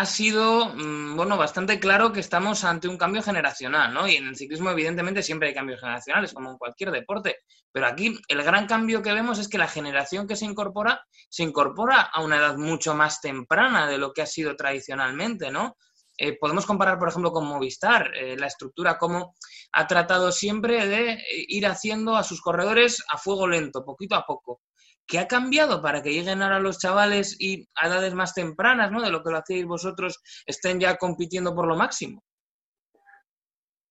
ha 0.00 0.06
sido, 0.06 0.72
mm, 0.74 1.14
bueno, 1.14 1.36
bastante 1.36 1.78
claro 1.78 2.10
que 2.10 2.20
estamos 2.20 2.64
ante 2.64 2.88
un 2.88 2.96
cambio 2.96 3.22
generacional, 3.22 3.92
¿no? 3.92 4.08
Y 4.08 4.16
en 4.16 4.28
el 4.28 4.36
ciclismo, 4.36 4.70
evidentemente, 4.70 5.22
siempre 5.22 5.48
hay 5.48 5.54
cambios 5.54 5.78
generacionales, 5.78 6.32
como 6.32 6.50
en 6.50 6.56
cualquier 6.56 6.90
deporte. 6.90 7.36
Pero 7.70 7.86
aquí 7.86 8.18
el 8.28 8.42
gran 8.42 8.66
cambio 8.66 9.02
que 9.02 9.12
vemos 9.12 9.38
es 9.38 9.46
que 9.46 9.58
la 9.58 9.68
generación 9.68 10.26
que 10.26 10.36
se 10.36 10.46
incorpora, 10.46 11.04
se 11.28 11.42
incorpora 11.42 12.00
a 12.00 12.22
una 12.22 12.38
edad 12.38 12.56
mucho 12.56 12.94
más 12.94 13.20
temprana 13.20 13.86
de 13.86 13.98
lo 13.98 14.14
que 14.14 14.22
ha 14.22 14.26
sido 14.26 14.56
tradicionalmente, 14.56 15.50
¿no? 15.50 15.76
Eh, 16.22 16.36
podemos 16.38 16.66
comparar, 16.66 16.98
por 16.98 17.08
ejemplo, 17.08 17.32
con 17.32 17.46
Movistar, 17.46 18.14
eh, 18.14 18.36
la 18.36 18.46
estructura, 18.46 18.98
cómo 18.98 19.34
ha 19.72 19.86
tratado 19.86 20.30
siempre 20.32 20.86
de 20.86 21.18
ir 21.48 21.64
haciendo 21.66 22.14
a 22.14 22.22
sus 22.22 22.42
corredores 22.42 23.02
a 23.10 23.16
fuego 23.16 23.48
lento, 23.48 23.86
poquito 23.86 24.16
a 24.16 24.26
poco. 24.26 24.60
¿Qué 25.06 25.18
ha 25.18 25.26
cambiado 25.26 25.80
para 25.80 26.02
que 26.02 26.12
lleguen 26.12 26.42
ahora 26.42 26.60
los 26.60 26.78
chavales 26.78 27.40
y 27.40 27.66
a 27.74 27.86
edades 27.86 28.12
más 28.12 28.34
tempranas, 28.34 28.92
¿no? 28.92 29.00
De 29.00 29.10
lo 29.10 29.22
que 29.22 29.30
lo 29.30 29.38
hacéis 29.38 29.64
vosotros, 29.64 30.20
estén 30.44 30.78
ya 30.78 30.96
compitiendo 30.96 31.54
por 31.54 31.66
lo 31.66 31.74
máximo? 31.74 32.22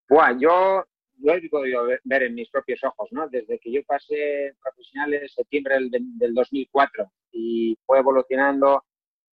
Buah, 0.07 0.37
yo 0.39 0.85
lo 1.21 1.33
he 1.33 1.49
podido 1.49 1.83
ver, 1.85 1.99
ver 2.03 2.23
en 2.23 2.35
mis 2.35 2.51
propios 2.51 2.83
ojos, 2.83 3.09
¿no? 3.09 3.27
Desde 3.27 3.57
que 3.57 3.71
yo 3.71 3.81
pasé 3.87 4.53
profesional 4.61 5.15
en 5.15 5.29
septiembre 5.29 5.73
del, 5.75 5.89
del 5.91 6.33
2004 6.35 7.11
y 7.31 7.75
fue 7.87 7.97
evolucionando, 7.97 8.83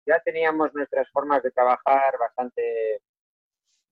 ya 0.05 0.19
teníamos 0.19 0.73
nuestras 0.73 1.09
formas 1.11 1.41
de 1.43 1.51
trabajar 1.51 2.17
bastante, 2.19 3.01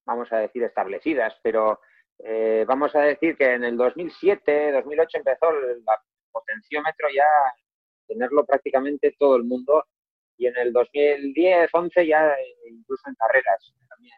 vamos 0.06 0.32
a 0.32 0.38
decir, 0.38 0.62
establecidas, 0.62 1.34
pero 1.42 1.80
eh, 2.18 2.64
vamos 2.66 2.94
a 2.94 3.00
decir 3.00 3.36
que 3.36 3.54
en 3.54 3.64
el 3.64 3.76
2007, 3.76 4.72
2008 4.72 5.18
empezó 5.18 5.50
el 5.50 5.82
potenciómetro 6.30 7.08
ya 7.14 7.26
tenerlo 8.06 8.44
prácticamente 8.44 9.14
todo 9.18 9.36
el 9.36 9.44
mundo 9.44 9.84
y 10.36 10.46
en 10.46 10.56
el 10.56 10.72
2010, 10.72 11.70
11 11.72 12.06
ya 12.06 12.32
eh, 12.32 12.56
incluso 12.70 13.08
en 13.08 13.14
carreras 13.14 13.74
también. 13.88 14.16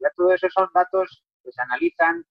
Ya 0.00 0.10
todo 0.16 0.32
eso 0.32 0.48
son 0.50 0.68
datos 0.74 1.24
que 1.42 1.52
se 1.52 1.62
analizan 1.62 2.24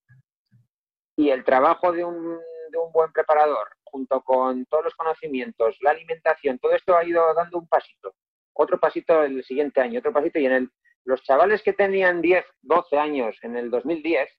y 1.16 1.30
el 1.30 1.44
trabajo 1.44 1.92
de 1.92 2.04
un, 2.04 2.40
de 2.72 2.78
un 2.78 2.92
buen 2.92 3.12
preparador 3.12 3.70
junto 3.84 4.22
con 4.22 4.66
todos 4.66 4.86
los 4.86 4.96
conocimientos, 4.96 5.78
la 5.82 5.92
alimentación, 5.92 6.60
todo 6.60 6.74
esto 6.74 6.96
ha 6.96 7.06
ido 7.06 7.34
dando 7.34 7.58
un 7.58 7.68
pasito, 7.68 8.14
otro 8.58 8.80
pasito 8.80 9.24
el 9.24 9.44
siguiente 9.44 9.82
año, 9.82 10.00
otro 10.00 10.12
pasito 10.12 10.40
y 10.40 10.46
en 10.46 10.52
el, 10.52 10.72
los 11.06 11.22
chavales 11.24 11.62
que 11.64 11.74
tenían 11.74 12.22
10, 12.22 12.46
12 12.62 12.98
años 12.98 13.38
en 13.44 13.56
el 13.56 13.70
2010, 13.70 14.30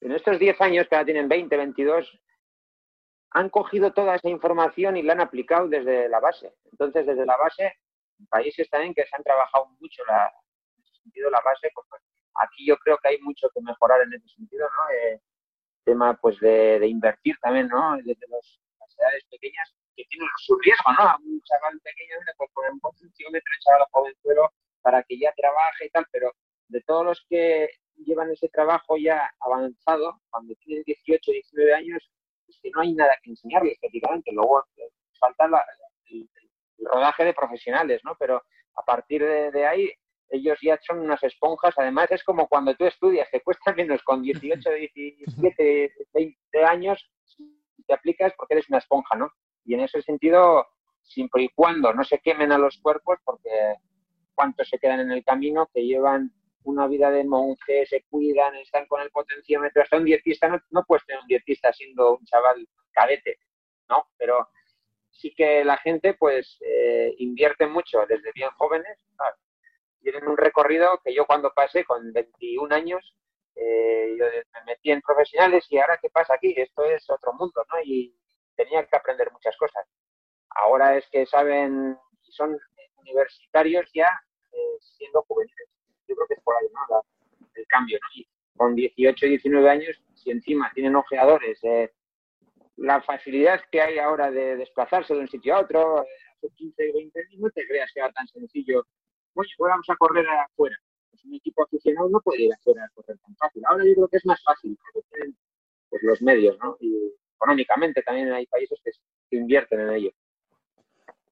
en 0.00 0.12
estos 0.12 0.38
10 0.38 0.60
años 0.60 0.86
que 0.88 0.94
ahora 0.94 1.04
tienen 1.04 1.28
20, 1.28 1.56
22, 1.56 2.20
han 3.30 3.50
cogido 3.50 3.92
toda 3.92 4.14
esa 4.14 4.28
información 4.28 4.96
y 4.96 5.02
la 5.02 5.12
han 5.12 5.20
aplicado 5.20 5.68
desde 5.68 6.08
la 6.08 6.20
base. 6.20 6.54
Entonces, 6.70 7.04
desde 7.04 7.26
la 7.26 7.36
base, 7.36 7.74
países 8.30 8.70
también 8.70 8.94
que 8.94 9.04
se 9.04 9.16
han 9.16 9.22
trabajado 9.22 9.66
mucho 9.80 10.02
la, 10.06 10.32
en 10.76 10.82
ese 10.82 11.02
sentido 11.02 11.30
la 11.30 11.40
base, 11.44 11.70
pues, 11.74 11.86
aquí 12.46 12.66
yo 12.66 12.76
creo 12.78 12.96
que 12.98 13.08
hay 13.08 13.18
mucho 13.20 13.50
que 13.50 13.60
mejorar 13.60 14.02
en 14.02 14.14
ese 14.14 14.28
sentido, 14.28 14.66
¿no? 14.66 14.94
Eh, 14.94 15.20
tema 15.84 16.14
pues 16.14 16.38
de, 16.40 16.78
de, 16.78 16.86
invertir 16.86 17.36
también, 17.40 17.68
¿no? 17.68 17.96
Desde 17.96 18.26
los, 18.28 18.60
las 18.78 18.98
edades 18.98 19.24
pequeñas, 19.30 19.74
que 19.98 20.04
tienen 20.04 20.28
su 20.36 20.56
riesgo, 20.58 20.92
¿no? 20.92 21.02
A 21.10 21.18
un 21.18 21.42
chaval 21.42 21.80
pequeño 21.80 22.14
le 22.24 22.34
puede 22.36 22.50
poner 22.54 22.70
un 22.70 22.80
potenciómetro, 22.80 23.50
un 23.50 23.62
chaval 23.64 23.86
jovenzuelo 23.90 24.52
para 24.80 25.02
que 25.02 25.18
ya 25.18 25.32
trabaje 25.36 25.86
y 25.86 25.90
tal, 25.90 26.06
pero 26.12 26.30
de 26.68 26.80
todos 26.82 27.04
los 27.04 27.26
que 27.28 27.68
llevan 27.96 28.30
ese 28.30 28.48
trabajo 28.48 28.96
ya 28.96 29.28
avanzado, 29.40 30.20
cuando 30.30 30.54
tienen 30.62 30.84
18, 30.84 31.32
19 31.32 31.74
años, 31.74 32.10
es 32.46 32.58
que 32.62 32.70
no 32.70 32.82
hay 32.82 32.94
nada 32.94 33.18
que 33.22 33.30
enseñarles 33.30 33.76
prácticamente. 33.80 34.30
Luego 34.32 34.64
falta 35.18 35.48
la, 35.48 35.64
el, 36.10 36.28
el, 36.78 36.86
rodaje 36.86 37.24
de 37.24 37.34
profesionales, 37.34 38.00
¿no? 38.04 38.14
Pero 38.20 38.40
a 38.76 38.82
partir 38.84 39.24
de, 39.24 39.50
de, 39.50 39.66
ahí, 39.66 39.92
ellos 40.30 40.58
ya 40.62 40.78
son 40.86 41.00
unas 41.00 41.22
esponjas. 41.24 41.74
Además, 41.76 42.12
es 42.12 42.22
como 42.22 42.46
cuando 42.46 42.76
tú 42.76 42.84
estudias, 42.84 43.28
te 43.32 43.40
cuesta 43.42 43.74
menos 43.74 44.00
con 44.04 44.22
18, 44.22 44.70
17, 44.70 45.92
20 46.14 46.64
años, 46.64 47.10
te 47.84 47.94
aplicas 47.94 48.32
porque 48.36 48.54
eres 48.54 48.68
una 48.68 48.78
esponja, 48.78 49.16
¿no? 49.16 49.32
Y 49.64 49.74
en 49.74 49.80
ese 49.80 50.02
sentido, 50.02 50.66
siempre 51.02 51.42
y 51.42 51.48
cuando 51.50 51.92
no 51.92 52.04
se 52.04 52.18
quemen 52.18 52.52
a 52.52 52.58
los 52.58 52.78
cuerpos, 52.78 53.18
porque 53.24 53.50
cuántos 54.34 54.68
se 54.68 54.78
quedan 54.78 55.00
en 55.00 55.12
el 55.12 55.24
camino 55.24 55.68
que 55.72 55.84
llevan 55.84 56.32
una 56.64 56.86
vida 56.86 57.10
de 57.10 57.24
monje, 57.24 57.86
se 57.86 58.04
cuidan, 58.10 58.54
están 58.56 58.86
con 58.86 59.00
el 59.00 59.10
potenciómetro, 59.10 59.82
hasta 59.82 59.96
un 59.96 60.04
dietista, 60.04 60.48
no, 60.48 60.60
no 60.70 60.84
puedes 60.84 61.04
tener 61.06 61.20
un 61.20 61.28
dietista 61.28 61.72
siendo 61.72 62.16
un 62.16 62.24
chaval 62.24 62.68
cadete, 62.92 63.38
¿no? 63.88 64.06
Pero 64.16 64.48
sí 65.10 65.34
que 65.34 65.64
la 65.64 65.76
gente 65.78 66.14
pues 66.14 66.58
eh, 66.60 67.14
invierte 67.18 67.66
mucho 67.66 68.06
desde 68.08 68.32
bien 68.32 68.50
jóvenes, 68.56 68.98
tienen 70.00 70.28
un 70.28 70.36
recorrido 70.36 71.00
que 71.04 71.12
yo 71.12 71.26
cuando 71.26 71.52
pasé 71.52 71.84
con 71.84 72.12
21 72.12 72.74
años, 72.74 73.16
eh, 73.56 74.16
yo 74.18 74.24
me 74.54 74.64
metí 74.66 74.90
en 74.90 75.00
profesionales 75.00 75.66
y 75.70 75.78
ahora 75.78 75.98
qué 76.00 76.08
pasa 76.10 76.34
aquí, 76.34 76.54
esto 76.56 76.84
es 76.84 77.08
otro 77.10 77.32
mundo, 77.32 77.64
¿no? 77.72 77.80
Y 77.82 78.14
tenía 78.58 78.84
que 78.84 78.96
aprender 78.96 79.30
muchas 79.32 79.56
cosas. 79.56 79.86
Ahora 80.50 80.96
es 80.98 81.08
que 81.10 81.24
saben, 81.26 81.96
son 82.22 82.58
universitarios 82.96 83.86
ya 83.94 84.10
eh, 84.52 84.76
siendo 84.80 85.22
juveniles 85.22 85.68
yo 86.08 86.16
creo 86.16 86.26
que 86.26 86.34
es 86.34 86.42
por 86.42 86.56
ahí, 86.56 86.66
¿no? 86.72 86.80
La, 86.88 87.02
el 87.54 87.66
cambio, 87.66 87.98
¿no? 88.00 88.08
Y 88.14 88.26
con 88.56 88.74
18, 88.74 89.26
19 89.26 89.70
años, 89.70 90.02
si 90.14 90.30
encima 90.30 90.72
tienen 90.74 90.96
ojeadores, 90.96 91.58
eh, 91.62 91.92
la 92.76 93.02
facilidad 93.02 93.60
que 93.70 93.80
hay 93.80 93.98
ahora 93.98 94.30
de 94.30 94.56
desplazarse 94.56 95.14
de 95.14 95.20
un 95.20 95.28
sitio 95.28 95.54
a 95.54 95.60
otro, 95.60 96.02
eh, 96.02 96.08
hace 96.34 96.48
15, 96.54 96.92
20 96.92 97.20
años, 97.20 97.40
no 97.40 97.50
te 97.50 97.66
creas 97.66 97.90
que 97.92 98.00
era 98.00 98.10
tan 98.12 98.26
sencillo. 98.28 98.86
Oye, 99.34 99.50
pues 99.56 99.70
vamos 99.70 99.86
a 99.90 99.96
correr 99.96 100.26
afuera. 100.28 100.76
Pues 101.10 101.24
un 101.24 101.34
equipo 101.34 101.62
aficionado 101.62 102.08
no 102.08 102.20
puede 102.20 102.42
ir 102.44 102.54
afuera 102.54 102.84
a 102.84 102.88
correr 102.94 103.18
tan 103.18 103.36
fácil. 103.36 103.62
Ahora 103.66 103.84
yo 103.84 103.94
creo 103.94 104.08
que 104.08 104.16
es 104.16 104.26
más 104.26 104.42
fácil, 104.42 104.76
porque 104.80 105.06
tienen 105.10 105.36
pues, 105.90 106.02
los 106.02 106.22
medios, 106.22 106.58
¿no? 106.58 106.76
Y 106.80 107.12
económicamente 107.38 108.02
también 108.02 108.32
hay 108.32 108.46
países 108.46 108.78
que, 108.84 108.90
que 109.30 109.36
invierten 109.36 109.80
en 109.80 109.90
ello. 109.90 110.10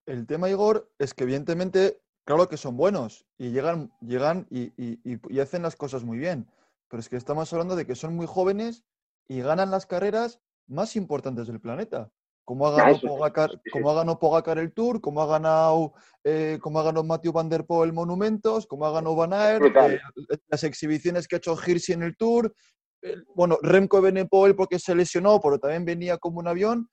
El 0.07 0.27
tema, 0.27 0.49
Igor, 0.49 0.88
es 0.99 1.14
que 1.14 1.25
evidentemente 1.25 2.01
claro 2.27 2.49
que 2.49 2.57
son 2.57 2.77
buenos 2.77 3.25
y 3.38 3.51
llegan, 3.51 3.92
llegan 4.01 4.47
y, 4.51 4.73
y, 4.77 5.01
y, 5.05 5.40
hacen 5.40 5.62
las 5.62 5.77
cosas 5.77 6.05
muy 6.05 6.19
bien. 6.19 6.47
Pero 6.88 7.01
es 7.01 7.09
que 7.09 7.16
estamos 7.16 7.53
hablando 7.53 7.77
de 7.77 7.87
que 7.87 7.95
son 7.95 8.14
muy 8.14 8.27
jóvenes 8.27 8.85
y 9.29 9.40
ganan 9.40 9.71
las 9.71 9.87
carreras 9.87 10.40
más 10.66 10.97
importantes 10.97 11.47
del 11.47 11.61
planeta. 11.61 12.11
Como 12.45 12.69
ha 12.69 12.77
ganado, 12.77 13.01
Pogacar, 13.01 13.51
como 13.73 13.90
ha 13.90 13.95
ganado 13.95 14.19
Pogacar 14.21 14.59
el 14.59 14.73
Tour, 14.73 15.01
como 15.01 15.21
ha 15.21 15.27
ganado, 15.27 15.95
eh, 16.23 16.59
como 16.61 16.79
ha 16.79 16.85
ganado 16.85 17.03
Matthew 17.03 17.33
Van 17.33 17.49
Der 17.49 17.64
Poel 17.64 17.88
el 17.88 17.95
Monumentos, 17.95 18.66
como 18.66 18.87
ha 18.87 18.92
ganado 18.92 19.16
Van 19.16 19.33
Aert, 19.33 19.64
eh, 19.77 20.01
las 20.47 20.62
exhibiciones 20.62 21.27
que 21.27 21.37
ha 21.37 21.38
hecho 21.38 21.57
Hirschi 21.57 21.92
en 21.92 22.05
el 22.05 22.16
Tour. 22.16 22.55
Bueno, 23.35 23.59
Remco 23.62 24.01
Benepol 24.01 24.55
porque 24.55 24.79
se 24.79 24.95
lesionó, 24.95 25.40
pero 25.40 25.59
también 25.59 25.85
venía 25.85 26.19
como 26.19 26.40
un 26.40 26.49
avión, 26.49 26.88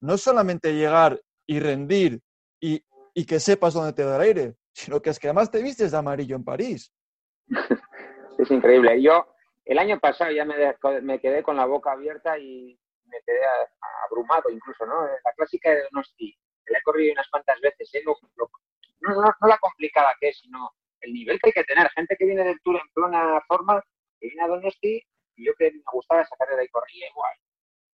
no 0.00 0.16
solamente 0.16 0.74
llegar 0.74 1.20
y 1.46 1.60
rendir 1.60 2.20
y, 2.60 2.82
que 3.26 3.38
sepas 3.38 3.74
dónde 3.74 3.92
te 3.92 4.02
da 4.02 4.16
el 4.16 4.22
aire, 4.22 4.54
sino 4.72 5.02
que 5.02 5.10
es 5.10 5.18
que 5.18 5.26
además 5.26 5.50
te 5.50 5.62
vistes 5.62 5.90
de 5.90 5.98
amarillo 5.98 6.36
en 6.36 6.44
París. 6.44 6.90
es 8.38 8.50
increíble. 8.50 9.02
Yo 9.02 9.34
el 9.66 9.78
año 9.78 10.00
pasado 10.00 10.32
ya 10.32 10.46
me, 10.46 11.20
quedé 11.20 11.42
con 11.42 11.56
la 11.56 11.66
boca 11.66 11.92
abierta 11.92 12.38
y 12.38 12.80
me 13.04 13.18
quedé 13.26 13.40
abrumado 14.08 14.48
incluso, 14.48 14.86
¿no? 14.86 15.02
La 15.02 15.32
clásica 15.36 15.70
de 15.70 15.82
Donosti, 15.82 16.34
la 16.66 16.78
he 16.78 16.82
corrido 16.82 17.12
unas 17.12 17.28
cuantas 17.28 17.60
veces, 17.60 17.94
¿eh? 17.94 18.02
no, 18.04 18.14
no, 19.00 19.48
la 19.48 19.58
complicada 19.58 20.14
que 20.18 20.30
es, 20.30 20.38
sino 20.38 20.70
el 21.00 21.12
nivel 21.12 21.38
que 21.40 21.48
hay 21.48 21.52
que 21.52 21.64
tener. 21.64 21.90
Gente 21.90 22.16
que 22.16 22.26
viene 22.26 22.44
del 22.44 22.60
Tour 22.62 22.76
en 22.76 22.92
plena 22.94 23.42
forma, 23.46 23.82
que 24.18 24.28
viene 24.28 24.42
a 24.42 24.48
Donosti, 24.48 25.02
yo 25.44 25.52
que 25.58 25.70
me 25.72 25.82
gustaba 25.92 26.24
sacarle 26.26 26.56
de 26.56 26.62
ahí 26.62 26.68
corría 26.68 27.08
igual. 27.08 27.32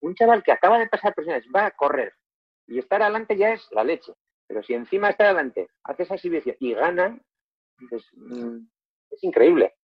Un 0.00 0.14
chaval 0.14 0.42
que 0.42 0.52
acaba 0.52 0.78
de 0.78 0.88
pasar 0.88 1.14
presiones 1.14 1.44
va 1.54 1.66
a 1.66 1.70
correr 1.70 2.12
y 2.66 2.78
estar 2.78 3.02
adelante 3.02 3.36
ya 3.36 3.52
es 3.52 3.66
la 3.70 3.84
leche. 3.84 4.12
Pero 4.46 4.62
si 4.62 4.74
encima 4.74 5.10
está 5.10 5.24
adelante, 5.24 5.68
hace 5.84 6.04
esa 6.04 6.14
exhibición 6.14 6.56
y 6.60 6.74
gana, 6.74 7.18
mm, 7.78 8.58
es 9.10 9.24
increíble. 9.24 9.74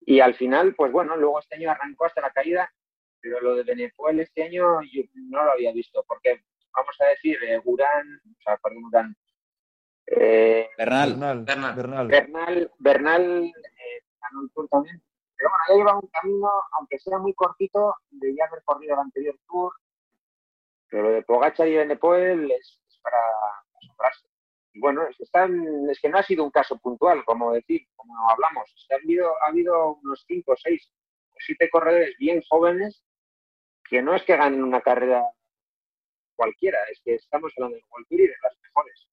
Y 0.00 0.20
al 0.20 0.34
final, 0.34 0.74
pues 0.74 0.92
bueno, 0.92 1.16
luego 1.16 1.40
este 1.40 1.56
año 1.56 1.70
arrancó 1.70 2.06
hasta 2.06 2.20
la 2.20 2.30
caída, 2.30 2.70
pero 3.20 3.40
lo 3.40 3.54
de 3.54 3.62
Benefuel 3.62 4.20
este 4.20 4.42
año 4.42 4.82
yo 4.82 5.02
no 5.14 5.44
lo 5.44 5.52
había 5.52 5.72
visto, 5.72 6.04
porque 6.06 6.42
vamos 6.74 6.96
a 7.00 7.06
decir, 7.06 7.38
eh, 7.44 7.60
Urán, 7.64 8.20
o 8.24 8.42
sea, 8.42 8.56
perdón, 8.56 8.84
Urán, 8.86 9.16
eh, 10.06 10.68
Bernal. 10.76 11.44
Bernal. 11.44 11.44
Bernal. 11.74 12.08
Bernal, 12.08 12.70
Bernal 12.78 13.44
eh, 13.44 14.04
ganó 14.20 14.42
el 14.42 14.50
Tour 14.52 14.68
también. 14.68 15.02
Pero 15.42 15.50
bueno, 15.50 15.64
ya 15.68 15.74
lleva 15.74 15.98
un 15.98 16.08
camino, 16.08 16.48
aunque 16.78 17.00
sea 17.00 17.18
muy 17.18 17.34
cortito, 17.34 17.96
de 18.10 18.32
ya 18.32 18.44
haber 18.44 18.62
corrido 18.62 18.94
el 18.94 19.00
anterior 19.00 19.36
Tour. 19.48 19.72
Pero 20.88 21.02
lo 21.02 21.10
de 21.10 21.22
Pogachar 21.22 21.66
y 21.66 21.74
Benepoel 21.74 22.48
es, 22.52 22.80
es 22.88 22.98
para 23.02 23.18
asombrarse. 23.80 24.28
Y 24.72 24.78
bueno, 24.78 25.02
es 25.08 25.16
que, 25.16 25.24
están, 25.24 25.90
es 25.90 26.00
que 26.00 26.08
no 26.08 26.18
ha 26.18 26.22
sido 26.22 26.44
un 26.44 26.52
caso 26.52 26.78
puntual, 26.78 27.24
como 27.24 27.52
decir, 27.52 27.82
como 27.96 28.14
hablamos. 28.30 28.70
ha, 28.92 28.94
habido, 28.94 29.32
ha 29.42 29.48
habido 29.48 29.96
unos 29.96 30.24
5, 30.28 30.54
6 30.56 30.92
o 31.30 31.34
7 31.38 31.70
corredores 31.70 32.16
bien 32.18 32.40
jóvenes 32.48 33.04
que 33.88 34.00
no 34.00 34.14
es 34.14 34.22
que 34.22 34.36
ganen 34.36 34.62
una 34.62 34.80
carrera 34.80 35.24
cualquiera, 36.36 36.78
es 36.90 37.00
que 37.04 37.16
estamos 37.16 37.52
hablando 37.56 37.78
de 37.78 37.84
World 37.90 38.06
y 38.10 38.16
de 38.16 38.34
las 38.42 38.56
mejores. 38.62 39.08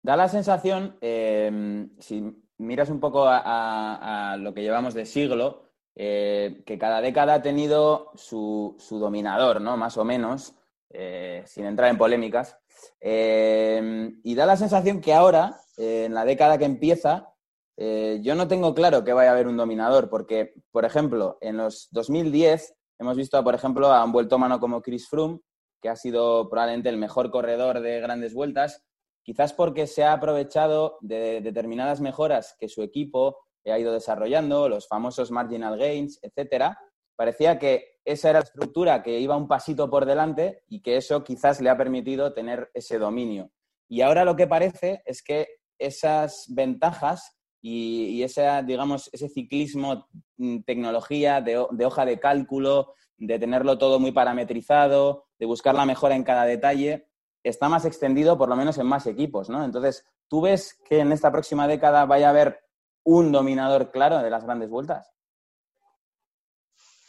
Da 0.00 0.16
la 0.16 0.28
sensación, 0.28 0.96
em, 1.00 1.90
si 1.98 2.43
miras 2.58 2.90
un 2.90 3.00
poco 3.00 3.24
a, 3.26 4.36
lo 4.38 4.54
que 4.54 4.62
llevamos 4.62 4.94
de 4.94 5.06
siglo, 5.06 5.70
eh, 5.94 6.62
que 6.66 6.78
cada 6.78 7.00
década 7.00 7.34
ha 7.34 7.42
tenido 7.42 8.10
su, 8.14 8.76
dominador, 8.90 9.60
¿no? 9.60 9.76
Más 9.76 9.96
o 9.96 10.04
menos, 10.04 10.54
eh, 10.90 11.42
sin 11.46 11.66
entrar 11.66 11.90
en 11.90 11.98
polémicas. 11.98 12.58
Em, 13.00 14.20
y 14.22 14.34
da 14.34 14.46
la 14.46 14.56
sensación 14.56 15.00
que 15.00 15.14
ahora, 15.14 15.60
eh, 15.76 16.04
en 16.06 16.14
la 16.14 16.24
década 16.24 16.58
que 16.58 16.64
empieza, 16.64 17.34
eh, 17.76 18.20
yo 18.22 18.34
no 18.34 18.46
tengo 18.46 18.74
claro 18.74 19.04
que 19.04 19.12
vaya 19.12 19.30
a 19.30 19.32
haber 19.32 19.48
un 19.48 19.56
dominador, 19.56 20.08
porque, 20.08 20.54
por 20.70 20.84
ejemplo, 20.84 21.38
en 21.40 21.56
los 21.56 21.88
2010 21.90 22.74
hemos 22.98 23.16
visto, 23.16 23.42
por 23.42 23.54
ejemplo, 23.54 23.92
a 23.92 24.04
un 24.04 24.12
vueltómano 24.12 24.60
como 24.60 24.82
Chris 24.82 25.08
Froome, 25.08 25.40
que 25.82 25.88
ha 25.88 25.96
sido 25.96 26.48
probablemente 26.48 26.88
el 26.88 26.96
mejor 26.96 27.30
corredor 27.30 27.80
de 27.80 28.00
grandes 28.00 28.32
vueltas, 28.32 28.82
quizás 29.24 29.52
porque 29.52 29.86
se 29.86 30.04
ha 30.04 30.12
aprovechado 30.12 30.98
de 31.00 31.40
determinadas 31.40 32.00
mejoras 32.00 32.54
que 32.58 32.68
su 32.68 32.82
equipo 32.82 33.38
ha 33.72 33.78
ido 33.78 33.92
desarrollando, 33.92 34.68
los 34.68 34.86
famosos 34.86 35.30
marginal 35.30 35.78
gains, 35.78 36.18
etcétera. 36.22 36.78
Parecía 37.16 37.58
que 37.58 37.98
esa 38.04 38.30
era 38.30 38.40
la 38.40 38.44
estructura 38.44 39.02
que 39.02 39.18
iba 39.18 39.36
un 39.36 39.48
pasito 39.48 39.88
por 39.88 40.04
delante 40.04 40.62
y 40.68 40.82
que 40.82 40.96
eso 40.96 41.24
quizás 41.24 41.60
le 41.60 41.70
ha 41.70 41.76
permitido 41.76 42.34
tener 42.34 42.70
ese 42.74 42.98
dominio. 42.98 43.50
Y 43.88 44.02
ahora 44.02 44.24
lo 44.24 44.36
que 44.36 44.46
parece 44.46 45.02
es 45.06 45.22
que 45.22 45.48
esas 45.78 46.44
ventajas 46.48 47.38
y, 47.62 48.22
ese, 48.22 48.46
digamos, 48.66 49.08
ese 49.14 49.30
ciclismo, 49.30 50.08
mm, 50.36 50.60
tecnología 50.64 51.40
de, 51.40 51.56
hoja 51.58 52.04
de 52.04 52.20
cálculo, 52.20 52.92
de 53.16 53.38
tenerlo 53.38 53.78
todo 53.78 53.98
muy 53.98 54.12
parametrizado, 54.12 55.24
de 55.38 55.46
buscar 55.46 55.74
la 55.74 55.86
mejora 55.86 56.14
en 56.14 56.24
cada 56.24 56.44
detalle, 56.44 57.08
está 57.44 57.68
más 57.68 57.84
extendido 57.84 58.36
por 58.36 58.48
lo 58.48 58.56
menos 58.56 58.78
en 58.78 58.86
más 58.86 59.06
equipos, 59.06 59.48
¿no? 59.50 59.64
Entonces, 59.64 60.06
¿tú 60.28 60.40
ves 60.40 60.80
que 60.88 60.98
en 60.98 61.12
esta 61.12 61.30
próxima 61.30 61.68
década 61.68 62.06
vaya 62.06 62.28
a 62.28 62.30
haber 62.30 62.64
un 63.04 63.30
dominador 63.30 63.90
claro 63.90 64.18
de 64.18 64.30
las 64.30 64.44
grandes 64.44 64.70
vueltas? 64.70 65.12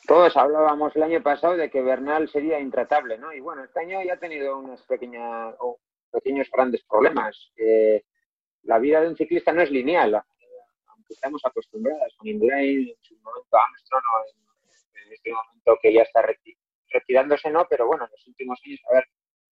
Todos 0.06 0.38
hablábamos 0.38 0.96
el 0.96 1.04
año 1.04 1.24
pasado 1.24 1.58
de 1.58 1.72
que 1.72 1.82
Bernal 1.82 2.30
sería 2.30 2.60
intratable, 2.60 3.18
¿no? 3.18 3.34
Y 3.34 3.40
bueno, 3.40 3.64
este 3.64 3.80
año 3.80 4.04
ya 4.04 4.14
ha 4.14 4.18
tenido 4.18 4.60
unos 4.60 4.84
pequeñas, 4.84 5.56
pequeños 6.12 6.48
grandes 6.52 6.84
problemas. 6.84 7.52
la 8.64 8.78
vida 8.78 9.02
de 9.02 9.08
un 9.08 9.16
ciclista 9.16 9.52
no 9.52 9.62
es 9.62 9.72
lineal, 9.72 10.14
aunque 10.16 11.14
estamos 11.14 11.42
acostumbrados 11.44 12.14
con 12.18 12.28
Indurain, 12.28 12.90
en 12.90 12.96
su 13.02 13.16
momento 13.16 13.58
Armstrong 13.58 14.04
en, 15.06 15.14
este 15.14 15.32
momento 15.32 15.78
que 15.82 15.94
ya 15.94 16.02
está 16.02 16.24
retirándose, 16.92 17.50
¿no? 17.50 17.66
Pero 17.70 17.88
bueno, 17.88 18.06
en 18.06 18.12
los 18.12 18.28
últimos 18.28 18.60
años 18.66 18.80
a 18.90 18.96
ver 18.96 19.06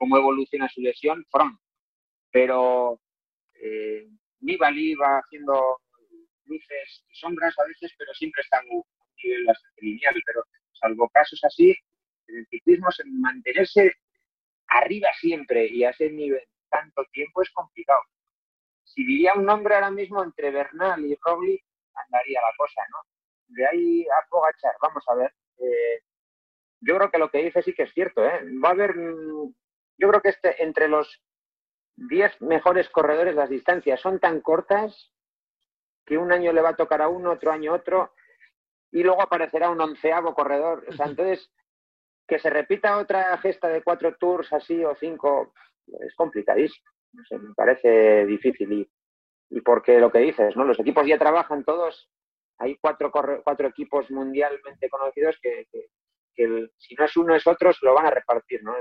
cómo 0.03 0.17
evoluciona 0.17 0.69
su 0.69 0.81
lesión, 0.81 1.25
front. 1.31 1.57
Pero 2.33 2.99
eh, 3.55 4.09
Nibali 4.41 4.97
va 4.97 5.19
haciendo 5.19 5.79
luces 6.45 7.05
y 7.09 7.15
sombras 7.15 7.57
a 7.57 7.65
veces, 7.69 7.95
pero 7.97 8.13
siempre 8.13 8.43
está 8.43 8.61
muy, 8.69 8.83
nivel 9.23 9.47
lineal, 9.77 10.21
pero 10.27 10.43
salvo 10.73 11.09
casos 11.09 11.39
así, 11.45 11.73
en 12.27 12.39
el 12.39 12.47
ciclismo 12.49 12.89
mantenerse 13.13 13.93
arriba 14.67 15.09
siempre 15.21 15.69
y 15.69 15.85
a 15.85 15.91
ese 15.91 16.11
nivel 16.11 16.43
tanto 16.69 17.05
tiempo 17.13 17.41
es 17.43 17.51
complicado. 17.51 18.01
Si 18.83 19.05
diría 19.05 19.35
un 19.35 19.45
nombre 19.45 19.77
ahora 19.77 19.93
mismo 19.93 20.25
entre 20.25 20.51
Bernal 20.51 21.05
y 21.05 21.17
Roglic, 21.23 21.63
andaría 21.95 22.41
la 22.41 22.53
cosa, 22.57 22.81
¿no? 22.91 22.99
De 23.55 23.67
ahí 23.69 24.05
a 24.07 24.29
Pogachar, 24.29 24.75
vamos 24.83 25.05
a 25.07 25.15
ver. 25.15 25.33
Eh, 25.59 26.03
yo 26.81 26.97
creo 26.97 27.11
que 27.13 27.19
lo 27.19 27.31
que 27.31 27.45
dice 27.45 27.63
sí 27.63 27.73
que 27.73 27.85
es 27.85 27.93
cierto, 27.93 28.27
¿eh? 28.27 28.41
Va 28.65 28.71
a 28.71 28.73
haber, 28.73 28.97
yo 29.99 30.09
creo 30.09 30.21
que 30.21 30.31
este, 30.31 30.63
entre 30.63 30.89
los 30.89 31.23
10 31.97 32.43
mejores 32.43 32.89
corredores 32.89 33.35
las 33.35 33.51
distancias 33.51 34.01
son 34.01 34.19
tan 34.19 34.41
cortas 34.41 35.13
que 36.07 36.19
un 36.19 36.33
año 36.33 36.53
le 36.53 36.63
va 36.63 36.71
a 36.71 36.77
tocar 36.77 37.03
a 37.03 37.09
uno, 37.09 37.33
otro 37.33 37.53
año 37.53 37.73
otro, 37.73 38.13
y 38.91 39.03
luego 39.03 39.23
aparecerá 39.23 39.71
un 39.71 39.81
onceavo 39.81 40.35
corredor. 40.35 40.85
O 40.89 40.93
sea, 40.93 41.07
entonces, 41.07 41.51
que 42.27 42.39
se 42.39 42.51
repita 42.51 42.99
otra 42.99 43.37
gesta 43.39 43.69
de 43.69 43.83
cuatro 43.83 44.17
tours 44.17 44.53
así 44.53 44.85
o 44.85 44.95
cinco 44.97 45.55
es 46.01 46.15
complicadísimo. 46.15 46.91
me 47.13 47.55
parece 47.55 48.27
difícil. 48.27 48.73
Y, 48.73 48.91
y 49.51 49.61
porque 49.61 49.99
lo 49.99 50.11
que 50.11 50.19
dices, 50.19 50.57
¿no? 50.57 50.65
Los 50.65 50.81
equipos 50.81 51.07
ya 51.07 51.19
trabajan 51.19 51.65
todos. 51.65 52.11
Hay 52.59 52.77
cuatro, 52.77 53.11
cuatro 53.11 53.69
equipos 53.69 54.11
mundialmente 54.11 54.89
conocidos 54.89 55.39
que, 55.43 55.67
si 56.35 56.95
no 56.95 57.05
es 57.05 57.17
uno 57.17 57.35
es 57.35 57.47
otro, 57.47 57.73
se 57.73 57.85
lo 57.85 57.95
van 57.95 58.07
a 58.07 58.11
repartir, 58.11 58.63
¿no? 58.63 58.75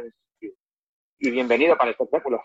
Y 1.24 1.30
bienvenido 1.30 1.78
para 1.78 1.90
el 1.90 1.92
espectáculo. 1.92 2.44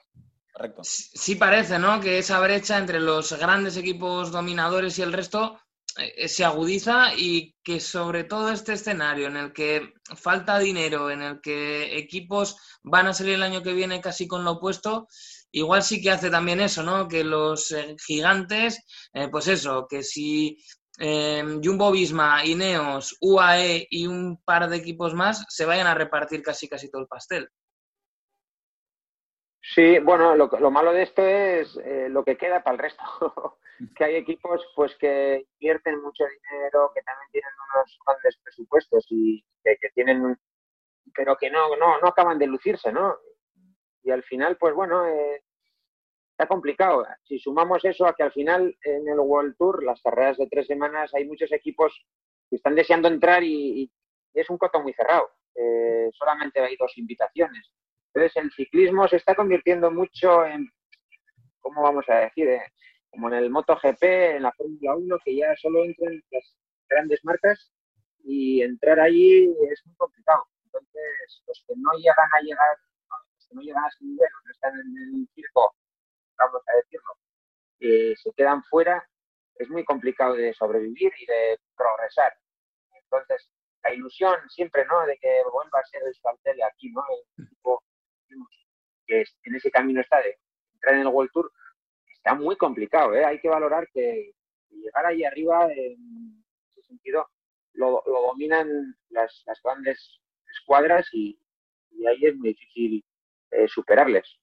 Correcto. 0.53 0.83
Sí 0.85 1.37
parece, 1.37 1.79
¿no? 1.79 1.99
Que 1.99 2.19
esa 2.19 2.39
brecha 2.41 2.77
entre 2.77 3.01
los 3.01 3.33
grandes 3.33 3.79
equipos 3.79 4.31
dominadores 4.31 4.99
y 4.99 5.03
el 5.03 5.15
resto 5.15 5.59
eh, 5.97 6.29
se 6.29 6.45
agudiza 6.45 7.15
y 7.17 7.55
que 7.65 7.81
sobre 7.81 8.25
todo 8.25 8.51
este 8.51 8.75
escenario 8.75 9.29
en 9.29 9.39
el 9.39 9.55
que 9.55 9.95
falta 10.15 10.59
dinero, 10.59 11.11
en 11.11 11.23
el 11.23 11.41
que 11.41 11.97
equipos 11.97 12.59
van 12.83 13.07
a 13.07 13.15
salir 13.15 13.37
el 13.37 13.43
año 13.43 13.63
que 13.63 13.73
viene 13.73 14.03
casi 14.03 14.29
con 14.29 14.45
lo 14.45 14.53
opuesto, 14.53 15.09
igual 15.53 15.83
sí 15.83 16.03
que 16.03 16.11
hace 16.11 16.29
también 16.29 16.61
eso, 16.61 16.83
¿no? 16.83 17.09
Que 17.09 17.25
los 17.25 17.71
eh, 17.71 17.97
gigantes, 18.07 18.85
eh, 19.15 19.29
pues 19.31 19.49
eso, 19.49 19.87
que 19.89 20.03
si 20.03 20.59
Jumbo 20.99 21.93
Visma, 21.93 22.45
Ineos, 22.45 23.17
UAE 23.21 23.87
y 23.91 24.07
un 24.07 24.43
par 24.43 24.69
de 24.69 24.79
equipos 24.79 25.15
más 25.15 25.45
se 25.49 25.65
vayan 25.65 25.87
a 25.87 25.95
repartir 25.95 26.43
casi 26.43 26.69
casi 26.69 26.91
todo 26.91 27.01
el 27.01 27.09
pastel. 27.09 27.51
Sí, 29.75 29.99
bueno, 29.99 30.37
lo, 30.37 30.47
lo 30.47 30.71
malo 30.71 30.93
de 30.93 31.03
esto 31.03 31.23
es 31.23 31.77
lo 32.11 32.25
que 32.25 32.37
queda 32.37 32.63
para 32.63 32.75
el 32.75 32.83
resto. 32.83 33.03
que 33.97 34.05
hay 34.05 34.17
equipos 34.17 34.65
pues 34.75 34.95
que 34.97 35.47
invierten 35.59 36.01
mucho 36.03 36.25
dinero, 36.25 36.91
que 36.95 37.03
también 37.03 37.31
tienen 37.31 37.51
unos 37.75 37.99
grandes 38.07 38.37
presupuestos 38.43 39.07
y 39.11 39.45
que, 39.63 39.77
tienen, 39.95 40.39
pero 41.15 41.37
que 41.37 41.51
no, 41.51 41.77
no, 41.77 41.99
no 42.01 42.09
acaban 42.09 42.39
de 42.39 42.47
lucirse, 42.47 42.93
¿no? 42.93 43.17
Y 44.03 44.11
al 44.11 44.23
final, 44.23 44.57
pues 44.57 44.75
bueno, 44.75 45.07
eh, 45.07 45.43
está 46.31 46.47
complicado. 46.47 47.07
Si 47.25 47.39
sumamos 47.39 47.85
eso 47.85 48.07
a 48.07 48.15
que 48.15 48.23
al 48.23 48.33
final 48.33 48.77
en 48.83 49.09
el 49.09 49.19
World 49.19 49.57
Tour, 49.57 49.83
las 49.83 50.01
carreras 50.01 50.37
de 50.37 50.47
tres 50.49 50.67
semanas, 50.67 51.13
hay 51.15 51.27
muchos 51.27 51.51
equipos 51.53 52.07
que 52.49 52.57
están 52.57 52.75
deseando 52.75 53.09
entrar 53.09 53.43
y, 53.43 53.91
es 54.33 54.51
un 54.51 54.59
coto 54.59 54.83
muy 54.83 54.93
cerrado. 54.93 55.31
Eh, 55.55 56.11
solamente 56.13 56.61
hay 56.61 56.77
dos 56.77 56.93
invitaciones. 56.99 57.73
Entonces 58.17 58.43
el 58.43 58.51
ciclismo 58.53 59.07
se 59.09 59.17
está 59.17 59.35
convirtiendo 59.35 59.91
mucho 59.91 60.47
en, 60.47 60.73
¿cómo 61.61 61.83
vamos 61.83 62.09
a 62.09 62.21
decir? 62.21 62.49
Eh, 62.49 62.63
como 63.11 63.29
en 63.29 63.35
el 63.35 63.51
MotoGP, 63.51 64.03
en 64.03 64.43
la 64.43 64.53
Fórmula 64.53 64.97
1, 64.97 65.19
que 65.23 65.37
ya 65.37 65.55
solo 65.57 65.85
entran 65.85 66.23
las 66.31 66.57
grandes 66.89 67.23
marcas 67.25 67.71
y 68.25 68.63
entrar 68.63 69.01
allí 69.01 69.55
es 69.71 69.83
muy 69.85 69.95
complicado. 69.97 70.47
Entonces, 70.65 71.43
los 71.47 71.63
que 71.69 71.75
no 71.77 71.91
llegan 71.99 72.29
a 72.33 72.41
llegar, 72.41 72.79
los 73.35 73.49
que 73.49 73.55
no 73.55 73.61
llegan 73.61 73.85
a 73.85 73.89
ese 73.89 74.05
nivel, 74.07 74.29
no 74.47 74.51
están 74.51 74.73
en 74.73 75.21
el 75.21 75.29
circo, 75.35 75.75
vamos 76.39 76.63
a 76.69 76.77
decirlo, 76.77 77.13
eh, 77.81 78.15
se 78.17 78.33
quedan 78.33 78.65
fuera, 78.65 79.07
es 79.57 79.69
muy 79.69 79.85
complicado 79.85 80.33
de 80.37 80.55
sobrevivir 80.55 81.13
y 81.19 81.27
de 81.27 81.61
progresar. 81.77 82.33
Entonces, 82.95 83.51
la 83.83 83.93
ilusión 83.93 84.37
siempre, 84.49 84.87
¿no? 84.87 85.05
De 85.05 85.19
que 85.19 85.43
vuelva 85.53 85.81
a 85.81 85.87
ser 85.87 86.01
el 86.03 86.15
Saltel 86.15 86.63
aquí, 86.63 86.91
¿no? 86.93 87.05
El 87.37 87.45
equipo 87.45 87.83
que 89.07 89.25
en 89.45 89.55
ese 89.55 89.71
camino 89.71 90.01
está 90.01 90.19
de 90.19 90.39
entrar 90.75 90.95
en 90.95 91.03
el 91.03 91.07
World 91.09 91.31
Tour, 91.33 91.53
está 92.17 92.35
muy 92.35 92.57
complicado, 92.57 93.15
¿eh? 93.15 93.25
Hay 93.25 93.41
que 93.41 93.49
valorar 93.49 93.89
que 93.93 94.33
llegar 94.71 95.07
ahí 95.07 95.25
arriba, 95.25 95.69
en 95.73 96.45
ese 96.73 96.89
sentido, 96.89 97.29
lo, 97.75 98.03
dominan 98.07 98.97
las, 99.11 99.45
grandes 99.63 100.21
escuadras 100.51 101.07
y, 101.13 101.39
ahí 102.07 102.27
es 102.27 102.37
muy 102.37 102.51
difícil 102.51 103.05
eh, 103.51 103.67
superarles. 103.69 104.39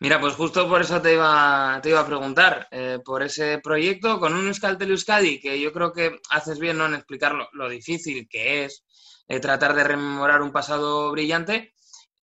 Mira, 0.00 0.20
pues 0.20 0.34
justo 0.34 0.68
por 0.68 0.80
eso 0.80 1.00
te 1.00 1.14
iba, 1.14 1.80
te 1.82 1.90
iba 1.90 2.00
a 2.00 2.06
preguntar, 2.06 2.68
eh, 2.70 2.98
por 3.04 3.22
ese 3.22 3.58
proyecto 3.58 4.18
con 4.18 4.34
un 4.34 4.48
Euskaltel 4.48 4.90
Euskadi, 4.90 5.40
que 5.40 5.60
yo 5.60 5.72
creo 5.72 5.92
que 5.92 6.18
haces 6.30 6.58
bien 6.58 6.78
¿no? 6.78 6.86
en 6.86 6.94
explicar 6.94 7.34
lo, 7.52 7.68
difícil 7.68 8.28
que 8.28 8.64
es 8.64 8.84
eh, 9.28 9.40
tratar 9.40 9.74
de 9.74 9.84
rememorar 9.84 10.42
un 10.42 10.52
pasado 10.52 11.10
brillante. 11.12 11.74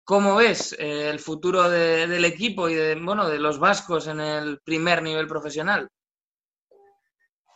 ¿Cómo 0.04 0.36
ves 0.36 0.72
eh, 0.78 1.08
el 1.08 1.18
futuro 1.18 1.68
del 1.68 2.24
equipo 2.24 2.68
y 2.68 2.74
de, 2.74 2.94
bueno, 2.96 3.28
de 3.28 3.38
los 3.38 3.58
vascos 3.58 4.08
en 4.08 4.20
el 4.20 4.60
primer 4.60 5.02
nivel 5.02 5.28
profesional? 5.28 5.88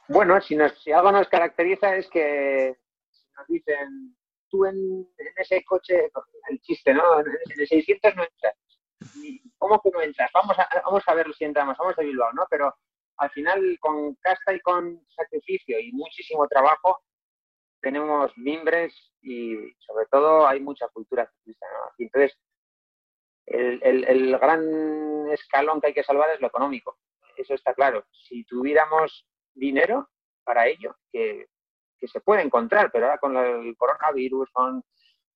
Bueno, 0.09 0.41
si, 0.41 0.57
si 0.83 0.93
algo 0.93 1.11
nos 1.11 1.29
caracteriza 1.29 1.97
es 1.97 2.09
que 2.09 2.77
nos 3.37 3.47
dicen, 3.49 4.17
tú 4.49 4.67
en, 4.67 5.09
ese 5.37 5.65
coche, 5.65 6.11
el 6.51 6.61
chiste, 6.61 6.95
¿no? 6.95 7.21
En 7.21 7.27
el 7.57 7.67
600 7.67 8.15
no 8.15 8.23
entras 8.23 8.55
¿cómo 9.59 9.81
que 9.81 9.91
no 9.91 10.01
entras? 10.01 10.31
Vamos 10.33 10.59
a, 10.59 10.69
vamos 10.85 11.03
a 11.07 11.15
ver 11.15 11.33
si 11.35 11.45
entramos, 11.45 11.77
vamos 11.79 11.99
a 11.99 12.03
Bilbao, 12.03 12.33
¿no? 12.33 12.47
Pero 12.51 12.75
al 13.17 13.31
final, 13.31 13.79
con 13.81 14.15
casta 14.17 14.55
y 14.55 14.61
con 14.61 15.01
sacrificio 15.15 15.79
y 15.79 15.93
muchísimo 15.93 16.47
trabajo, 16.49 17.01
tenemos 17.85 18.37
mimbres 18.37 18.93
y 19.21 19.55
sobre 19.79 20.07
todo 20.11 20.47
hay 20.47 20.59
mucha 20.61 20.89
cultura 20.89 21.31
ciclista, 21.31 21.67
entonces, 21.99 22.37
el, 23.47 24.05
el, 24.05 24.39
gran 24.39 25.31
escalón 25.31 25.81
que 25.81 25.89
hay 25.89 25.95
que 25.95 26.03
salvar 26.03 26.31
es 26.31 26.41
lo 26.41 26.47
económico. 26.47 26.99
Eso 27.37 27.55
está 27.55 27.75
claro. 27.75 28.07
Si 28.11 28.45
tuviéramos 28.45 29.27
dinero 29.53 30.09
para 30.45 30.67
ello, 30.67 30.97
que, 31.13 31.47
que 31.99 32.09
se 32.09 32.21
puede 32.21 32.43
encontrar, 32.43 32.91
pero 32.91 33.07
ahora 33.07 33.19
con 33.19 33.37
el 33.37 33.77
coronavirus, 33.77 34.51
con 34.51 34.83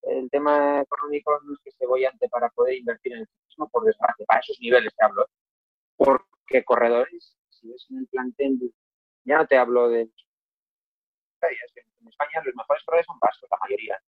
el 0.03 0.31
tema 0.31 0.81
económico 0.81 1.39
no 1.45 1.53
es 1.53 1.61
que 1.63 1.71
esté 1.71 1.87
bollante 1.87 2.29
para 2.29 2.49
poder 2.49 2.77
invertir 2.77 3.13
en 3.13 3.21
el 3.21 3.29
turismo, 3.29 3.69
por 3.69 3.85
desgracia, 3.85 4.25
para 4.27 4.41
esos 4.41 4.59
niveles 4.61 4.95
te 4.97 5.05
hablo. 5.05 5.27
Porque 5.97 6.65
corredores, 6.65 7.37
si 7.51 7.69
ves 7.69 7.87
en 7.91 7.99
el 7.99 8.07
plantel, 8.07 8.73
ya 9.25 9.39
no 9.39 9.47
te 9.47 9.59
hablo 9.59 9.91
de... 9.91 10.09
En 12.09 12.11
España 12.11 12.43
los 12.43 12.55
mejores 12.55 12.83
corredores 12.85 13.07
son 13.07 13.19
vascos, 13.21 13.51
la 13.51 13.59
mayoría. 13.59 14.01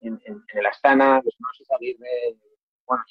En, 0.00 0.20
el 0.54 0.66
Astana, 0.66 1.20
los 1.22 1.34
no 1.38 1.48
se 1.56 1.64
salir 1.64 1.98
de... 1.98 2.38
Bueno, 2.86 3.04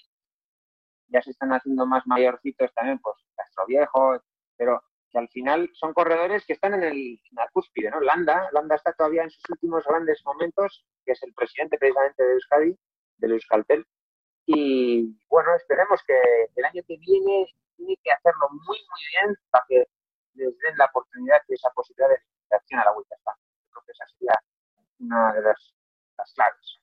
ya 1.07 1.21
se 1.21 1.31
están 1.31 1.53
haciendo 1.53 1.85
más 1.85 2.07
mayorcitos 2.07 2.73
también, 2.73 2.99
pues 2.99 3.15
Castro 3.35 3.65
Viejo, 3.67 4.19
pero 4.57 4.83
que 5.09 5.19
al 5.19 5.29
final 5.29 5.69
son 5.73 5.93
corredores 5.93 6.45
que 6.45 6.53
están 6.53 6.73
en, 6.73 6.83
el, 6.83 7.21
la 7.31 7.47
cúspide, 7.53 7.91
¿no? 7.91 7.99
Landa, 8.01 8.49
Landa 8.51 8.75
está 8.75 8.93
todavía 8.93 9.23
en 9.23 9.29
sus 9.29 9.43
últimos 9.49 9.85
grandes 9.85 10.21
momentos, 10.25 10.85
que 11.05 11.11
es 11.11 11.21
el 11.23 11.33
presidente 11.33 11.77
precisamente 11.77 12.23
de 12.23 12.33
Euskadi, 12.33 12.79
del 13.17 13.31
Euskaltel, 13.33 13.85
y 14.45 15.19
bueno, 15.29 15.53
esperemos 15.55 16.01
que 16.07 16.19
el 16.55 16.65
año 16.65 16.81
que 16.87 16.97
viene 16.97 17.45
tiene 17.75 17.97
que 18.03 18.11
hacerlo 18.11 18.49
muy, 18.49 18.77
muy 18.77 19.01
bien 19.11 19.35
para 19.51 19.65
que 19.67 19.85
les 20.33 20.57
den 20.57 20.77
la 20.77 20.85
oportunidad 20.85 21.41
y 21.47 21.53
esa 21.53 21.69
posibilidad 21.71 22.09
de 22.09 22.55
acción 22.55 22.79
a 22.79 22.85
la 22.85 22.93
Vuelta 22.93 23.15
a 23.15 23.17
España. 23.17 23.40
Esa 23.91 24.05
sería 24.17 24.39
una 24.99 25.33
de 25.33 25.41
las, 25.41 25.73
claves. 26.33 26.79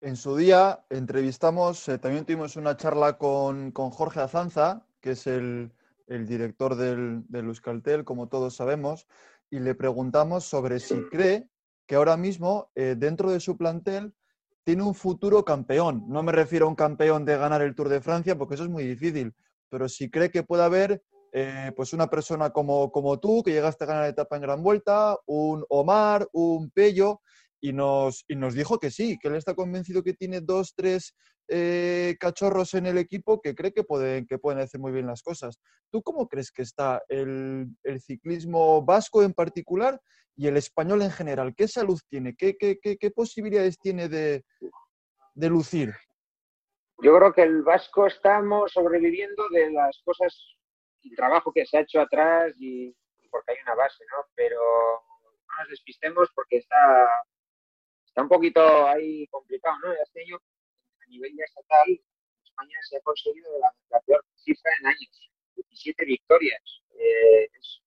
En 0.00 0.16
su 0.16 0.36
día 0.36 0.84
entrevistamos, 0.90 1.88
eh, 1.88 1.98
también 1.98 2.24
tuvimos 2.24 2.56
una 2.56 2.76
charla 2.76 3.16
con, 3.16 3.72
con 3.72 3.90
Jorge 3.90 4.20
Azanza, 4.20 4.86
que 5.00 5.12
es 5.12 5.26
el, 5.26 5.72
el 6.06 6.26
director 6.26 6.76
del, 6.76 7.24
del 7.28 7.46
Euskaltel, 7.46 8.04
como 8.04 8.28
todos 8.28 8.54
sabemos, 8.54 9.08
y 9.50 9.60
le 9.60 9.74
preguntamos 9.74 10.44
sobre 10.44 10.80
si 10.80 11.02
cree 11.08 11.48
que 11.86 11.96
ahora 11.96 12.16
mismo 12.16 12.70
eh, 12.74 12.94
dentro 12.96 13.30
de 13.30 13.40
su 13.40 13.56
plantel 13.56 14.14
tiene 14.64 14.82
un 14.82 14.94
futuro 14.94 15.44
campeón. 15.44 16.04
No 16.08 16.22
me 16.22 16.32
refiero 16.32 16.66
a 16.66 16.68
un 16.68 16.74
campeón 16.74 17.24
de 17.24 17.36
ganar 17.36 17.62
el 17.62 17.74
Tour 17.74 17.88
de 17.88 18.00
Francia, 18.00 18.36
porque 18.36 18.54
eso 18.54 18.64
es 18.64 18.70
muy 18.70 18.84
difícil, 18.84 19.34
pero 19.68 19.88
si 19.88 20.10
cree 20.10 20.30
que 20.30 20.42
puede 20.42 20.64
haber 20.64 21.02
eh, 21.36 21.72
pues 21.74 21.92
una 21.92 22.06
persona 22.06 22.50
como, 22.50 22.92
como 22.92 23.18
tú, 23.18 23.42
que 23.42 23.50
llegaste 23.50 23.82
a 23.82 23.86
ganar 23.88 24.02
la 24.04 24.08
etapa 24.08 24.36
en 24.36 24.42
Gran 24.42 24.62
Vuelta, 24.62 25.18
un 25.26 25.64
Omar, 25.68 26.28
un 26.32 26.70
Pello, 26.70 27.20
y 27.60 27.72
nos, 27.72 28.24
y 28.28 28.36
nos 28.36 28.54
dijo 28.54 28.78
que 28.78 28.92
sí, 28.92 29.18
que 29.18 29.26
él 29.26 29.34
está 29.34 29.54
convencido 29.54 30.04
que 30.04 30.14
tiene 30.14 30.40
dos, 30.40 30.74
tres 30.76 31.16
eh, 31.48 32.14
cachorros 32.20 32.74
en 32.74 32.86
el 32.86 32.98
equipo 32.98 33.40
que 33.40 33.56
cree 33.56 33.72
que 33.72 33.82
pueden, 33.82 34.26
que 34.26 34.38
pueden 34.38 34.60
hacer 34.60 34.80
muy 34.80 34.92
bien 34.92 35.08
las 35.08 35.22
cosas. 35.22 35.58
¿Tú 35.90 36.04
cómo 36.04 36.28
crees 36.28 36.52
que 36.52 36.62
está 36.62 37.02
el, 37.08 37.66
ciclismo 37.98 38.84
vasco 38.84 39.24
en 39.24 39.32
particular 39.32 40.00
y 40.36 40.46
el 40.46 40.56
español 40.56 41.02
en 41.02 41.10
general? 41.10 41.52
¿Qué 41.56 41.66
salud 41.66 41.98
tiene? 42.08 42.36
¿Qué, 42.36 42.56
qué, 42.56 43.10
posibilidades 43.10 43.78
tiene 43.80 44.08
de, 44.08 44.44
de 45.34 45.48
lucir? 45.48 45.92
Yo 47.02 47.16
creo 47.16 47.32
que 47.32 47.42
el 47.42 47.62
vasco 47.62 48.06
estamos 48.06 48.70
sobreviviendo 48.70 49.48
de 49.48 49.72
las 49.72 50.00
cosas, 50.04 50.53
el 51.04 51.16
trabajo 51.16 51.52
que 51.52 51.66
se 51.66 51.78
ha 51.78 51.82
hecho 51.82 52.00
atrás 52.00 52.54
y 52.58 52.94
porque 53.30 53.52
hay 53.52 53.58
una 53.62 53.74
base, 53.74 54.04
¿no? 54.10 54.26
Pero 54.34 54.60
no 54.60 55.58
nos 55.58 55.68
despistemos 55.68 56.28
porque 56.34 56.58
está 56.58 57.08
está 58.14 58.22
un 58.22 58.28
poquito 58.28 58.86
ahí 58.86 59.26
complicado, 59.26 59.76
¿no? 59.82 59.92
Este 59.92 60.22
año, 60.22 60.36
a 60.36 61.06
nivel 61.08 61.32
estatal, 61.40 62.00
España 62.44 62.78
se 62.88 62.96
ha 62.96 63.00
conseguido 63.00 63.50
la, 63.90 64.00
peor 64.02 64.24
cifra 64.36 64.70
en 64.78 64.86
años, 64.86 65.30
17 65.56 66.04
victorias. 66.04 66.62
Eh, 66.96 67.48
es 67.52 67.82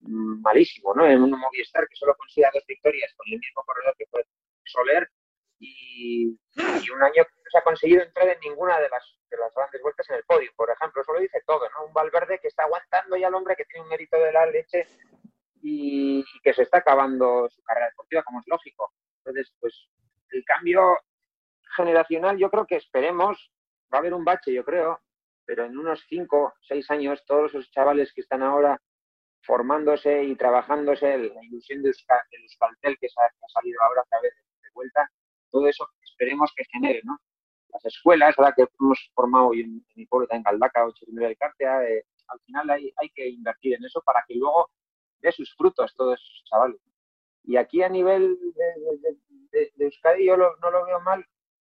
malísimo, 0.00 0.94
¿no? 0.94 1.06
En 1.06 1.22
un 1.22 1.30
Movistar 1.30 1.86
que 1.88 1.96
solo 1.96 2.16
consiga 2.16 2.50
dos 2.54 2.64
victorias 2.66 3.12
con 3.16 3.26
el 3.30 3.38
mismo 3.38 3.62
corredor 3.64 3.94
que 3.98 4.06
fue 4.06 4.24
Soler 4.64 5.10
y, 5.58 6.26
un 6.28 7.02
año 7.02 7.24
que 7.24 7.42
no 7.44 7.50
se 7.50 7.58
ha 7.58 7.62
conseguido 7.62 8.02
entrar 8.02 8.28
en 8.28 8.40
ninguna 8.40 8.78
de 8.78 8.88
las, 8.88 9.18
de 9.30 9.36
las 9.36 9.54
grandes 9.54 9.82
vueltas 9.82 10.08
en 10.10 10.16
el 10.16 10.24
podio. 10.24 10.50
Por 10.56 10.70
ejemplo, 10.70 11.02
eso 11.02 11.12
lo 11.12 11.20
dice 11.20 11.42
todo, 11.46 11.68
¿no? 11.70 11.86
Un 11.86 11.92
Valverde 11.92 12.38
que 12.38 12.48
está 12.48 12.64
aguantando 12.64 13.16
ya 13.16 13.28
al 13.28 13.34
hombre 13.34 13.56
que 13.56 13.64
tiene 13.64 13.82
un 13.82 13.88
mérito 13.88 14.18
de 14.18 14.32
la 14.32 14.46
leche 14.46 14.86
y 15.62 16.24
que 16.42 16.54
se 16.54 16.62
está 16.62 16.78
acabando 16.78 17.48
su 17.50 17.62
carrera 17.62 17.88
deportiva, 17.88 18.22
como 18.22 18.40
es 18.40 18.46
lógico. 18.46 18.92
Entonces, 19.18 19.52
pues 19.60 19.88
el 20.30 20.44
cambio 20.44 20.98
generacional 21.76 22.38
yo 22.38 22.50
creo 22.50 22.66
que 22.66 22.76
esperemos, 22.76 23.50
va 23.92 23.98
a 23.98 24.00
haber 24.00 24.14
un 24.14 24.24
bache 24.24 24.52
yo 24.52 24.64
creo, 24.64 25.00
pero 25.44 25.64
en 25.64 25.78
unos 25.78 26.04
5, 26.08 26.54
6 26.62 26.90
años 26.90 27.24
todos 27.26 27.50
esos 27.50 27.70
chavales 27.70 28.12
que 28.12 28.20
están 28.20 28.42
ahora 28.42 28.80
formándose 29.42 30.24
y 30.24 30.34
trabajándose, 30.36 31.18
la 31.18 31.44
ilusión 31.44 31.82
de 31.82 31.90
Euskaltel 31.90 32.98
que, 32.98 33.06
ha, 33.06 33.48
salido 33.48 33.80
ahora 33.82 34.02
a 34.02 34.08
través 34.10 34.34
de, 34.34 34.68
vuelta, 34.74 35.10
todo 35.56 35.68
eso 35.68 35.88
esperemos 36.02 36.52
que 36.54 36.64
genere, 36.66 37.00
¿no? 37.04 37.18
Las 37.72 37.84
escuelas, 37.86 38.34
ahora 38.36 38.52
que 38.54 38.66
hemos 38.78 39.10
formado 39.14 39.48
hoy 39.48 39.62
en, 39.62 39.86
mi 39.94 40.06
pueblo, 40.06 40.28
en 40.30 40.42
Galdaca 40.42 40.86
o 40.86 40.92
de 41.06 41.36
Cartea, 41.36 41.88
eh, 41.88 42.04
al 42.28 42.40
final 42.40 42.68
hay, 42.70 42.92
hay 42.96 43.08
que 43.10 43.26
invertir 43.28 43.74
en 43.74 43.84
eso 43.84 44.02
para 44.02 44.22
que 44.28 44.34
luego 44.34 44.70
dé 45.20 45.32
sus 45.32 45.54
frutos 45.56 45.94
todos 45.96 46.20
esos 46.20 46.44
chavales. 46.44 46.80
Y 47.44 47.56
aquí 47.56 47.82
a 47.82 47.88
nivel 47.88 48.38
de, 49.52 49.72
Euskadi 49.78 50.26
yo 50.26 50.36
no 50.36 50.70
lo 50.70 50.84
veo 50.84 51.00
mal, 51.00 51.24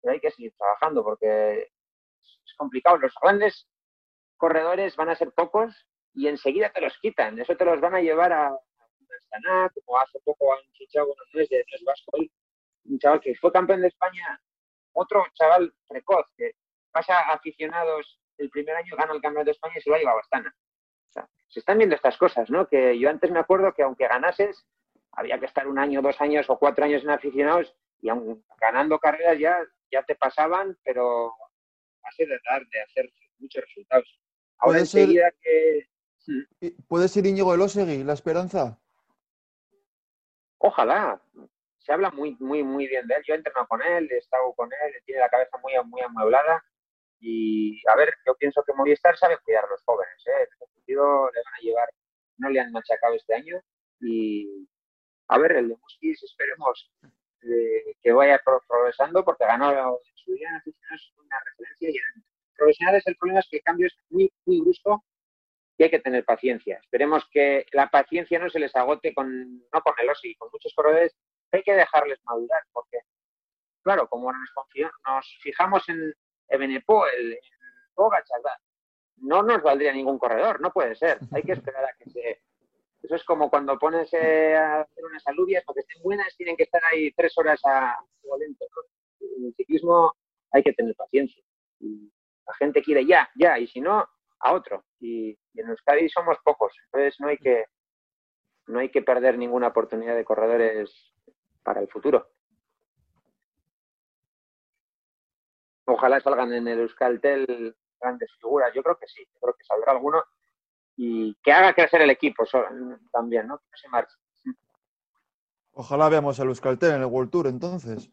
pero 0.01 0.13
hay 0.13 0.21
que 0.21 0.31
seguir 0.31 0.53
trabajando 0.57 1.03
porque 1.03 1.63
es 2.21 2.53
complicado. 2.55 2.97
Los 2.97 3.13
grandes 3.21 3.67
corredores 4.37 4.95
van 4.95 5.09
a 5.09 5.15
ser 5.15 5.33
pocos 5.33 5.75
y 6.13 6.27
enseguida 6.27 6.71
te 6.71 6.79
los 6.79 6.97
quitan. 6.99 7.37
Eso 7.39 7.57
te 7.57 7.65
los 7.65 7.81
van 7.81 7.95
a 7.95 8.01
llevar 8.01 8.31
a, 8.31 8.57
Astana, 9.17 9.71
como 9.73 9.99
hace 9.99 10.19
poco 10.21 10.53
a 10.53 10.57
un 10.57 10.71
chichago, 10.73 11.15
no 11.33 11.41
es 11.41 11.49
de 11.49 11.65
Vasco, 11.85 12.17
un 12.85 12.99
chaval 12.99 13.19
que 13.21 13.35
fue 13.35 13.51
campeón 13.51 13.81
de 13.81 13.87
España, 13.87 14.39
otro 14.93 15.25
chaval 15.33 15.73
precoz 15.87 16.25
que 16.37 16.51
pasa 16.91 17.19
aficionados 17.31 18.19
el 18.37 18.49
primer 18.49 18.75
año, 18.75 18.95
gana 18.95 19.13
el 19.13 19.21
campeonato 19.21 19.45
de 19.45 19.51
España 19.51 19.75
y 19.77 19.81
se 19.81 19.89
lo 19.89 19.97
lleva 19.97 20.11
a 20.11 20.19
Astana. 20.19 20.55
se 21.47 21.59
están 21.59 21.77
viendo 21.77 21.95
estas 21.95 22.17
cosas, 22.17 22.49
¿no? 22.49 22.67
Que 22.67 22.97
yo 22.97 23.09
antes 23.09 23.29
me 23.31 23.39
acuerdo 23.39 23.73
que 23.73 23.83
aunque 23.83 24.07
ganases, 24.07 24.65
había 25.11 25.39
que 25.39 25.45
estar 25.45 25.67
un 25.67 25.77
año, 25.77 26.01
dos 26.01 26.19
años 26.21 26.49
o 26.49 26.57
cuatro 26.57 26.85
años 26.85 27.03
en 27.03 27.11
aficionados 27.11 27.73
y 28.01 28.09
aun 28.09 28.43
ganando 28.59 28.99
carreras 28.99 29.39
ya, 29.39 29.57
ya 29.91 30.03
te 30.03 30.15
pasaban, 30.15 30.77
pero 30.83 31.33
a 32.03 32.09
de 32.17 32.39
dar, 32.49 32.65
de 32.67 32.81
hacer 32.81 33.11
muchos 33.39 33.63
resultados. 33.63 34.19
Ahora 34.57 34.79
enseguida 34.79 35.31
que... 35.41 35.87
¿Puede 36.87 37.07
ser 37.07 37.25
Íñigo 37.25 37.53
Elosegui 37.53 38.03
la 38.03 38.13
esperanza? 38.13 38.79
Ojalá. 40.57 41.21
Se 41.83 41.91
habla 41.91 42.11
muy, 42.11 42.35
muy, 42.39 42.63
muy 42.63 42.87
bien 42.87 43.05
de 43.07 43.15
él. 43.15 43.23
Yo 43.27 43.33
he 43.33 43.37
entrenado 43.37 43.67
con 43.67 43.81
él, 43.81 44.09
he 44.09 44.17
estado 44.17 44.53
con 44.53 44.69
él, 44.71 44.93
tiene 45.05 45.21
la 45.21 45.29
cabeza 45.29 45.57
muy, 45.61 45.73
muy 45.85 46.01
amueblada. 46.01 46.63
Y 47.19 47.81
a 47.87 47.95
ver, 47.95 48.13
yo 48.25 48.35
pienso 48.35 48.63
que 48.63 48.73
Movistar 48.73 49.17
sabe 49.17 49.37
cuidar 49.43 49.65
a 49.65 49.69
los 49.69 49.83
jóvenes. 49.83 50.15
¿eh? 50.27 50.31
En 50.39 50.47
ese 50.53 50.73
sentido, 50.73 51.29
le 51.31 51.41
van 51.43 51.53
a 51.53 51.61
llevar, 51.61 51.89
no 52.37 52.49
le 52.49 52.59
han 52.59 52.71
machacado 52.71 53.13
este 53.15 53.35
año. 53.35 53.61
Y 53.99 54.67
a 55.27 55.37
ver, 55.37 55.53
el 55.53 55.69
de 55.69 55.77
Muskis, 55.77 56.23
esperemos 56.23 56.91
eh, 57.41 57.95
que 58.01 58.11
vaya 58.13 58.41
progresando, 58.67 59.23
porque 59.25 59.45
ganó 59.45 59.99
su 60.15 60.33
día 60.33 60.49
en 60.49 60.55
aficionados 60.55 61.13
una 61.17 61.37
referencia. 61.45 61.89
Y 61.89 61.97
en 61.97 62.23
profesionales, 62.55 63.03
el 63.07 63.17
problema 63.17 63.41
es 63.41 63.47
que 63.49 63.57
el 63.57 63.63
cambio 63.63 63.87
es 63.87 63.97
muy, 64.09 64.31
muy 64.45 64.61
brusco 64.61 65.03
y 65.77 65.83
hay 65.83 65.89
que 65.89 65.99
tener 65.99 66.23
paciencia. 66.23 66.79
Esperemos 66.81 67.27
que 67.29 67.65
la 67.73 67.89
paciencia 67.89 68.39
no 68.39 68.49
se 68.49 68.59
les 68.59 68.73
agote 68.75 69.13
con, 69.13 69.59
no 69.59 69.81
con 69.81 69.93
el 70.01 70.09
OSI, 70.09 70.35
con 70.35 70.49
muchos 70.51 70.73
corredores 70.73 71.13
hay 71.57 71.63
que 71.63 71.73
dejarles 71.73 72.19
madurar, 72.23 72.63
porque, 72.71 72.99
claro, 73.83 74.07
como 74.07 74.31
nos, 74.31 74.49
nos 75.05 75.37
fijamos 75.41 75.87
en 75.89 76.13
Ebenepo, 76.47 77.05
el, 77.07 77.33
en 77.33 77.39
no 79.17 79.43
nos 79.43 79.61
valdría 79.61 79.93
ningún 79.93 80.17
corredor, 80.17 80.59
no 80.61 80.71
puede 80.71 80.95
ser. 80.95 81.19
Hay 81.31 81.43
que 81.43 81.53
esperar 81.53 81.85
a 81.85 81.93
que 81.97 82.09
se. 82.09 82.41
Eso 83.01 83.15
es 83.15 83.23
como 83.25 83.49
cuando 83.49 83.77
pones 83.77 84.13
eh, 84.13 84.55
a 84.55 84.81
hacer 84.81 85.03
unas 85.03 85.25
alubias, 85.27 85.63
porque 85.65 85.81
estén 85.81 86.01
buenas, 86.01 86.35
tienen 86.37 86.55
que 86.55 86.63
estar 86.63 86.81
ahí 86.89 87.11
tres 87.11 87.37
horas 87.37 87.59
a 87.65 87.97
lento. 88.39 88.65
En 89.19 89.47
el 89.47 89.53
ciclismo 89.55 90.13
hay 90.51 90.63
que 90.63 90.71
tener 90.71 90.95
paciencia. 90.95 91.43
la 91.81 92.53
gente 92.53 92.81
quiere 92.81 93.05
ya, 93.05 93.29
ya, 93.35 93.59
y 93.59 93.67
si 93.67 93.81
no, 93.81 94.07
a 94.39 94.53
otro. 94.53 94.85
Y, 95.01 95.37
y 95.53 95.59
en 95.59 95.69
Euskadi 95.69 96.07
somos 96.07 96.37
pocos, 96.45 96.73
entonces 96.85 97.19
no 97.19 97.27
hay 97.27 97.37
que 97.37 97.65
no 98.67 98.79
hay 98.79 98.89
que 98.89 99.01
perder 99.01 99.37
ninguna 99.37 99.67
oportunidad 99.67 100.15
de 100.15 100.23
corredores 100.23 101.13
para 101.63 101.81
el 101.81 101.87
futuro. 101.87 102.29
Ojalá 105.85 106.19
salgan 106.19 106.53
en 106.53 106.67
el 106.67 106.79
Euskaltel 106.79 107.75
grandes 107.99 108.31
figuras. 108.39 108.73
Yo 108.73 108.83
creo 108.83 108.97
que 108.97 109.07
sí, 109.07 109.25
creo 109.41 109.53
que 109.53 109.63
saldrá 109.63 109.91
alguno 109.91 110.23
y 110.95 111.35
que 111.35 111.51
haga 111.51 111.73
crecer 111.73 112.01
el 112.01 112.09
equipo 112.09 112.45
también, 113.11 113.47
¿no? 113.47 113.57
Que 113.57 113.77
se 113.77 113.89
marche. 113.89 114.15
Ojalá 115.73 116.07
veamos 116.09 116.37
el 116.39 116.49
Euskaltel 116.49 116.91
en 116.91 117.01
el 117.01 117.07
World 117.07 117.31
Tour 117.31 117.47
entonces. 117.47 118.09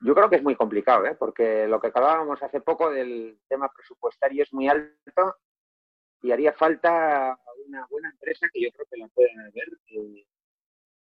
Yo 0.00 0.14
creo 0.14 0.28
que 0.28 0.36
es 0.36 0.42
muy 0.42 0.54
complicado, 0.54 1.06
¿eh? 1.06 1.14
porque 1.14 1.66
lo 1.66 1.80
que 1.80 1.90
hablábamos 1.94 2.42
hace 2.42 2.60
poco 2.60 2.90
del 2.90 3.40
tema 3.48 3.72
presupuestario 3.74 4.42
es 4.42 4.52
muy 4.52 4.68
alto 4.68 5.36
y 6.20 6.30
haría 6.30 6.52
falta 6.52 7.38
una 7.66 7.86
buena 7.86 8.10
empresa 8.10 8.46
que 8.52 8.60
yo 8.60 8.70
creo 8.72 8.86
que 8.90 8.98
la 8.98 9.08
pueden 9.08 9.40
haber 9.40 9.68
eh, 9.86 10.26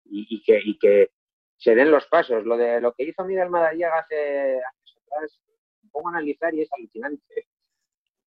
y, 0.09 0.43
que, 0.43 0.59
y 0.63 0.77
que 0.77 1.11
se 1.57 1.75
den 1.75 1.91
los 1.91 2.05
pasos. 2.07 2.45
Lo 2.45 2.57
de 2.57 2.81
lo 2.81 2.93
que 2.93 3.03
hizo 3.03 3.23
Miguel 3.23 3.49
Madariaga 3.49 3.99
hace 3.99 4.53
años 4.55 4.97
atrás, 5.05 5.41
me 5.81 5.89
pongo 5.89 6.09
a 6.09 6.11
analizar 6.11 6.53
y 6.53 6.61
es 6.61 6.69
alucinante, 6.71 7.47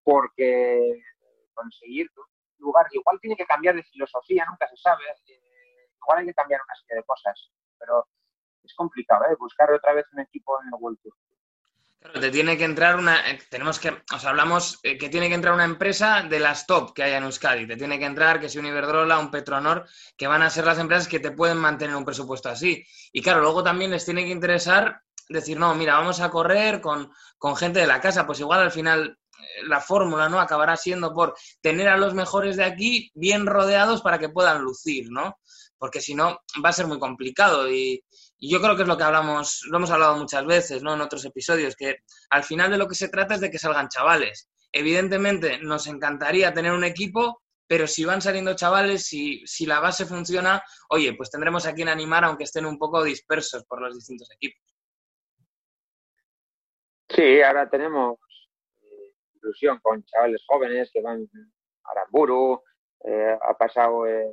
porque 0.02 1.02
conseguir 1.54 2.08
un 2.16 2.24
lugar, 2.58 2.86
igual 2.92 3.18
tiene 3.20 3.36
que 3.36 3.46
cambiar 3.46 3.74
de 3.74 3.82
filosofía, 3.84 4.46
nunca 4.48 4.68
se 4.68 4.76
sabe, 4.76 5.04
eh, 5.26 5.88
igual 5.96 6.18
hay 6.18 6.26
que 6.26 6.34
cambiar 6.34 6.60
una 6.64 6.74
serie 6.76 6.96
de 6.96 7.04
cosas, 7.04 7.50
pero 7.78 8.06
es 8.64 8.74
complicado, 8.74 9.24
¿eh? 9.30 9.36
buscar 9.38 9.72
otra 9.72 9.92
vez 9.92 10.06
un 10.12 10.20
equipo 10.20 10.60
en 10.62 10.68
el 10.68 10.74
World 10.80 10.98
Tour. 11.02 11.14
Claro, 12.00 12.18
te 12.18 12.30
tiene 12.30 12.56
que 12.56 12.64
entrar 12.64 12.96
una. 12.96 13.30
Eh, 13.30 13.38
tenemos 13.50 13.78
que. 13.78 13.90
O 13.90 14.26
hablamos 14.26 14.80
eh, 14.82 14.96
que 14.96 15.10
tiene 15.10 15.28
que 15.28 15.34
entrar 15.34 15.52
una 15.52 15.64
empresa 15.64 16.22
de 16.22 16.40
las 16.40 16.66
top 16.66 16.94
que 16.94 17.02
haya 17.02 17.18
en 17.18 17.24
Euskadi. 17.24 17.66
Te 17.66 17.76
tiene 17.76 17.98
que 17.98 18.06
entrar 18.06 18.40
que 18.40 18.48
si 18.48 18.58
un 18.58 18.66
Iberdrola, 18.66 19.18
un 19.18 19.30
Petronor, 19.30 19.86
que 20.16 20.26
van 20.26 20.42
a 20.42 20.48
ser 20.48 20.64
las 20.64 20.78
empresas 20.78 21.08
que 21.08 21.20
te 21.20 21.30
pueden 21.32 21.58
mantener 21.58 21.94
un 21.94 22.04
presupuesto 22.06 22.48
así. 22.48 22.82
Y 23.12 23.20
claro, 23.20 23.42
luego 23.42 23.62
también 23.62 23.90
les 23.90 24.04
tiene 24.06 24.24
que 24.24 24.30
interesar 24.30 25.02
decir, 25.28 25.58
no, 25.58 25.74
mira, 25.74 25.98
vamos 25.98 26.20
a 26.20 26.30
correr 26.30 26.80
con, 26.80 27.12
con 27.36 27.54
gente 27.54 27.80
de 27.80 27.86
la 27.86 28.00
casa. 28.00 28.26
Pues 28.26 28.40
igual 28.40 28.60
al 28.60 28.72
final 28.72 29.18
eh, 29.38 29.66
la 29.66 29.80
fórmula, 29.80 30.30
¿no? 30.30 30.40
Acabará 30.40 30.78
siendo 30.78 31.12
por 31.12 31.34
tener 31.60 31.88
a 31.88 31.98
los 31.98 32.14
mejores 32.14 32.56
de 32.56 32.64
aquí 32.64 33.10
bien 33.14 33.44
rodeados 33.44 34.00
para 34.00 34.18
que 34.18 34.30
puedan 34.30 34.62
lucir, 34.62 35.10
¿no? 35.10 35.38
Porque 35.76 36.00
si 36.00 36.14
no, 36.14 36.40
va 36.64 36.70
a 36.70 36.72
ser 36.72 36.86
muy 36.86 36.98
complicado. 36.98 37.70
Y, 37.70 38.02
y 38.42 38.50
yo 38.50 38.60
creo 38.60 38.74
que 38.74 38.82
es 38.82 38.88
lo 38.88 38.96
que 38.96 39.04
hablamos, 39.04 39.66
lo 39.70 39.76
hemos 39.76 39.90
hablado 39.90 40.16
muchas 40.16 40.46
veces, 40.46 40.82
¿no? 40.82 40.94
En 40.94 41.02
otros 41.02 41.24
episodios, 41.26 41.76
que 41.76 41.98
al 42.30 42.42
final 42.42 42.70
de 42.70 42.78
lo 42.78 42.88
que 42.88 42.94
se 42.94 43.10
trata 43.10 43.34
es 43.34 43.40
de 43.42 43.50
que 43.50 43.58
salgan 43.58 43.88
chavales. 43.88 44.50
Evidentemente, 44.72 45.58
nos 45.58 45.86
encantaría 45.86 46.54
tener 46.54 46.72
un 46.72 46.84
equipo, 46.84 47.42
pero 47.66 47.86
si 47.86 48.06
van 48.06 48.22
saliendo 48.22 48.56
chavales, 48.56 49.04
si, 49.04 49.46
si 49.46 49.66
la 49.66 49.78
base 49.78 50.06
funciona, 50.06 50.62
oye, 50.88 51.12
pues 51.14 51.30
tendremos 51.30 51.66
a 51.66 51.74
quien 51.74 51.88
animar, 51.88 52.24
aunque 52.24 52.44
estén 52.44 52.64
un 52.64 52.78
poco 52.78 53.04
dispersos 53.04 53.64
por 53.64 53.82
los 53.82 53.94
distintos 53.94 54.30
equipos. 54.32 54.62
Sí, 57.10 57.42
ahora 57.42 57.68
tenemos 57.68 58.18
eh, 58.80 59.14
ilusión 59.34 59.80
con 59.82 60.02
chavales 60.04 60.42
jóvenes 60.46 60.90
que 60.94 61.02
van 61.02 61.28
a 61.84 61.90
Aramburu, 61.90 62.62
eh, 63.04 63.36
ha 63.42 63.54
pasado 63.54 64.06
eh, 64.06 64.32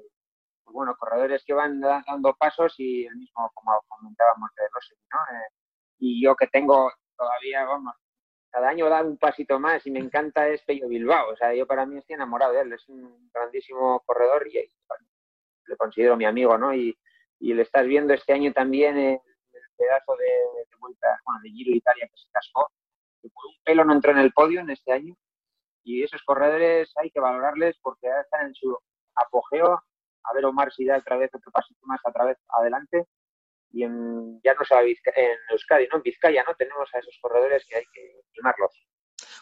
pues 0.67 0.73
bueno, 0.73 0.97
corredores 0.97 1.45
que 1.45 1.53
van 1.53 1.79
dando 1.79 2.35
pasos 2.35 2.75
y 2.77 3.05
el 3.05 3.15
mismo, 3.15 3.49
como 3.53 3.71
comentábamos, 3.87 4.49
de 4.57 4.63
Rossi, 4.69 4.95
¿no? 5.13 5.19
Eh, 5.33 5.47
y 5.99 6.21
yo 6.21 6.35
que 6.35 6.47
tengo 6.47 6.91
todavía, 7.15 7.63
vamos, 7.63 7.95
cada 8.51 8.67
año 8.67 8.89
da 8.89 9.01
un 9.01 9.17
pasito 9.17 9.61
más 9.61 9.87
y 9.87 9.91
me 9.91 9.99
encanta 9.99 10.49
es 10.49 10.61
Pello 10.63 10.89
Bilbao. 10.89 11.31
O 11.31 11.37
sea, 11.37 11.53
yo 11.53 11.65
para 11.65 11.85
mí 11.85 11.97
estoy 11.97 12.15
enamorado 12.15 12.51
de 12.51 12.61
él, 12.61 12.73
es 12.73 12.85
un 12.89 13.29
grandísimo 13.33 14.01
corredor 14.05 14.45
y, 14.47 14.69
le 15.67 15.77
considero 15.77 16.17
mi 16.17 16.25
amigo, 16.25 16.57
¿no? 16.57 16.73
Y, 16.73 16.97
y 17.39 17.53
le 17.53 17.61
estás 17.61 17.85
viendo 17.85 18.13
este 18.13 18.33
año 18.33 18.51
también 18.51 18.97
el, 18.97 19.19
pedazo 19.77 20.17
de, 20.17 20.77
vuelta, 20.79 21.17
bueno, 21.25 21.41
de 21.43 21.49
Giro 21.49 21.71
Italia 21.75 22.09
que 22.09 22.17
se 22.17 22.29
cascó. 22.31 22.69
un 23.23 23.31
pelo 23.63 23.85
no 23.85 23.93
entró 23.93 24.11
en 24.11 24.17
el 24.17 24.33
podio 24.33 24.59
en 24.59 24.69
este 24.69 24.91
año 24.91 25.15
y 25.83 26.03
esos 26.03 26.21
corredores 26.23 26.91
hay 26.97 27.09
que 27.11 27.21
valorarles 27.21 27.77
porque 27.81 28.07
ya 28.07 28.19
están 28.19 28.47
en 28.47 28.55
su 28.55 28.77
apogeo 29.15 29.81
a 30.29 30.33
ver 30.33 30.45
Omar 30.45 30.71
si 30.71 30.85
da 30.85 30.97
otra 30.97 31.17
vez 31.17 31.31
otro 31.33 31.51
pasito 31.51 31.79
más 31.83 31.99
otra 32.03 32.25
vez 32.25 32.37
adelante. 32.49 33.05
Y 33.71 33.81
ya 33.81 34.53
no 34.53 34.65
se 34.65 34.75
en 34.75 35.37
Euskadi, 35.51 35.87
¿no? 35.91 35.97
En 35.97 36.03
Vizcaya, 36.03 36.43
¿no? 36.47 36.55
Tenemos 36.55 36.89
a 36.93 36.99
esos 36.99 37.17
corredores 37.21 37.65
que 37.67 37.77
hay 37.77 37.85
que 37.93 38.21
filmarlos. 38.31 38.71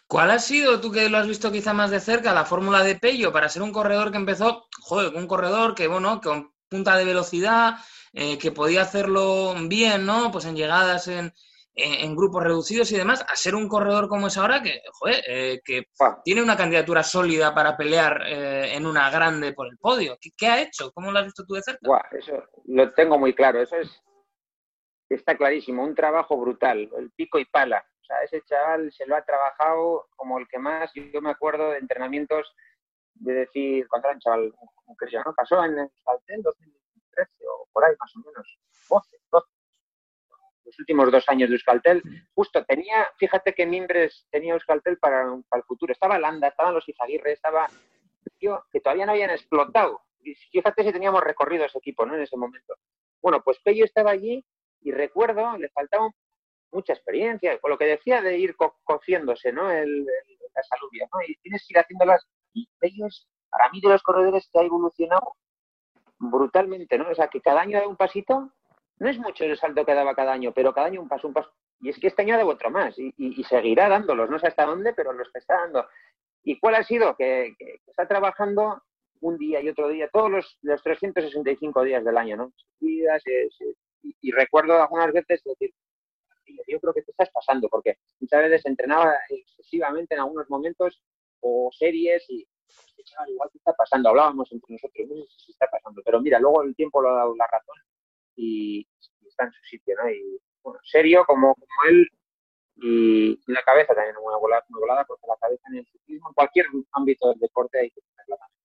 ¿Cuál 0.08 0.32
ha 0.32 0.40
sido, 0.40 0.82
tú 0.82 0.92
que 0.92 1.10
lo 1.10 1.18
has 1.18 1.28
visto 1.28 1.52
quizá 1.52 1.74
más 1.74 1.92
de 1.92 2.00
cerca, 2.00 2.34
la 2.34 2.46
fórmula 2.46 2.84
de 2.84 2.96
Pello 2.96 3.32
para 3.32 3.50
ser 3.50 3.62
un 3.62 3.72
corredor 3.72 4.12
que 4.12 4.18
empezó, 4.18 4.68
joder, 4.82 5.14
un 5.16 5.28
corredor 5.28 5.76
que, 5.76 5.88
bueno, 5.88 6.22
con 6.22 6.54
punta 6.70 6.98
de 6.98 7.06
velocidad, 7.06 7.76
eh, 8.14 8.38
que 8.38 8.52
podía 8.52 8.82
hacerlo 8.82 9.56
bien, 9.68 10.06
¿no? 10.06 10.32
Pues 10.32 10.46
en 10.46 10.56
llegadas, 10.56 11.08
en, 11.08 11.34
en, 11.76 12.16
grupos 12.16 12.44
reducidos 12.44 12.92
y 12.92 12.98
demás, 12.98 13.26
a 13.28 13.36
ser 13.36 13.56
un 13.56 13.68
corredor 13.68 14.08
como 14.08 14.28
es 14.28 14.38
ahora, 14.38 14.62
que, 14.62 14.82
joder, 14.94 15.24
eh, 15.28 15.62
que 15.64 15.84
tiene 16.24 16.42
una 16.42 16.56
candidatura 16.56 17.04
sólida 17.04 17.54
para 17.54 17.76
pelear 17.76 18.22
eh, 18.26 18.76
en 18.76 18.86
una 18.86 19.10
grande 19.10 19.54
por 19.54 19.68
el 19.68 19.78
podio. 19.78 20.18
¿Qué, 20.38 20.48
ha 20.48 20.62
hecho? 20.62 20.92
¿Cómo 20.94 21.12
lo 21.12 21.20
has 21.20 21.26
visto 21.26 21.44
tú 21.46 21.56
de 21.56 21.62
cerca? 21.62 21.80
eso 22.12 22.44
lo 22.66 22.94
tengo 22.94 23.18
muy 23.20 23.34
claro. 23.34 23.62
Eso 23.62 23.76
es 23.76 24.02
está 25.10 25.36
clarísimo. 25.38 25.84
Un 25.84 25.96
trabajo 25.96 26.38
brutal. 26.38 26.90
El 26.98 27.12
pico 27.12 27.40
y 27.40 27.46
pala. 27.46 27.86
O 28.02 28.06
sea, 28.06 28.22
ese 28.24 28.42
chaval 28.44 28.92
se 28.92 29.06
lo 29.06 29.16
ha 29.16 29.24
trabajado 29.24 30.08
como 30.16 30.40
el 30.40 30.48
que 30.48 30.60
más. 30.60 30.92
Yo 30.94 31.22
me 31.22 31.32
acuerdo 31.32 31.72
de 31.72 31.80
entrenamientos 31.80 32.54
de 33.16 33.34
decir, 33.34 33.88
cuando 33.88 34.10
era 34.10 34.16
un 34.16 34.22
chaval, 34.22 34.54
que 35.00 35.10
se 35.10 35.18
¿no? 35.18 35.34
Pasó 35.36 35.64
en 35.64 35.80
el 35.80 35.90
2013 36.44 37.32
o 37.48 37.68
por 37.72 37.84
ahí 37.86 37.96
más 38.00 38.16
o 38.16 38.20
menos. 38.20 38.60
12, 38.90 39.18
12 39.32 39.55
los 40.66 40.80
últimos 40.80 41.12
dos 41.12 41.30
años 41.30 41.50
de 41.50 41.56
Euskaltel, 41.56 42.02
justo 42.34 42.66
tenía, 42.66 43.08
fíjate 43.18 43.54
que 43.54 43.66
Mimbres 43.66 44.28
tenía 44.32 44.54
Euskaltel 44.54 44.98
para, 44.98 45.26
para 45.48 45.62
el 45.62 45.66
futuro. 45.66 45.94
Estaba 45.94 46.20
Landa, 46.20 46.48
estaban 46.48 46.74
los 46.74 46.88
Izaguirre, 46.90 47.34
estaba 47.34 47.68
que 48.72 48.82
todavía 48.82 49.06
no 49.06 49.14
habían 49.14 49.30
explotado. 49.30 50.02
fíjate 50.52 50.84
si 50.84 50.92
teníamos 50.92 51.22
recorrido 51.22 51.66
ese 51.66 51.78
equipo, 51.78 52.06
¿no? 52.06 52.16
En 52.16 52.22
ese 52.22 52.38
momento. 52.38 52.76
Bueno, 53.22 53.42
pues 53.44 53.60
Pello 53.60 53.86
estaba 53.86 54.12
allí 54.12 54.46
y 54.82 54.92
recuerdo, 54.92 55.58
le 55.58 55.70
faltaba 55.70 56.10
mucha 56.72 56.94
experiencia, 56.94 57.58
con 57.60 57.72
lo 57.72 57.78
que 57.78 57.86
decía 57.86 58.22
de 58.22 58.38
ir 58.38 58.56
cociéndose, 58.84 59.52
¿no? 59.52 59.72
El, 59.72 60.06
las 60.54 60.72
alubias, 60.72 61.10
¿no? 61.14 61.22
Y 61.28 61.36
tienes 61.38 61.66
que 61.68 61.74
ir 61.74 61.80
haciéndolas. 61.80 62.28
Y 62.54 62.68
Pello 62.80 63.08
es, 63.08 63.28
para 63.50 63.70
mí, 63.70 63.82
de 63.82 63.90
los 63.90 64.04
corredores 64.04 64.50
que 64.52 64.60
ha 64.60 64.64
evolucionado 64.64 65.36
brutalmente, 66.18 66.98
¿no? 66.98 67.10
O 67.10 67.16
sea, 67.16 67.28
que 67.28 67.42
cada 67.42 67.62
año 67.62 67.80
da 67.80 67.88
un 67.88 67.98
pasito 67.98 68.52
no 68.98 69.10
es 69.10 69.18
mucho 69.18 69.44
el 69.44 69.58
salto 69.58 69.86
que 69.86 69.94
daba 69.94 70.16
cada 70.16 70.34
año, 70.34 70.54
pero 70.54 70.74
cada 70.74 70.88
año 70.88 71.02
un 71.02 71.10
paso, 71.10 71.28
un 71.28 71.34
paso. 71.34 71.52
Y 71.82 71.90
es 71.90 72.00
que 72.00 72.08
este 72.08 72.22
año 72.22 72.38
dado 72.38 72.50
otro 72.50 72.70
más 72.70 72.96
y, 72.98 73.44
seguirá 73.44 73.90
dándolos, 73.90 74.30
no 74.30 74.40
sé 74.40 74.48
hasta 74.48 74.66
dónde, 74.66 74.94
pero 74.94 75.14
los 75.14 75.30
está 75.36 75.56
dando. 75.56 75.86
¿Y 76.44 76.60
cuál 76.60 76.76
ha 76.76 76.84
sido? 76.84 77.16
Que, 77.16 77.56
está 77.88 78.08
trabajando 78.08 78.82
un 79.22 79.38
día 79.38 79.62
y 79.62 79.70
otro 79.70 79.90
día, 79.90 80.10
todos 80.12 80.32
los, 80.32 80.58
los 80.62 80.82
365 80.84 81.84
días 81.84 82.04
del 82.06 82.18
año, 82.18 82.38
¿no? 82.38 82.54
y, 82.80 83.04
y, 84.22 84.32
recuerdo 84.32 84.82
algunas 84.82 85.12
veces 85.12 85.44
decir, 85.44 85.74
yo 86.68 86.80
creo 86.80 86.94
que 86.94 87.02
te 87.02 87.12
estás 87.12 87.30
pasando, 87.32 87.68
porque 87.70 87.98
muchas 88.20 88.44
veces 88.44 88.66
entrenaba 88.66 89.14
excesivamente 89.30 90.14
en 90.14 90.22
algunos 90.22 90.50
momentos 90.50 91.02
o 91.42 91.70
series 91.74 92.24
y 92.30 92.48
igual 93.28 93.50
que 93.52 93.58
está 93.58 93.74
pasando. 93.74 94.10
Hablábamos 94.10 94.52
entre 94.52 94.74
nosotros, 94.74 95.08
no 95.10 95.16
sé 95.26 95.46
si 95.46 95.52
está 95.52 95.68
pasando. 95.68 96.02
Pero 96.04 96.22
mira, 96.22 96.40
luego 96.40 96.64
el 96.64 96.76
tiempo 96.76 97.02
lo 97.02 97.10
ha 97.10 97.16
dado 97.16 97.36
la 97.36 97.48
razón 97.48 97.76
y, 98.36 98.88
está 99.26 99.46
en 99.46 99.52
su 99.52 99.64
sitio, 99.64 99.96
¿no? 100.02 100.10
Y 100.10 100.40
bueno, 100.64 100.80
serio 100.84 101.24
como, 101.26 101.56
como 101.56 101.90
él 101.90 102.08
y, 102.78 103.40
la 103.52 103.64
cabeza 103.64 103.94
también 103.94 104.16
muy 104.16 104.40
volada, 104.40 104.66
muy 104.70 104.80
volada, 104.80 105.06
porque 105.06 105.28
la 105.28 105.38
cabeza 105.38 105.64
en 105.70 105.78
el 105.78 105.88
ciclismo, 105.88 106.30
en 106.30 106.34
cualquier 106.34 106.66
ámbito 106.92 107.30
del 107.30 107.40
deporte 107.40 107.80
hay 107.80 107.90
que 107.90 108.02
tenerla 108.02 108.38
también. 108.38 108.56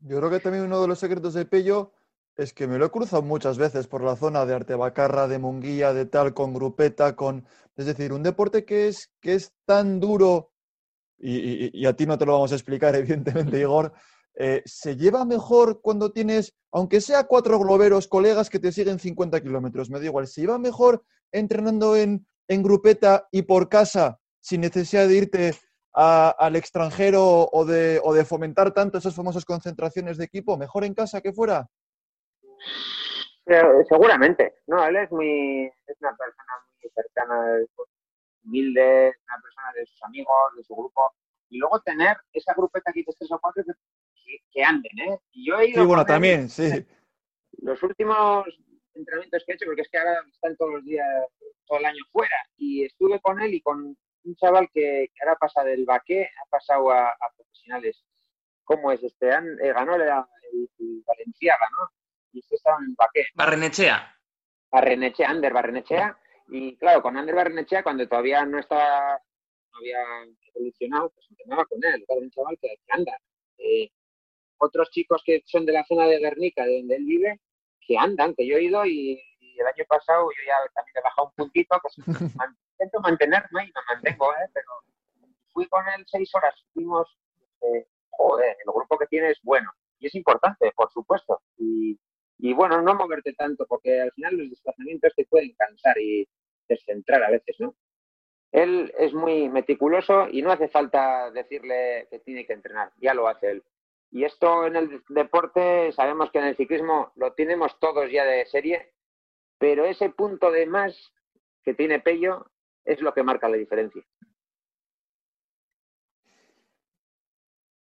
Yo 0.00 0.18
creo 0.18 0.30
que 0.30 0.40
también 0.40 0.64
uno 0.64 0.80
de 0.80 0.88
los 0.88 0.98
secretos 0.98 1.34
de 1.34 1.44
Pello 1.44 1.92
es 2.36 2.54
que 2.54 2.66
me 2.66 2.78
lo 2.78 2.86
he 2.86 2.90
cruzado 2.90 3.22
muchas 3.22 3.58
veces 3.58 3.86
por 3.86 4.02
la 4.02 4.16
zona 4.16 4.46
de 4.46 4.54
Artebacarra, 4.54 5.28
de 5.28 5.38
Munguía, 5.38 5.92
de 5.92 6.06
tal, 6.06 6.32
con 6.32 6.54
grupeta, 6.54 7.14
con... 7.14 7.46
Es 7.76 7.86
decir, 7.86 8.12
un 8.12 8.22
deporte 8.22 8.64
que 8.64 8.88
es, 8.88 9.12
que 9.20 9.34
es 9.34 9.52
tan 9.66 10.00
duro, 10.00 10.52
y, 11.18 11.84
a 11.86 11.94
ti 11.94 12.06
no 12.06 12.16
te 12.16 12.24
lo 12.24 12.32
vamos 12.32 12.52
a 12.52 12.54
explicar, 12.54 12.94
evidentemente, 12.96 13.58
Igor, 13.60 13.92
eh, 14.42 14.62
se 14.64 14.96
lleva 14.96 15.26
mejor 15.26 15.82
cuando 15.82 16.12
tienes, 16.12 16.56
aunque 16.72 17.02
sea 17.02 17.24
cuatro 17.24 17.58
globeros, 17.58 18.08
colegas 18.08 18.48
que 18.48 18.58
te 18.58 18.72
siguen 18.72 18.98
50 18.98 19.38
kilómetros, 19.42 19.90
me 19.90 19.98
da 19.98 20.06
igual, 20.06 20.26
se 20.26 20.40
lleva 20.40 20.58
mejor 20.58 21.04
entrenando 21.30 21.94
en, 21.94 22.26
en 22.48 22.62
grupeta 22.62 23.28
y 23.30 23.42
por 23.42 23.68
casa, 23.68 24.18
sin 24.40 24.62
necesidad 24.62 25.06
de 25.08 25.14
irte 25.14 25.52
al 25.92 26.56
extranjero 26.56 27.50
o 27.52 27.64
de, 27.66 28.00
o 28.02 28.14
de 28.14 28.24
fomentar 28.24 28.72
tanto 28.72 28.96
esas 28.96 29.14
famosas 29.14 29.44
concentraciones 29.44 30.16
de 30.16 30.24
equipo, 30.24 30.56
mejor 30.56 30.84
en 30.84 30.94
casa 30.94 31.20
que 31.20 31.34
fuera. 31.34 31.68
Seguramente, 33.90 34.54
no, 34.68 34.86
él 34.86 34.96
es 34.96 35.12
muy, 35.12 35.66
es 35.86 35.96
una 36.00 36.16
persona 36.16 36.52
muy 36.80 36.90
cercana, 36.94 37.58
humilde, 38.42 39.14
una 39.28 39.42
persona 39.42 39.72
de 39.74 39.84
sus 39.84 40.02
amigos, 40.04 40.34
de 40.56 40.64
su 40.64 40.74
grupo, 40.74 41.12
y 41.50 41.58
luego 41.58 41.78
tener 41.80 42.16
esa 42.32 42.54
grupeta 42.54 42.90
que 42.90 43.00
dices 43.00 43.16
tres 43.18 43.30
o 43.32 43.38
cuatro 43.38 43.62
anden, 44.64 44.98
¿eh? 44.98 45.18
Y 45.32 45.46
yo 45.46 45.58
he 45.58 45.68
ido 45.68 45.82
sí, 45.82 45.86
bueno, 45.86 46.04
también, 46.04 46.48
sí. 46.48 46.68
Los 47.62 47.82
últimos 47.82 48.46
entrenamientos 48.94 49.42
que 49.44 49.52
he 49.52 49.54
hecho, 49.54 49.66
porque 49.66 49.82
es 49.82 49.88
que 49.88 49.98
ahora 49.98 50.22
están 50.32 50.56
todos 50.56 50.74
los 50.74 50.84
días, 50.84 51.06
todo 51.66 51.78
el 51.78 51.86
año 51.86 52.02
fuera, 52.10 52.36
y 52.56 52.84
estuve 52.84 53.20
con 53.20 53.40
él 53.40 53.54
y 53.54 53.60
con 53.60 53.96
un 54.24 54.36
chaval 54.36 54.68
que, 54.72 55.10
ahora 55.22 55.36
pasa 55.36 55.64
del 55.64 55.84
baqué, 55.84 56.24
ha 56.24 56.48
pasado 56.48 56.90
a, 56.90 57.14
profesionales. 57.36 58.02
¿Cómo 58.64 58.92
es 58.92 59.02
este? 59.02 59.28
Eh, 59.28 59.72
ganó 59.72 59.96
el, 59.96 60.02
el, 60.02 61.02
Valenciaga, 61.04 61.66
¿no? 61.72 61.90
y 62.32 62.42
se 62.42 62.54
estaba 62.56 62.78
en 62.78 62.94
Baqué. 62.94 63.26
Barrenechea. 63.34 64.16
Barrenechea, 64.70 65.30
Ander 65.30 65.52
Barrenechea. 65.52 66.18
Y 66.48 66.76
claro, 66.76 67.02
con 67.02 67.16
Ander 67.16 67.34
Barrenechea, 67.34 67.82
cuando 67.82 68.08
todavía 68.08 68.44
no 68.44 68.58
estaba, 68.58 69.20
no 69.72 69.78
había 69.78 69.98
evolucionado, 70.54 71.10
pues 71.10 71.26
entrenaba 71.30 71.64
con 71.66 71.82
él. 71.84 72.04
Era 72.08 72.20
un 72.20 72.30
chaval 72.30 72.58
que, 72.60 72.76
anda. 72.88 73.12
Eh, 73.58 73.90
otros 74.60 74.90
chicos 74.90 75.22
que 75.24 75.42
son 75.46 75.66
de 75.66 75.72
la 75.72 75.84
zona 75.84 76.06
de 76.06 76.18
Guernica, 76.18 76.64
de 76.64 76.78
donde 76.78 76.96
él 76.96 77.04
vive, 77.04 77.40
que 77.80 77.98
andan, 77.98 78.34
que 78.34 78.46
yo 78.46 78.56
he 78.56 78.62
ido 78.62 78.84
y, 78.86 79.20
el 79.40 79.66
año 79.66 79.84
pasado 79.88 80.30
yo 80.30 80.42
ya 80.46 80.56
también 80.74 80.96
he 80.96 81.02
bajado 81.02 81.28
un 81.28 81.34
puntito, 81.34 81.76
pues 81.82 81.94
intento 82.72 83.00
mantenerme 83.00 83.64
y 83.64 83.66
me 83.66 83.80
mantengo, 83.88 84.32
¿eh? 84.32 84.48
pero 84.54 84.68
fui 85.52 85.66
con 85.68 85.84
él 85.88 86.04
seis 86.06 86.34
horas, 86.34 86.54
fuimos, 86.72 87.06
eh, 87.60 87.86
joder, 88.10 88.56
el 88.64 88.72
grupo 88.72 88.96
que 88.96 89.06
tiene 89.06 89.30
es 89.30 89.38
bueno 89.42 89.70
y 89.98 90.06
es 90.06 90.14
importante, 90.14 90.72
por 90.74 90.90
supuesto, 90.90 91.42
y, 91.58 91.98
y 92.38 92.54
bueno, 92.54 92.80
no 92.80 92.94
moverte 92.94 93.34
tanto, 93.34 93.66
porque 93.66 94.00
al 94.00 94.12
final 94.12 94.38
los 94.38 94.48
desplazamientos 94.48 95.12
te 95.14 95.26
pueden 95.26 95.52
cansar 95.52 95.98
y 95.98 96.26
descentrar 96.66 97.22
a 97.22 97.30
veces, 97.30 97.56
¿no? 97.58 97.74
Él 98.52 98.92
es 98.98 99.12
muy 99.12 99.48
meticuloso 99.48 100.26
y 100.28 100.42
no 100.42 100.50
hace 100.50 100.68
falta 100.68 101.30
decirle 101.30 102.08
que 102.10 102.18
tiene 102.20 102.46
que 102.46 102.54
entrenar, 102.54 102.92
ya 102.96 103.14
lo 103.14 103.28
hace 103.28 103.50
él. 103.50 103.64
Y 104.10 104.24
esto 104.24 104.66
en 104.66 104.76
el 104.76 105.02
deporte, 105.08 105.92
sabemos 105.92 106.30
que 106.30 106.38
en 106.38 106.46
el 106.46 106.56
ciclismo 106.56 107.12
lo 107.16 107.32
tenemos 107.34 107.78
todos 107.78 108.10
ya 108.10 108.24
de 108.24 108.46
serie, 108.46 108.92
pero 109.58 109.84
ese 109.84 110.10
punto 110.10 110.50
de 110.50 110.66
más 110.66 111.12
que 111.62 111.74
tiene 111.74 112.00
Pello 112.00 112.50
es 112.84 113.00
lo 113.00 113.14
que 113.14 113.22
marca 113.22 113.48
la 113.48 113.56
diferencia. 113.56 114.02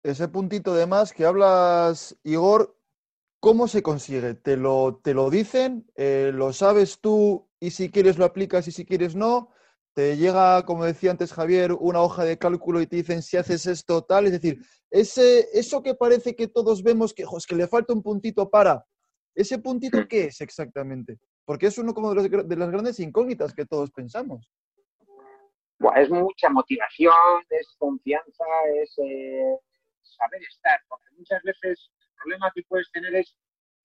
Ese 0.03 0.29
puntito 0.29 0.73
de 0.75 0.87
más 0.87 1.13
que 1.13 1.25
hablas, 1.25 2.19
Igor, 2.23 2.77
¿Cómo 3.41 3.69
se 3.69 3.83
consigue? 3.83 4.35
¿Te 4.35 4.57
lo, 4.57 5.01
te 5.05 5.15
lo 5.15 5.31
dicen? 5.31 5.89
Eh, 5.95 6.33
¿Lo 6.35 6.53
sabes 6.53 7.01
tú 7.01 7.49
y 7.61 7.71
si 7.71 7.91
quieres 7.91 8.19
lo 8.19 8.25
aplicas 8.25 8.67
y 8.67 8.73
si 8.73 8.85
quieres 8.85 9.15
no? 9.15 9.51
¿Te 9.97 10.15
llega, 10.19 10.63
como 10.67 10.85
decía 10.85 11.11
antes 11.11 11.33
Javier, 11.33 11.73
una 11.73 12.03
hoja 12.03 12.23
de 12.23 12.37
cálculo 12.37 12.83
y 12.83 12.87
te 12.87 12.97
dicen 12.97 13.23
si 13.23 13.39
haces 13.39 13.65
esto 13.65 14.05
tal? 14.05 14.27
Es 14.27 14.33
decir, 14.33 14.63
ese, 14.91 15.49
eso 15.59 15.83
que 15.83 15.95
parece 15.95 16.37
que 16.37 16.49
todos 16.49 16.83
vemos 16.83 17.15
que, 17.15 17.25
que 17.49 17.55
le 17.55 17.67
falta 17.67 17.95
un 17.95 18.03
puntito 18.03 18.51
para, 18.51 18.85
¿ese 19.35 19.59
puntito 19.59 20.07
qué 20.07 20.27
es 20.27 20.43
exactamente? 20.43 21.19
Porque 21.47 21.69
es 21.69 21.79
uno 21.79 21.95
como 21.95 22.13
de, 22.13 22.57
las 22.57 22.71
grandes 22.71 23.01
incógnitas 23.01 23.55
que 23.55 23.65
todos 23.65 23.91
pensamos. 23.91 24.53
es 25.97 26.11
mucha 26.11 26.51
motivación, 26.51 27.15
es 27.49 27.75
confianza, 27.79 28.45
es 28.83 28.95
eh, 28.99 29.57
saber 30.03 30.43
estar, 30.43 30.79
porque 30.91 31.07
muchas 31.17 31.43
veces 31.43 31.91
problema 32.17 32.53
que 32.55 32.65
puedes 32.69 32.91
tener 32.93 33.15
es 33.15 33.35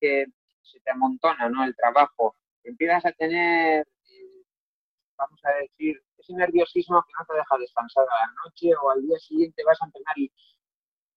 que 0.02 0.26
se 0.62 0.78
te 0.82 0.92
amontona 0.92 1.48
¿no? 1.48 1.64
el 1.64 1.74
trabajo. 1.74 2.36
Empiezas 2.66 3.06
a 3.06 3.14
tener, 3.14 3.88
vamos 5.22 5.40
a 5.44 5.52
decir, 5.62 5.96
ese 6.18 6.34
nerviosismo 6.34 7.04
que 7.04 7.14
no 7.18 7.26
te 7.26 7.34
deja 7.36 7.58
descansar 7.58 8.06
a 8.10 8.26
la 8.26 8.34
noche 8.44 8.70
o 8.82 8.90
al 8.90 9.02
día 9.02 9.18
siguiente 9.20 9.64
vas 9.64 9.78
a 9.82 9.90
tener 9.92 10.18
y 10.18 10.32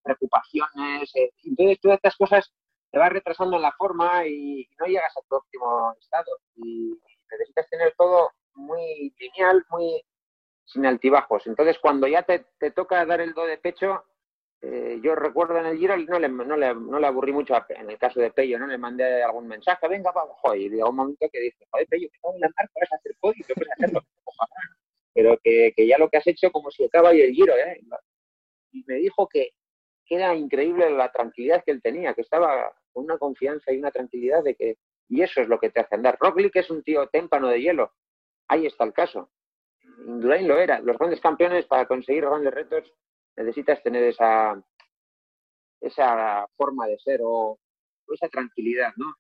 preocupaciones. 0.02 1.10
Eh, 1.16 1.30
entonces 1.44 1.80
todas 1.80 1.96
estas 1.96 2.16
cosas 2.16 2.52
te 2.90 2.98
vas 2.98 3.10
retrasando 3.10 3.56
en 3.56 3.62
la 3.62 3.72
forma 3.72 4.26
y, 4.26 4.68
no 4.78 4.86
llegas 4.86 5.16
a 5.16 5.22
tu 5.28 5.36
óptimo 5.36 5.94
estado. 5.98 6.38
Y 6.56 6.94
necesitas 7.30 7.68
tener 7.70 7.94
todo 7.96 8.30
muy 8.54 9.12
lineal, 9.18 9.64
muy 9.70 10.02
sin 10.64 10.86
altibajos. 10.86 11.46
Entonces, 11.46 11.78
cuando 11.80 12.06
ya 12.06 12.22
te, 12.22 12.46
te 12.58 12.70
toca 12.70 13.04
dar 13.04 13.20
el 13.20 13.34
do 13.34 13.44
de 13.44 13.58
pecho, 13.58 14.04
eh, 14.66 14.98
yo 15.02 15.14
recuerdo 15.14 15.58
en 15.58 15.66
el 15.66 15.78
Giro, 15.78 15.94
no 15.94 16.18
le, 16.18 16.28
no, 16.28 16.56
le, 16.56 16.74
no 16.74 16.98
le 16.98 17.06
aburrí 17.06 17.32
mucho, 17.32 17.54
en 17.68 17.90
el 17.90 17.98
caso 17.98 18.18
de 18.18 18.30
Pello, 18.30 18.58
¿no? 18.58 18.66
Le 18.66 18.78
mandé 18.78 19.22
algún 19.22 19.46
mensaje, 19.46 19.86
venga, 19.88 20.10
vamos, 20.10 20.38
joder, 20.40 20.58
y 20.58 20.70
llegó 20.70 20.88
un 20.88 20.96
momento 20.96 21.28
que 21.30 21.38
dije, 21.38 21.66
joder, 21.70 21.86
Pello, 21.86 22.08
que 22.08 22.18
en 22.34 22.40
la 22.40 22.48
marca, 22.56 22.72
vas 22.80 22.92
a 22.92 22.96
hacer 22.96 23.14
podio, 23.20 23.44
puedes 23.54 23.72
hacerlo, 23.72 24.00
pero 25.12 25.38
que, 25.44 25.74
que, 25.76 25.86
ya 25.86 25.98
lo 25.98 26.08
que 26.08 26.16
has 26.16 26.26
hecho 26.26 26.50
como 26.50 26.70
si 26.70 26.82
acaba 26.82 27.14
y 27.14 27.20
el 27.20 27.34
Giro, 27.34 27.54
¿eh? 27.54 27.78
Y 28.72 28.84
me 28.86 28.94
dijo 28.94 29.28
que, 29.28 29.50
que 30.06 30.14
era 30.14 30.34
increíble 30.34 30.90
la 30.90 31.12
tranquilidad 31.12 31.62
que 31.62 31.72
él 31.72 31.82
tenía, 31.82 32.14
que 32.14 32.22
estaba 32.22 32.74
con 32.92 33.04
una 33.04 33.18
confianza 33.18 33.70
y 33.70 33.78
una 33.78 33.90
tranquilidad 33.90 34.42
de 34.42 34.54
que, 34.54 34.78
y 35.10 35.20
eso 35.20 35.42
es 35.42 35.48
lo 35.48 35.58
que 35.58 35.68
te 35.68 35.80
hace 35.80 35.94
andar. 35.94 36.16
Roglic 36.18 36.56
es 36.56 36.70
un 36.70 36.82
tío 36.82 37.06
témpano 37.08 37.48
de 37.48 37.60
hielo, 37.60 37.92
ahí 38.48 38.64
está 38.64 38.84
el 38.84 38.94
caso. 38.94 39.28
Indurain 40.06 40.48
lo 40.48 40.58
era. 40.58 40.80
Los 40.80 40.96
grandes 40.96 41.20
campeones 41.20 41.66
para 41.66 41.86
conseguir 41.86 42.24
grandes 42.24 42.54
retos 42.54 42.92
necesitas 43.36 43.82
tener 43.82 44.04
esa, 44.04 44.62
esa 45.80 46.46
forma 46.56 46.86
de 46.86 46.98
ser 46.98 47.20
o, 47.22 47.58
esa 48.12 48.28
tranquilidad, 48.28 48.92
¿no? 48.96 49.14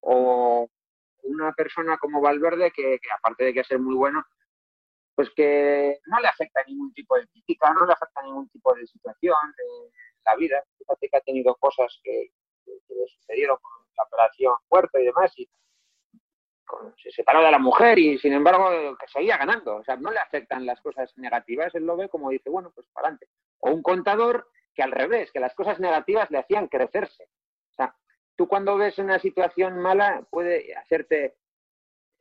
O 0.00 0.68
una 1.24 1.52
persona 1.52 1.98
como 1.98 2.20
Valverde 2.20 2.70
que, 2.70 2.98
aparte 3.18 3.44
de 3.44 3.54
que 3.54 3.64
ser 3.64 3.78
muy 3.78 3.94
bueno, 3.94 4.24
pues 5.14 5.30
que 5.36 5.98
no 6.06 6.20
le 6.20 6.28
afecta 6.28 6.62
ningún 6.66 6.92
tipo 6.94 7.16
de 7.16 7.26
crítica, 7.28 7.72
no 7.74 7.84
le 7.84 7.92
afecta 7.92 8.22
ningún 8.22 8.48
tipo 8.48 8.74
de 8.74 8.86
situación 8.86 9.36
de 9.56 9.90
la 10.24 10.36
vida. 10.36 10.64
Fíjate 10.78 11.08
que 11.08 11.16
ha 11.16 11.20
tenido 11.20 11.54
cosas 11.56 12.00
que, 12.02 12.32
le 12.66 13.06
sucedieron 13.08 13.58
con 13.60 13.72
la 13.96 14.04
operación 14.04 14.54
fuerte 14.68 15.02
y 15.02 15.06
demás, 15.06 15.32
y 15.36 15.48
se 17.02 17.10
separó 17.10 17.42
de 17.42 17.50
la 17.50 17.58
mujer 17.58 17.98
y 17.98 18.18
sin 18.18 18.32
embargo 18.32 18.96
que 18.98 19.08
seguía 19.08 19.36
ganando. 19.36 19.76
O 19.76 19.84
sea, 19.84 19.96
no 19.96 20.10
le 20.10 20.18
afectan 20.18 20.66
las 20.66 20.80
cosas 20.80 21.12
negativas, 21.16 21.74
él 21.74 21.84
lo 21.84 21.96
ve 21.96 22.08
como 22.08 22.30
dice, 22.30 22.50
bueno, 22.50 22.70
pues 22.74 22.86
para 22.92 23.08
adelante. 23.08 23.28
O 23.58 23.70
un 23.70 23.82
contador 23.82 24.48
que 24.74 24.82
al 24.82 24.92
revés, 24.92 25.30
que 25.32 25.40
las 25.40 25.54
cosas 25.54 25.80
negativas 25.80 26.30
le 26.30 26.38
hacían 26.38 26.68
crecerse. 26.68 27.24
O 27.24 27.74
sea, 27.74 27.94
tú 28.36 28.48
cuando 28.48 28.76
ves 28.76 28.98
una 28.98 29.18
situación 29.18 29.78
mala 29.78 30.26
puede 30.30 30.74
hacerte 30.74 31.36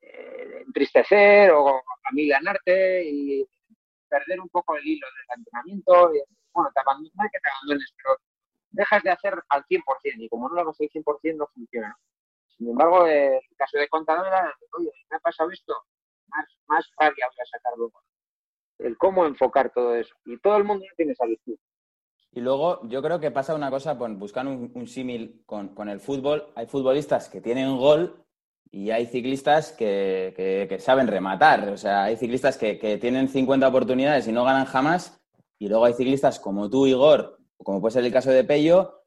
eh, 0.01 0.63
entristecer 0.65 1.51
o 1.51 1.81
amilanarte 2.03 3.03
y 3.05 3.47
perder 4.07 4.39
un 4.39 4.49
poco 4.49 4.75
el 4.75 4.85
hilo 4.85 5.07
del 5.07 5.39
entrenamiento. 5.39 6.13
Y, 6.13 6.21
bueno, 6.53 6.69
te 6.73 6.79
abandonas, 6.79 7.31
que 7.31 7.39
te 7.39 7.49
abandones, 7.49 7.93
pero 7.97 8.17
dejas 8.71 9.03
de 9.03 9.11
hacer 9.11 9.33
al 9.49 9.63
100% 9.65 9.83
y 10.17 10.29
como 10.29 10.49
no 10.49 10.55
lo 10.55 10.61
hagas 10.61 10.81
al 10.81 10.89
100% 10.89 11.35
no 11.35 11.47
funciona. 11.47 11.97
Sin 12.59 12.69
embargo, 12.71 13.07
el 13.07 13.39
caso 13.55 13.77
de 13.77 13.87
contadora, 13.87 14.53
oye, 14.77 14.91
me 15.09 15.15
ha 15.15 15.19
pasado 15.19 15.49
esto, 15.49 15.73
más, 16.27 16.45
más 16.67 16.85
rabia 16.99 17.25
voy 17.27 17.41
a 17.41 17.45
sacar. 17.45 17.73
El 18.79 18.97
cómo 18.97 19.25
enfocar 19.25 19.71
todo 19.73 19.95
eso. 19.95 20.13
Y 20.25 20.37
todo 20.39 20.57
el 20.57 20.65
mundo 20.65 20.85
tiene 20.97 21.13
esa 21.13 21.25
virtud. 21.25 21.55
Y 22.33 22.41
luego 22.41 22.85
yo 22.89 23.01
creo 23.01 23.19
que 23.19 23.31
pasa 23.31 23.55
una 23.55 23.71
cosa, 23.71 23.97
pues, 23.97 24.17
buscando 24.19 24.51
un, 24.51 24.87
símil 24.87 25.41
con, 25.45 25.87
el 25.87 26.01
fútbol. 26.01 26.51
Hay 26.55 26.67
futbolistas 26.67 27.29
que 27.29 27.39
tienen 27.39 27.77
gol 27.77 28.25
y 28.69 28.91
hay 28.91 29.05
ciclistas 29.05 29.71
que, 29.71 30.77
saben 30.81 31.07
rematar. 31.07 31.69
O 31.69 31.77
sea, 31.77 32.03
hay 32.03 32.17
ciclistas 32.17 32.57
que, 32.57 32.77
que, 32.77 32.97
tienen 32.97 33.29
50 33.29 33.65
oportunidades 33.65 34.27
y 34.27 34.33
no 34.33 34.43
ganan 34.43 34.65
jamás. 34.65 35.17
Y 35.57 35.69
luego 35.69 35.85
hay 35.85 35.93
ciclistas 35.93 36.41
como 36.41 36.69
tú, 36.69 36.87
Igor, 36.87 37.39
como 37.63 37.79
puede 37.79 37.93
ser 37.93 38.03
el 38.03 38.11
caso 38.11 38.31
de 38.31 38.43
Pello, 38.43 38.98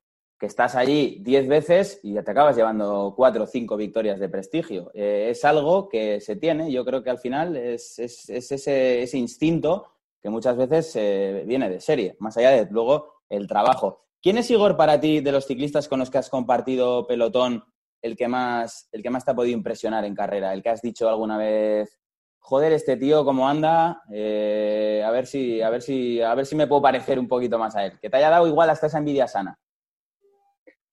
que 0.42 0.46
estás 0.46 0.74
allí 0.74 1.18
10 1.20 1.46
veces 1.46 2.00
y 2.02 2.14
te 2.20 2.28
acabas 2.32 2.56
llevando 2.56 3.14
cuatro 3.16 3.44
o 3.44 3.46
cinco 3.46 3.76
victorias 3.76 4.18
de 4.18 4.28
prestigio. 4.28 4.90
Eh, 4.92 5.28
es 5.30 5.44
algo 5.44 5.88
que 5.88 6.20
se 6.20 6.34
tiene, 6.34 6.72
yo 6.72 6.84
creo 6.84 7.00
que 7.00 7.10
al 7.10 7.18
final 7.20 7.56
es, 7.56 7.96
ese, 7.96 9.08
instinto 9.16 9.92
que 10.20 10.30
muchas 10.30 10.56
veces 10.56 10.96
eh, 10.96 11.44
viene 11.46 11.70
de 11.70 11.80
serie, 11.80 12.16
más 12.18 12.36
allá 12.36 12.50
de 12.50 12.66
luego 12.72 13.22
el 13.28 13.46
trabajo. 13.46 14.00
¿Quién 14.20 14.36
es 14.36 14.50
Igor 14.50 14.76
para 14.76 14.98
ti 14.98 15.20
de 15.20 15.30
los 15.30 15.46
ciclistas 15.46 15.86
con 15.86 16.00
los 16.00 16.10
que 16.10 16.18
has 16.18 16.28
compartido 16.28 17.06
pelotón 17.06 17.62
el 18.02 18.16
que 18.16 18.26
más, 18.26 18.88
el 18.90 19.00
que 19.00 19.10
más 19.10 19.24
te 19.24 19.30
ha 19.30 19.36
podido 19.36 19.56
impresionar 19.56 20.04
en 20.04 20.16
carrera? 20.16 20.52
El 20.52 20.60
que 20.60 20.70
has 20.70 20.82
dicho 20.82 21.08
alguna 21.08 21.38
vez, 21.38 22.00
joder, 22.40 22.72
este 22.72 22.96
tío 22.96 23.24
cómo 23.24 23.48
anda, 23.48 24.02
eh, 24.12 25.04
a 25.06 25.10
ver 25.12 25.28
si, 25.28 25.62
a 25.62 25.70
ver 25.70 25.82
si, 25.82 26.20
a 26.20 26.34
ver 26.34 26.46
si 26.46 26.56
me 26.56 26.66
puedo 26.66 26.82
parecer 26.82 27.20
un 27.20 27.28
poquito 27.28 27.60
más 27.60 27.76
a 27.76 27.84
él. 27.84 28.00
Que 28.00 28.10
te 28.10 28.16
haya 28.16 28.30
dado 28.30 28.48
igual 28.48 28.70
hasta 28.70 28.88
esa 28.88 28.98
envidia 28.98 29.28
sana. 29.28 29.56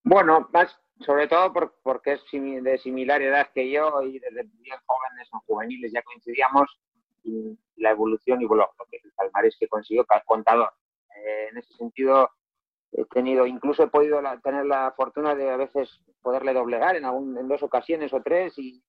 Bueno, 0.03 0.49
más 0.51 0.79
sobre 1.05 1.27
todo 1.27 1.53
porque 1.81 2.13
es 2.13 2.23
de 2.31 2.77
similar 2.77 3.21
edad 3.21 3.49
que 3.53 3.69
yo 3.69 4.01
y 4.01 4.19
desde 4.19 4.43
bien 4.43 4.77
jóvenes 4.85 5.29
o 5.31 5.39
juveniles 5.47 5.91
ya 5.93 6.01
coincidíamos 6.01 6.79
y 7.23 7.57
la 7.77 7.91
evolución 7.91 8.41
y 8.41 8.45
bueno, 8.45 8.69
lo 8.77 8.85
que 8.85 8.97
el 9.03 9.11
palmarés 9.13 9.55
que 9.57 9.67
consiguió 9.67 10.05
contador. 10.25 10.71
Eh, 11.15 11.47
en 11.51 11.57
ese 11.57 11.73
sentido, 11.75 12.29
he 12.91 13.05
tenido, 13.05 13.45
incluso 13.45 13.83
he 13.83 13.87
podido 13.87 14.21
tener 14.43 14.65
la 14.65 14.93
fortuna 14.95 15.35
de 15.35 15.49
a 15.49 15.57
veces 15.57 16.01
poderle 16.21 16.53
doblegar 16.53 16.95
en, 16.95 17.05
algún, 17.05 17.37
en 17.37 17.47
dos 17.47 17.63
ocasiones 17.63 18.13
o 18.13 18.21
tres 18.21 18.57
y 18.57 18.83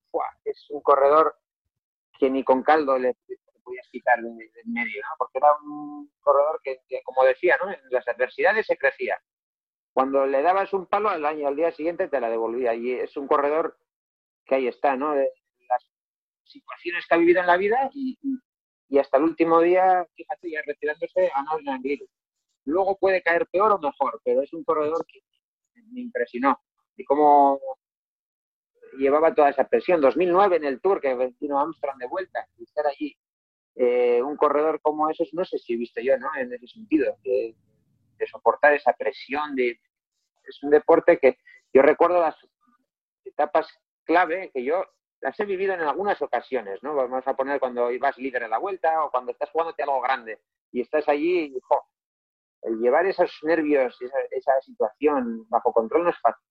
es 0.45 0.67
un 0.71 0.81
corredor 0.81 1.37
que 2.19 2.29
ni 2.29 2.43
con 2.43 2.63
caldo 2.63 2.99
le, 2.99 3.17
podías 3.63 3.89
quitar 3.89 4.21
del 4.21 4.35
medio, 4.67 5.03
¿no? 5.03 5.15
porque 5.17 5.39
era 5.39 5.49
un 5.65 6.11
corredor 6.21 6.61
que, 6.63 6.81
como 7.05 7.25
decía, 7.25 7.57
¿no? 7.63 7.71
en 7.71 7.79
las 7.91 8.07
adversidades 8.09 8.67
se 8.67 8.77
crecía 8.77 9.17
cuando 9.93 10.27
le 10.27 10.43
dabas 10.43 10.73
un 10.73 10.87
palo 10.87 11.09
al 11.09 11.25
año, 11.25 11.49
al 11.49 11.57
día 11.57 11.73
siguiente 11.73 12.09
te 12.09 12.21
la 12.21 12.31
devolvía. 12.31 12.75
Y 12.75 12.93
es 12.93 13.17
un 13.17 13.27
corredor 13.27 13.77
que 14.45 14.57
ahí 14.57 14.67
está, 14.69 14.97
¿no? 14.97 15.15
Las 15.15 15.91
situaciones 16.45 17.07
que 17.07 17.15
ha 17.15 17.19
vivido 17.19 17.41
en 17.41 17.47
la 17.47 17.57
vida 17.57 17.91
y, 17.93 18.19
hasta 18.99 19.19
el 19.19 19.25
último 19.25 19.61
día, 19.61 20.07
fíjate, 20.15 20.51
ya 20.51 20.61
retirándose, 20.67 21.31
a 21.35 21.43
no 21.43 21.59
en 21.59 21.99
Luego 22.67 22.99
puede 22.99 23.23
caer 23.23 23.47
peor 23.47 23.73
o 23.73 23.79
mejor, 23.79 24.21
pero 24.25 24.43
es 24.43 24.53
un 24.53 24.65
corredor 24.65 25.05
que 25.07 25.21
me 25.93 26.01
impresionó. 26.01 26.61
Y 26.97 27.05
cómo 27.05 27.61
llevaba 28.99 29.35
toda 29.35 29.51
esa 29.51 29.67
presión. 29.69 30.01
2009 30.01 30.57
en 30.57 30.65
el 30.65 30.81
Tour, 30.81 31.01
que 31.01 31.33
vino 31.41 31.59
Armstrong 31.59 31.99
de 31.99 32.07
vuelta, 32.07 32.47
y 32.59 32.65
estar 32.65 32.87
allí. 32.87 33.17
Eh, 33.77 34.21
un 34.23 34.37
corredor 34.37 34.81
como 34.81 35.09
esos, 35.09 35.33
no 35.33 35.45
sé 35.45 35.59
si 35.59 35.75
he 35.75 35.77
visto 35.77 36.01
yo, 36.01 36.19
¿no? 36.19 36.29
En 36.37 36.53
ese 36.53 36.67
sentido, 36.67 37.17
de 38.21 38.29
soportar 38.29 38.75
esa 38.75 38.93
presión, 38.93 39.57
de, 39.57 39.81
es 40.45 40.63
un 40.63 40.71
deporte 40.71 41.19
que 41.19 41.39
yo 41.73 41.83
recuerdo 41.83 42.21
las 42.21 42.37
etapas 43.25 43.67
clave 44.05 44.51
que 44.53 44.63
yo 44.65 44.85
las 45.21 45.39
he 45.39 45.45
vivido 45.45 45.75
en 45.75 45.81
algunas 45.81 46.21
ocasiones, 46.23 46.83
¿no? 46.83 46.95
Vamos 46.95 47.27
a 47.27 47.35
poner 47.35 47.61
cuando 47.61 47.91
ibas 47.91 48.17
líder 48.19 48.45
en 48.45 48.51
la 48.51 48.59
vuelta 48.59 49.05
o 49.05 49.11
cuando 49.11 49.33
estás 49.33 49.51
jugándote 49.51 49.83
algo 49.83 50.01
grande 50.01 50.41
y 50.73 50.81
estás 50.81 51.09
allí 51.09 51.55
y, 51.55 51.59
el 52.63 52.79
llevar 52.79 53.07
esos 53.07 53.39
nervios, 53.43 53.97
esa, 54.03 54.19
esa, 54.31 54.61
situación 54.61 55.47
bajo 55.49 55.73
control 55.73 56.05
no 56.05 56.11
es 56.11 56.21
fácil. 56.21 56.47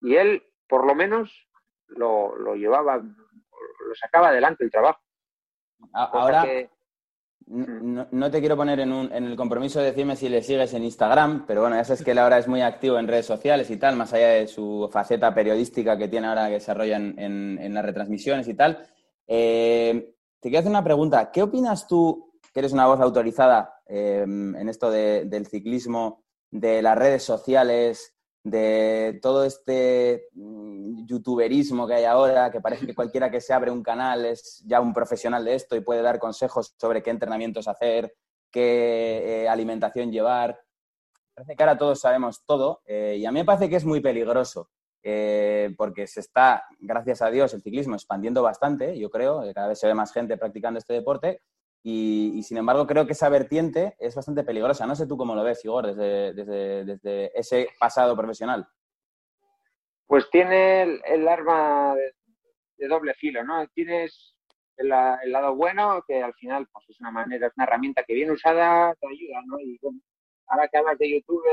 Y 0.00 0.16
él, 0.16 0.42
por 0.66 0.86
lo 0.86 0.94
menos, 0.94 1.30
lo, 1.88 2.34
lo 2.36 2.54
llevaba, 2.54 2.96
lo 2.96 3.94
sacaba 3.94 4.28
adelante 4.28 4.64
el 4.64 4.70
trabajo. 4.70 5.00
Ahora, 5.92 6.46
no, 7.46 8.30
te 8.30 8.40
quiero 8.40 8.56
poner 8.56 8.80
en, 8.80 8.92
el 9.12 9.36
compromiso 9.36 9.78
de 9.78 9.86
decirme 9.86 10.16
si 10.16 10.28
le 10.28 10.42
sigues 10.42 10.72
en 10.72 10.84
Instagram, 10.84 11.44
pero 11.46 11.60
bueno, 11.60 11.76
ya 11.76 11.84
sabes 11.84 12.02
que 12.02 12.12
él 12.12 12.18
ahora 12.18 12.38
es 12.38 12.48
muy 12.48 12.62
activo 12.62 12.98
en 12.98 13.06
redes 13.06 13.26
sociales 13.26 13.70
y 13.70 13.76
tal, 13.76 13.96
más 13.96 14.12
allá 14.12 14.28
de 14.28 14.46
su 14.46 14.88
faceta 14.90 15.34
periodística 15.34 15.98
que 15.98 16.08
tiene 16.08 16.26
ahora 16.26 16.46
que 16.46 16.54
desarrolla 16.54 16.96
en, 16.96 17.74
las 17.74 17.84
retransmisiones 17.84 18.48
y 18.48 18.54
tal. 18.54 18.86
Eh, 19.26 20.14
te 20.40 20.48
quiero 20.48 20.60
hacer 20.60 20.70
una 20.70 20.84
pregunta. 20.84 21.30
¿Qué 21.30 21.42
opinas 21.42 21.86
tú, 21.86 22.32
que 22.52 22.60
eres 22.60 22.72
una 22.72 22.86
voz 22.86 23.00
autorizada 23.00 23.80
eh, 23.86 24.22
en 24.24 24.68
esto 24.68 24.90
del 24.90 25.46
ciclismo, 25.46 26.24
de 26.50 26.80
las 26.82 26.96
redes 26.96 27.22
sociales, 27.22 28.13
de 28.44 29.18
todo 29.22 29.44
este 29.44 30.28
mm, 30.34 31.06
youtuberismo 31.06 31.86
que 31.86 31.94
hay 31.94 32.04
ahora, 32.04 32.50
que 32.50 32.60
parece 32.60 32.86
que 32.86 32.94
cualquiera 32.94 33.30
que 33.30 33.40
se 33.40 33.54
abre 33.54 33.70
un 33.70 33.82
canal 33.82 34.26
es 34.26 34.62
ya 34.66 34.82
un 34.82 34.92
profesional 34.92 35.44
de 35.44 35.54
esto 35.54 35.74
y 35.74 35.80
puede 35.80 36.02
dar 36.02 36.18
consejos 36.18 36.74
sobre 36.78 37.02
qué 37.02 37.10
entrenamientos 37.10 37.66
hacer, 37.66 38.14
qué 38.50 39.44
eh, 39.44 39.48
alimentación 39.48 40.12
llevar. 40.12 40.60
Parece 41.34 41.56
que 41.56 41.62
ahora 41.62 41.78
todos 41.78 41.98
sabemos 41.98 42.44
todo 42.44 42.82
eh, 42.84 43.16
y 43.18 43.24
a 43.24 43.32
mí 43.32 43.40
me 43.40 43.46
parece 43.46 43.70
que 43.70 43.76
es 43.76 43.84
muy 43.86 44.00
peligroso 44.00 44.68
eh, 45.02 45.74
porque 45.78 46.06
se 46.06 46.20
está, 46.20 46.64
gracias 46.78 47.22
a 47.22 47.30
Dios, 47.30 47.54
el 47.54 47.62
ciclismo 47.62 47.94
expandiendo 47.94 48.42
bastante, 48.42 48.98
yo 48.98 49.10
creo, 49.10 49.42
cada 49.54 49.68
vez 49.68 49.78
se 49.78 49.86
ve 49.86 49.94
más 49.94 50.12
gente 50.12 50.36
practicando 50.36 50.78
este 50.78 50.92
deporte 50.92 51.40
y, 51.86 52.42
sin 52.42 52.56
embargo, 52.56 52.86
creo 52.86 53.06
que 53.06 53.12
esa 53.12 53.28
vertiente 53.28 53.94
es 53.98 54.14
bastante 54.14 54.42
peligrosa. 54.42 54.86
No 54.86 54.96
sé 54.96 55.06
tú 55.06 55.18
cómo 55.18 55.34
lo 55.34 55.44
ves, 55.44 55.62
Igor, 55.66 55.94
desde, 55.94 56.32
desde, 56.82 57.38
ese 57.38 57.68
pasado 57.78 58.16
profesional. 58.16 58.66
Pues 60.06 60.30
tiene 60.30 61.00
el, 61.04 61.28
arma 61.28 61.94
de, 62.78 62.88
doble 62.88 63.12
filo, 63.12 63.44
¿no? 63.44 63.66
Tienes 63.68 64.34
el, 64.78 64.88
lado 64.88 65.54
bueno, 65.56 66.02
que 66.08 66.22
al 66.22 66.32
final 66.32 66.66
pues, 66.72 66.88
es 66.88 67.00
una 67.00 67.10
manera, 67.10 67.48
es 67.48 67.52
una 67.54 67.66
herramienta 67.66 68.02
que 68.02 68.14
bien 68.14 68.30
usada 68.30 68.94
te 68.94 69.06
ayuda, 69.06 69.42
¿no? 69.44 69.60
Y 69.60 69.76
bueno, 69.82 70.00
ahora 70.46 70.66
que 70.68 70.78
hablas 70.78 70.96
de 70.96 71.16
YouTube, 71.16 71.44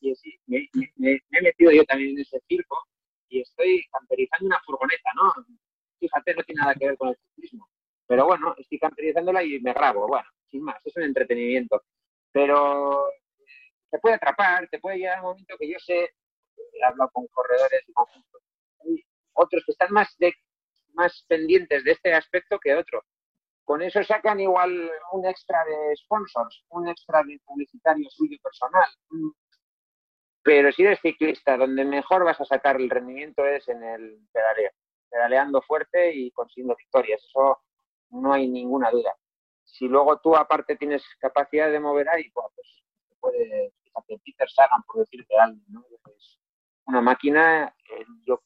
y 0.00 0.14
sí, 0.16 0.38
me, 0.48 0.68
he 0.98 1.42
metido 1.42 1.70
yo 1.70 1.82
también 1.84 2.10
en 2.10 2.20
ese 2.20 2.38
circo 2.46 2.76
y 3.30 3.40
estoy 3.40 3.82
camperizando 3.90 4.48
una 4.48 4.60
furgoneta, 4.66 5.10
¿no? 5.16 5.32
Fíjate, 5.98 6.34
no 6.34 6.42
tiene 6.42 6.60
nada 6.60 6.74
que 6.74 6.88
ver 6.88 6.98
con 6.98 7.08
el 7.08 7.16
ciclismo 7.34 7.66
pero 8.08 8.24
bueno, 8.24 8.54
estoy 8.56 8.78
camperizándola 8.78 9.44
y 9.44 9.60
me 9.60 9.74
grabo. 9.74 10.08
Bueno, 10.08 10.26
sin 10.50 10.62
más, 10.64 10.84
es 10.84 10.96
un 10.96 11.02
entretenimiento. 11.02 11.82
Pero 12.32 13.04
te 13.90 13.98
puede 13.98 14.14
atrapar, 14.16 14.66
te 14.68 14.80
puede 14.80 14.96
llegar 14.96 15.18
un 15.18 15.26
momento 15.26 15.56
que 15.58 15.70
yo 15.70 15.78
sé, 15.78 16.14
he 16.72 16.84
hablado 16.84 17.10
con 17.12 17.26
corredores 17.28 17.84
y 18.84 19.04
otros 19.34 19.62
que 19.64 19.72
están 19.72 19.92
más, 19.92 20.16
de, 20.18 20.32
más 20.94 21.24
pendientes 21.28 21.84
de 21.84 21.92
este 21.92 22.14
aspecto 22.14 22.58
que 22.58 22.74
otro. 22.74 23.04
Con 23.64 23.82
eso 23.82 24.02
sacan 24.02 24.40
igual 24.40 24.90
un 25.12 25.26
extra 25.26 25.62
de 25.66 25.94
sponsors, 25.96 26.64
un 26.70 26.88
extra 26.88 27.22
de 27.22 27.38
publicitario 27.44 28.08
suyo 28.08 28.38
personal. 28.42 28.88
Pero 30.42 30.72
si 30.72 30.82
eres 30.82 30.98
ciclista, 31.02 31.58
donde 31.58 31.84
mejor 31.84 32.24
vas 32.24 32.40
a 32.40 32.46
sacar 32.46 32.76
el 32.76 32.88
rendimiento 32.88 33.44
es 33.44 33.68
en 33.68 33.84
el 33.84 34.18
pedaleo, 34.32 34.70
pedaleando 35.10 35.60
fuerte 35.60 36.14
y 36.14 36.30
consiguiendo 36.30 36.74
victorias. 36.74 37.22
Eso 37.22 37.60
no 38.10 38.32
hay 38.32 38.48
ninguna 38.48 38.90
duda. 38.90 39.14
Si 39.64 39.86
luego 39.86 40.18
tú 40.20 40.34
aparte 40.36 40.76
tienes 40.76 41.02
capacidad 41.18 41.70
de 41.70 41.80
mover 41.80 42.08
ahí, 42.08 42.30
pues, 42.30 42.46
pues 42.54 42.68
puede, 43.20 43.72
fíjate, 43.82 44.20
Peter 44.24 44.50
Sagan, 44.50 44.82
por 44.86 45.00
decirte 45.00 45.36
algo, 45.38 45.60
¿no? 45.68 45.84
Es 46.16 46.40
una 46.86 47.00
máquina, 47.00 47.74
eh, 47.90 48.04
yo 48.26 48.42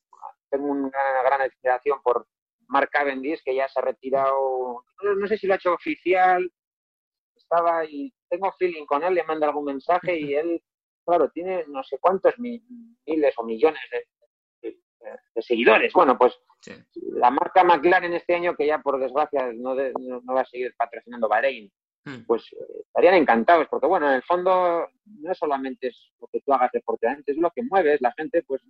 tengo 0.50 0.66
una 0.66 0.90
gran 1.24 1.40
admiración 1.42 2.02
por 2.02 2.26
Mark 2.68 2.90
Cavendish, 2.90 3.42
que 3.44 3.54
ya 3.54 3.68
se 3.68 3.78
ha 3.78 3.82
retirado, 3.82 4.84
no, 5.02 5.26
sé 5.26 5.36
si 5.38 5.46
lo 5.46 5.54
ha 5.54 5.56
hecho 5.56 5.72
oficial, 5.72 6.50
estaba 7.36 7.84
y 7.84 8.12
tengo 8.28 8.52
feeling 8.58 8.86
con 8.86 9.02
él, 9.04 9.14
le 9.14 9.24
manda 9.24 9.46
algún 9.46 9.66
mensaje 9.66 10.18
y 10.18 10.34
él, 10.34 10.62
claro, 11.04 11.30
tiene 11.30 11.64
no 11.68 11.82
sé 11.84 11.98
cuántos 12.00 12.34
miles 12.38 13.34
o 13.36 13.44
millones 13.44 13.82
de, 13.90 14.06
de 15.34 15.42
seguidores. 15.42 15.92
Bueno, 15.92 16.16
pues 16.16 16.38
la 16.94 17.30
marca 17.30 17.64
McLaren 17.64 18.12
este 18.14 18.34
año, 18.34 18.54
que 18.54 18.66
ya 18.66 18.78
por 18.78 18.98
desgracia 19.00 19.50
no, 19.54 19.74
va 19.74 20.40
a 20.40 20.46
seguir 20.46 20.74
patrocinando 20.76 21.28
Bahrein, 21.28 21.70
hmm. 22.04 22.24
pues 22.26 22.44
eh, 22.52 22.82
estarían 22.86 23.14
encantados, 23.14 23.66
porque 23.68 23.86
bueno, 23.86 24.08
en 24.08 24.14
el 24.14 24.22
fondo 24.22 24.88
no 25.04 25.34
solamente 25.34 25.88
es 25.88 26.12
lo 26.20 26.28
que 26.28 26.40
tú 26.40 26.52
hagas 26.52 26.70
deportivamente, 26.72 27.32
es 27.32 27.38
lo 27.38 27.50
que 27.50 27.62
mueves, 27.62 28.00
la 28.00 28.12
gente, 28.12 28.42
pues 28.42 28.62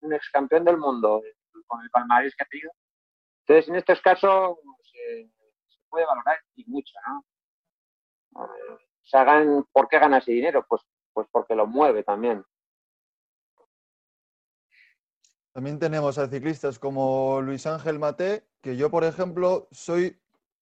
un 0.00 0.12
ex 0.12 0.30
campeón 0.30 0.64
del 0.64 0.78
mundo 0.78 1.22
con 1.66 1.82
el 1.82 1.90
palmarés 1.90 2.34
que 2.36 2.44
ha 2.44 2.46
tenido. 2.46 2.70
Entonces, 3.46 3.68
en 3.68 3.76
estos 3.76 4.00
casos 4.00 4.56
eh, 4.94 5.28
se 5.68 5.78
puede 5.88 6.06
valorar 6.06 6.38
y 6.56 6.64
mucho, 6.66 6.94
¿no? 7.06 7.24
hagan, 9.12 9.64
¿Por 9.72 9.88
qué 9.88 9.98
gana 9.98 10.18
ese 10.18 10.32
dinero? 10.32 10.64
Pues, 10.68 10.82
pues 11.12 11.28
porque 11.30 11.54
lo 11.54 11.66
mueve 11.66 12.02
también. 12.02 12.44
También 15.54 15.78
tenemos 15.78 16.18
a 16.18 16.26
ciclistas 16.26 16.80
como 16.80 17.40
Luis 17.40 17.64
Ángel 17.68 18.00
Mate, 18.00 18.44
que 18.60 18.76
yo, 18.76 18.90
por 18.90 19.04
ejemplo, 19.04 19.68
soy 19.70 20.18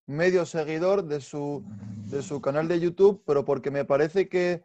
medio 0.07 0.45
seguidor 0.45 1.05
de 1.05 1.23
su, 1.23 1.65
de 2.11 2.21
su 2.21 2.43
canal 2.43 2.69
de 2.69 2.79
YouTube, 2.79 3.23
pero 3.27 3.43
porque 3.43 3.71
me 3.71 3.87
parece 3.87 4.29
que, 4.29 4.63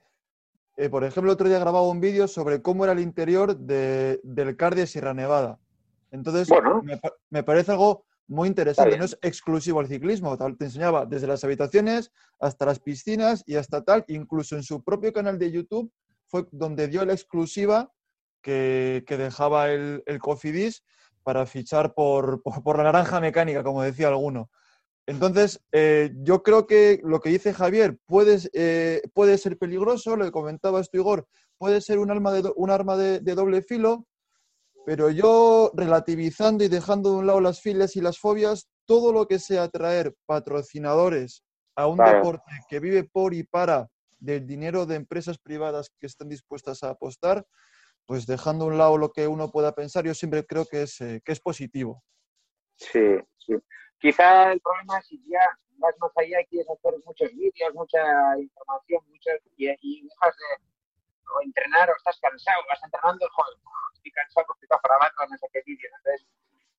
eh, 0.76 0.90
por 0.90 1.06
ejemplo, 1.06 1.32
otro 1.32 1.48
día 1.48 1.60
grababa 1.60 1.88
un 1.88 2.02
vídeo 2.02 2.28
sobre 2.28 2.62
cómo 2.62 2.84
era 2.84 2.92
el 2.92 3.00
interior 3.00 3.56
del 3.56 4.58
CAR 4.58 4.76
de 4.76 4.86
Sierra 4.86 5.14
Nevada. 5.14 5.60
Entonces, 6.12 6.50
me, 7.30 7.44
parece 7.44 7.72
algo 7.72 8.04
muy 8.28 8.50
interesante. 8.50 8.98
No 8.98 9.06
es 9.06 9.18
exclusivo 9.22 9.80
al 9.80 9.88
ciclismo, 9.88 10.38
te 10.38 10.66
enseñaba 10.66 11.06
desde 11.06 11.28
las 11.28 11.46
habitaciones 11.46 12.12
hasta 12.38 12.66
las 12.66 12.82
piscinas 12.82 13.46
y 13.48 13.56
hasta 13.56 13.82
tal. 13.82 14.04
Incluso 14.10 14.58
en 14.58 14.64
su 14.64 14.84
propio 14.84 15.14
canal 15.14 15.40
de 15.40 15.54
YouTube 15.54 15.90
fue 16.26 16.46
donde 16.52 16.90
dio 16.90 17.06
la 17.06 17.14
exclusiva 17.14 17.94
que, 18.42 19.04
que 19.08 19.18
dejaba 19.18 19.70
el, 19.72 20.04
el 20.06 20.20
Cofidis 20.20 20.84
para 21.24 21.46
fichar 21.46 21.94
por, 21.94 22.42
por- 22.44 22.64
por 22.64 22.78
la 22.78 22.84
naranja 22.84 23.20
mecánica, 23.20 23.64
como 23.64 23.82
decía 23.84 24.08
alguno. 24.08 24.50
Entonces, 25.06 25.62
eh, 25.72 26.12
yo 26.18 26.44
creo 26.44 26.68
que 26.68 27.00
lo 27.04 27.22
que 27.22 27.30
dice 27.30 27.54
Javier 27.54 27.98
puede, 28.06 28.40
eh, 28.54 29.02
puede 29.14 29.38
ser 29.38 29.58
peligroso, 29.58 30.18
lo 30.18 30.26
que 30.26 30.32
comentaba 30.32 30.82
esto 30.82 30.98
Igor, 30.98 31.28
puede 31.58 31.80
ser 31.80 32.00
un, 32.00 32.12
arma 32.12 32.34
de, 32.34 32.52
un 32.58 32.70
arma 32.70 32.98
de, 32.98 33.20
de 33.22 33.36
doble 33.36 33.62
filo, 33.62 34.06
pero 34.86 35.10
yo 35.10 35.72
relativizando 35.76 36.64
y 36.64 36.68
dejando 36.68 37.12
de 37.12 37.18
un 37.18 37.28
lado 37.28 37.42
las 37.42 37.62
filias 37.62 37.96
y 37.96 38.02
las 38.02 38.20
fobias, 38.20 38.68
todo 38.86 39.12
lo 39.14 39.28
que 39.28 39.40
sea 39.40 39.70
traer 39.70 40.14
patrocinadores 40.26 41.44
a 41.76 41.88
un 41.88 41.98
Claro. 41.98 42.16
deporte 42.18 42.52
que 42.70 42.80
vive 42.80 43.04
por 43.04 43.34
y 43.34 43.44
para 43.44 43.90
del 44.20 44.48
dinero 44.48 44.86
de 44.86 44.96
empresas 44.96 45.38
privadas 45.38 45.90
que 46.00 46.08
están 46.08 46.28
dispuestas 46.30 46.84
a 46.84 46.90
apostar, 46.90 47.46
pues 48.08 48.26
dejando 48.26 48.66
a 48.66 48.68
un 48.70 48.78
lado 48.78 48.98
lo 48.98 49.12
que 49.12 49.28
uno 49.28 49.52
pueda 49.52 49.76
pensar, 49.76 50.06
yo 50.06 50.14
siempre 50.14 50.46
creo 50.46 50.66
que 50.66 50.84
es, 50.84 51.02
eh, 51.02 51.22
que 51.24 51.34
es 51.34 51.42
positivo. 51.42 52.02
Sí, 52.78 53.20
sí. 53.38 53.54
Quizá 54.00 54.54
el 54.54 54.62
problema 54.62 54.98
es 55.00 55.08
si 55.08 55.22
ya 55.28 55.42
vas 55.78 55.94
más 56.00 56.12
allá 56.16 56.42
y 56.42 56.46
quieres 56.46 56.70
hacer 56.70 56.94
muchos 57.06 57.30
vídeos, 57.34 57.74
mucha 57.74 58.00
información, 58.40 59.02
muchas, 59.10 59.42
y, 59.58 59.68
dejas 59.68 60.36
de 60.38 61.46
entrenar 61.46 61.90
o 61.90 61.96
estás 61.98 62.18
cansado, 62.22 62.62
vas 62.70 62.82
entrenando, 62.82 63.28
joder, 63.30 63.58
estoy 63.94 64.12
cansado 64.12 64.48
porque 64.48 64.66
estoy 64.66 64.80
grabando 64.82 65.28
no 65.30 65.38
sé 65.38 65.48
qué 65.52 65.62
vídeo. 65.66 65.90
Entonces, 65.98 66.28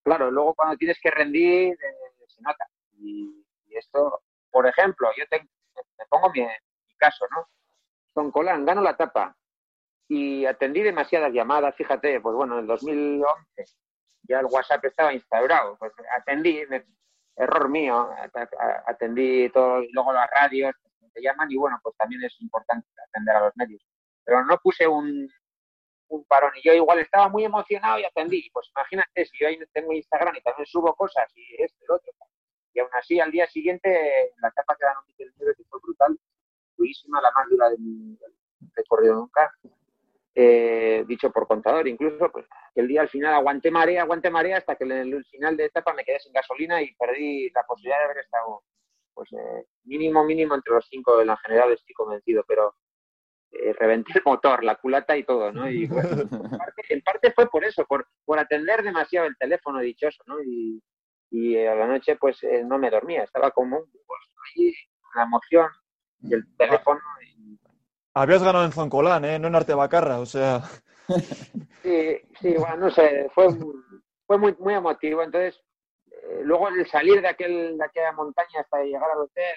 claro, 0.04 0.30
luego 0.30 0.54
cuando 0.54 0.78
tienes 0.78 0.98
que 0.98 1.10
rendir, 1.10 1.74
eh, 1.74 2.26
se 2.26 2.40
nota. 2.40 2.66
Y, 2.98 3.44
esto, 3.70 4.22
por 4.50 4.66
ejemplo, 4.66 5.08
yo 5.16 5.24
te, 5.28 5.40
te 5.40 6.06
pongo 6.08 6.30
mi, 6.30 6.40
mi 6.40 6.96
caso, 6.96 7.26
¿no? 7.30 7.46
Con 8.14 8.32
Colán, 8.32 8.64
gano 8.64 8.80
la 8.80 8.92
etapa 8.92 9.36
y 10.08 10.46
atendí 10.46 10.82
demasiadas 10.82 11.32
llamadas, 11.32 11.74
fíjate, 11.76 12.20
pues 12.20 12.34
bueno, 12.34 12.54
en 12.54 12.60
el 12.60 12.66
2011 12.66 13.64
ya 14.22 14.40
el 14.40 14.46
WhatsApp 14.46 14.84
estaba 14.84 15.12
instaurado, 15.12 15.76
pues 15.78 15.92
atendí, 16.16 16.62
error 17.36 17.68
mío, 17.68 18.10
atendí 18.86 19.48
todo, 19.50 19.82
y 19.82 19.92
luego 19.92 20.12
las 20.12 20.28
radios 20.30 20.74
te 21.12 21.22
llaman 21.22 21.50
y 21.50 21.56
bueno, 21.56 21.78
pues 21.82 21.96
también 21.96 22.22
es 22.24 22.40
importante 22.40 22.86
atender 23.08 23.36
a 23.36 23.40
los 23.40 23.56
medios. 23.56 23.82
Pero 24.24 24.44
no 24.44 24.58
puse 24.58 24.86
un, 24.86 25.28
un 26.08 26.24
parón 26.24 26.52
y 26.56 26.62
yo 26.62 26.72
igual 26.72 26.98
estaba 26.98 27.28
muy 27.28 27.44
emocionado 27.44 27.98
y 27.98 28.04
atendí. 28.04 28.48
Pues 28.52 28.68
imagínate, 28.74 29.24
si 29.24 29.38
yo 29.38 29.48
ahí 29.48 29.58
tengo 29.72 29.92
Instagram 29.92 30.36
y 30.36 30.42
también 30.42 30.66
subo 30.66 30.94
cosas 30.94 31.26
y 31.34 31.62
esto 31.62 31.78
y 31.82 31.86
lo 31.86 31.96
otro. 31.96 32.12
Y 32.74 32.80
aún 32.80 32.90
así, 32.92 33.18
al 33.18 33.30
día 33.30 33.46
siguiente, 33.46 34.32
la 34.40 34.48
etapa 34.48 34.76
que 34.76 34.84
ganó 34.84 35.00
Miquel 35.06 35.32
Nieves, 35.36 35.56
que 35.56 35.64
fue 35.64 35.80
brutal, 35.80 36.18
durísima, 36.76 37.20
la 37.20 37.30
más 37.32 37.48
dura 37.48 37.70
de 37.70 37.78
mi 37.78 38.18
recorrido 38.74 39.14
nunca, 39.14 39.50
eh, 40.40 41.04
dicho 41.08 41.32
por 41.32 41.48
contador, 41.48 41.88
incluso, 41.88 42.30
pues 42.30 42.46
el 42.76 42.86
día 42.86 43.00
al 43.00 43.08
final 43.08 43.34
aguanté 43.34 43.72
marea, 43.72 44.02
aguanté 44.02 44.30
marea 44.30 44.58
hasta 44.58 44.76
que 44.76 44.84
en 44.84 44.92
el 44.92 45.24
final 45.24 45.56
de 45.56 45.64
etapa 45.64 45.92
me 45.94 46.04
quedé 46.04 46.20
sin 46.20 46.32
gasolina 46.32 46.80
y 46.80 46.94
perdí 46.94 47.50
la 47.50 47.64
posibilidad 47.64 47.98
de 47.98 48.04
haber 48.04 48.18
estado, 48.18 48.62
pues 49.14 49.32
eh, 49.32 49.64
mínimo, 49.82 50.22
mínimo 50.22 50.54
entre 50.54 50.74
los 50.74 50.86
cinco 50.88 51.20
en 51.20 51.26
la 51.26 51.36
general, 51.38 51.72
estoy 51.72 51.92
convencido, 51.92 52.44
pero 52.46 52.76
eh, 53.50 53.72
reventé 53.72 54.12
el 54.14 54.22
motor, 54.24 54.62
la 54.62 54.76
culata 54.76 55.16
y 55.16 55.24
todo, 55.24 55.50
¿no? 55.50 55.68
Y 55.68 55.88
bueno, 55.88 56.10
en, 56.10 56.28
parte, 56.58 56.82
en 56.88 57.00
parte 57.00 57.32
fue 57.32 57.50
por 57.50 57.64
eso, 57.64 57.84
por, 57.84 58.06
por 58.24 58.38
atender 58.38 58.84
demasiado 58.84 59.26
el 59.26 59.36
teléfono 59.36 59.80
dichoso, 59.80 60.22
¿no? 60.26 60.40
Y, 60.40 60.80
y 61.32 61.56
a 61.66 61.74
la 61.74 61.88
noche 61.88 62.14
pues 62.14 62.40
eh, 62.44 62.62
no 62.64 62.78
me 62.78 62.90
dormía, 62.90 63.24
estaba 63.24 63.50
como 63.50 63.80
pues, 63.80 64.20
ahí, 64.54 64.72
la 65.16 65.24
emoción 65.24 65.68
y 66.20 66.34
el 66.34 66.44
teléfono. 66.56 67.00
Habías 68.20 68.42
ganado 68.42 68.64
en 68.64 68.72
Zoncolán, 68.72 69.24
¿eh? 69.24 69.38
no 69.38 69.46
en 69.46 69.54
Artebacarra, 69.54 70.18
o 70.18 70.26
sea... 70.26 70.62
Sí, 71.82 72.20
sí, 72.40 72.54
bueno, 72.58 72.76
no 72.76 72.90
sé, 72.90 73.30
fue, 73.32 73.46
fue 74.26 74.36
muy, 74.36 74.54
muy 74.58 74.74
emotivo. 74.74 75.22
Entonces, 75.22 75.58
eh, 76.10 76.40
luego 76.42 76.68
el 76.68 76.86
salir 76.88 77.22
de, 77.22 77.28
aquel, 77.28 77.78
de 77.78 77.84
aquella 77.84 78.12
montaña 78.12 78.60
hasta 78.60 78.82
llegar 78.82 79.08
al 79.10 79.20
hotel, 79.20 79.54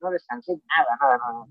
no 0.00 0.10
descansé 0.10 0.52
nada, 0.52 0.96
nada, 1.00 1.18
nada. 1.18 1.46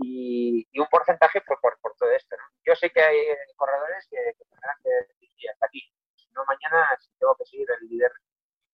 Y, 0.00 0.66
y 0.72 0.78
un 0.78 0.86
porcentaje 0.86 1.42
fue 1.42 1.56
por, 1.60 1.78
por 1.82 1.94
todo 1.96 2.10
esto. 2.12 2.36
¿no? 2.36 2.44
Yo 2.64 2.74
sé 2.76 2.88
que 2.90 3.00
hay 3.02 3.16
corredores 3.56 4.06
que, 4.08 4.16
tendrán 4.48 4.76
que 4.82 4.90
decir 4.90 5.50
hasta 5.52 5.66
aquí. 5.66 5.82
Si 6.14 6.30
no, 6.32 6.44
mañana 6.46 6.88
tengo 7.18 7.36
que 7.36 7.44
seguir 7.44 7.66
el 7.80 7.88
líder. 7.88 8.12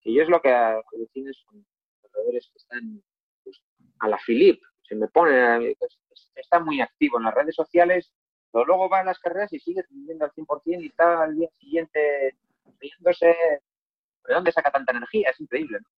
Que 0.00 0.12
yo 0.12 0.22
es 0.22 0.28
lo 0.28 0.40
que 0.40 0.50
defines 0.92 1.42
con 1.46 1.64
corredores 2.02 2.48
que 2.52 2.58
están 2.58 3.02
pues, 3.42 3.60
a 4.00 4.08
la 4.08 4.18
Filip. 4.18 4.62
Se 4.82 4.94
me 4.94 5.08
pone, 5.08 5.74
pues, 5.78 5.98
está 6.34 6.60
muy 6.60 6.80
activo 6.80 7.18
en 7.18 7.24
las 7.24 7.34
redes 7.34 7.54
sociales 7.54 8.12
pero 8.52 8.66
luego 8.66 8.88
va 8.88 9.00
a 9.00 9.04
las 9.04 9.18
carreras 9.18 9.52
y 9.52 9.58
sigue 9.58 9.82
viviendo 9.88 10.24
al 10.26 10.32
100% 10.32 10.82
y 10.82 10.86
está 10.86 11.22
al 11.22 11.34
día 11.34 11.48
siguiente 11.58 12.36
riéndose. 12.78 13.26
¿De 14.28 14.34
dónde 14.34 14.52
saca 14.52 14.70
tanta 14.70 14.92
energía? 14.92 15.30
Es 15.30 15.40
increíble. 15.40 15.78
¿no? 15.80 15.88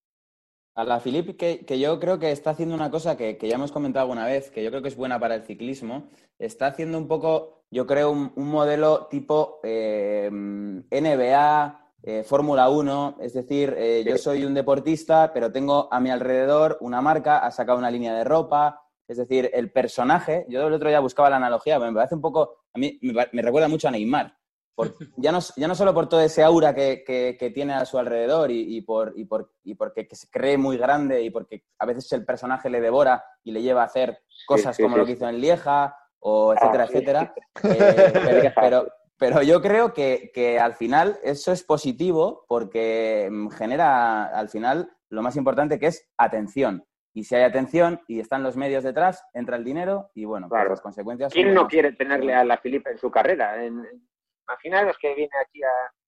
A 0.75 0.83
la 0.83 0.99
Filip, 0.99 1.37
que, 1.37 1.65
que 1.65 1.79
yo 1.79 1.99
creo 1.99 2.17
que 2.17 2.31
está 2.31 2.51
haciendo 2.51 2.73
una 2.73 2.89
cosa 2.89 3.17
que, 3.17 3.37
que 3.37 3.47
ya 3.47 3.55
hemos 3.55 3.71
comentado 3.71 4.03
alguna 4.03 4.25
vez, 4.25 4.49
que 4.49 4.63
yo 4.63 4.71
creo 4.71 4.81
que 4.81 4.87
es 4.87 4.95
buena 4.95 5.19
para 5.19 5.35
el 5.35 5.43
ciclismo, 5.43 6.09
está 6.39 6.67
haciendo 6.67 6.97
un 6.97 7.07
poco, 7.07 7.65
yo 7.71 7.85
creo, 7.85 8.11
un, 8.11 8.33
un 8.35 8.49
modelo 8.49 9.07
tipo 9.07 9.59
eh, 9.63 10.29
NBA, 10.31 11.93
eh, 12.03 12.23
Fórmula 12.23 12.69
1, 12.69 13.17
es 13.21 13.33
decir, 13.33 13.73
eh, 13.77 14.03
yo 14.05 14.17
soy 14.17 14.43
un 14.43 14.53
deportista, 14.53 15.31
pero 15.33 15.51
tengo 15.51 15.87
a 15.91 15.99
mi 15.99 16.09
alrededor 16.09 16.77
una 16.81 17.01
marca, 17.01 17.39
ha 17.39 17.51
sacado 17.51 17.77
una 17.77 17.91
línea 17.91 18.13
de 18.13 18.23
ropa, 18.23 18.84
es 19.07 19.17
decir, 19.17 19.49
el 19.53 19.71
personaje, 19.71 20.45
yo 20.49 20.65
el 20.67 20.73
otro 20.73 20.89
día 20.89 20.99
buscaba 20.99 21.29
la 21.29 21.37
analogía, 21.37 21.79
me 21.79 21.93
parece 21.93 22.15
un 22.15 22.21
poco, 22.21 22.63
a 22.73 22.79
mí 22.79 22.97
me, 23.01 23.27
me 23.31 23.41
recuerda 23.41 23.67
mucho 23.67 23.87
a 23.87 23.91
Neymar. 23.91 24.35
Por, 24.73 24.95
ya, 25.17 25.31
no, 25.31 25.39
ya 25.55 25.67
no 25.67 25.75
solo 25.75 25.93
por 25.93 26.09
todo 26.09 26.19
ese 26.21 26.43
aura 26.43 26.73
que, 26.75 27.03
que, 27.05 27.37
que 27.39 27.49
tiene 27.51 27.73
a 27.73 27.85
su 27.85 27.97
alrededor 27.97 28.51
y, 28.51 28.75
y, 28.77 28.81
por, 28.81 29.13
y, 29.15 29.25
por, 29.25 29.53
y 29.63 29.75
porque 29.75 30.07
se 30.11 30.29
cree 30.29 30.57
muy 30.57 30.77
grande 30.77 31.21
y 31.21 31.29
porque 31.29 31.63
a 31.79 31.85
veces 31.85 32.11
el 32.13 32.25
personaje 32.25 32.69
le 32.69 32.81
devora 32.81 33.23
y 33.43 33.51
le 33.51 33.61
lleva 33.61 33.83
a 33.83 33.85
hacer 33.85 34.19
cosas 34.45 34.75
sí, 34.75 34.83
como 34.83 34.95
sí, 34.95 34.99
lo 34.99 35.05
que 35.05 35.13
hizo 35.13 35.29
en 35.29 35.39
Lieja 35.39 35.95
o 36.19 36.53
etcétera, 36.53 36.83
Ah, 36.83 36.87
sí. 36.87 36.93
etcétera. 36.93 37.33
Eh, 37.63 38.13
pero, 38.25 38.53
pero, 38.59 38.87
pero 39.17 39.41
yo 39.43 39.61
creo 39.61 39.93
que, 39.93 40.31
que 40.33 40.59
al 40.59 40.73
final 40.73 41.19
eso 41.23 41.51
es 41.51 41.63
positivo 41.63 42.45
porque 42.47 43.29
mm, 43.31 43.49
genera 43.51 44.25
al 44.25 44.49
final 44.49 44.91
lo 45.09 45.21
más 45.21 45.35
importante 45.37 45.79
que 45.79 45.87
es 45.87 46.09
atención. 46.17 46.83
Y 47.15 47.23
si 47.23 47.33
hay 47.33 47.43
atención 47.43 48.01
y 48.09 48.19
están 48.19 48.43
los 48.43 48.57
medios 48.57 48.83
detrás, 48.83 49.23
entra 49.33 49.55
el 49.55 49.63
dinero 49.63 50.11
y 50.13 50.25
bueno, 50.25 50.49
pues 50.49 50.57
Claro. 50.59 50.69
las 50.71 50.81
consecuencias. 50.81 51.31
son 51.31 51.41
¿Quién 51.41 51.53
no 51.53 51.61
buenas. 51.61 51.71
quiere 51.71 51.91
tenerle 51.93 52.33
a 52.35 52.43
la 52.43 52.57
Filipe 52.57 52.91
en 52.91 52.97
su 52.97 53.09
carrera? 53.09 53.55
En, 53.63 53.79
en- 53.85 54.07
imaginaros 54.47 54.97
que 54.99 55.15
viene 55.15 55.31
aquí 55.41 55.63
a, 55.63 55.67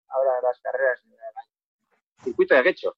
ahora 0.09 0.31
a 0.37 0.41
las 0.47 0.59
carreras 0.61 1.01
en 1.05 1.13
el 1.13 2.23
circuito 2.23 2.53
de 2.55 2.61
Guecho. 2.61 2.93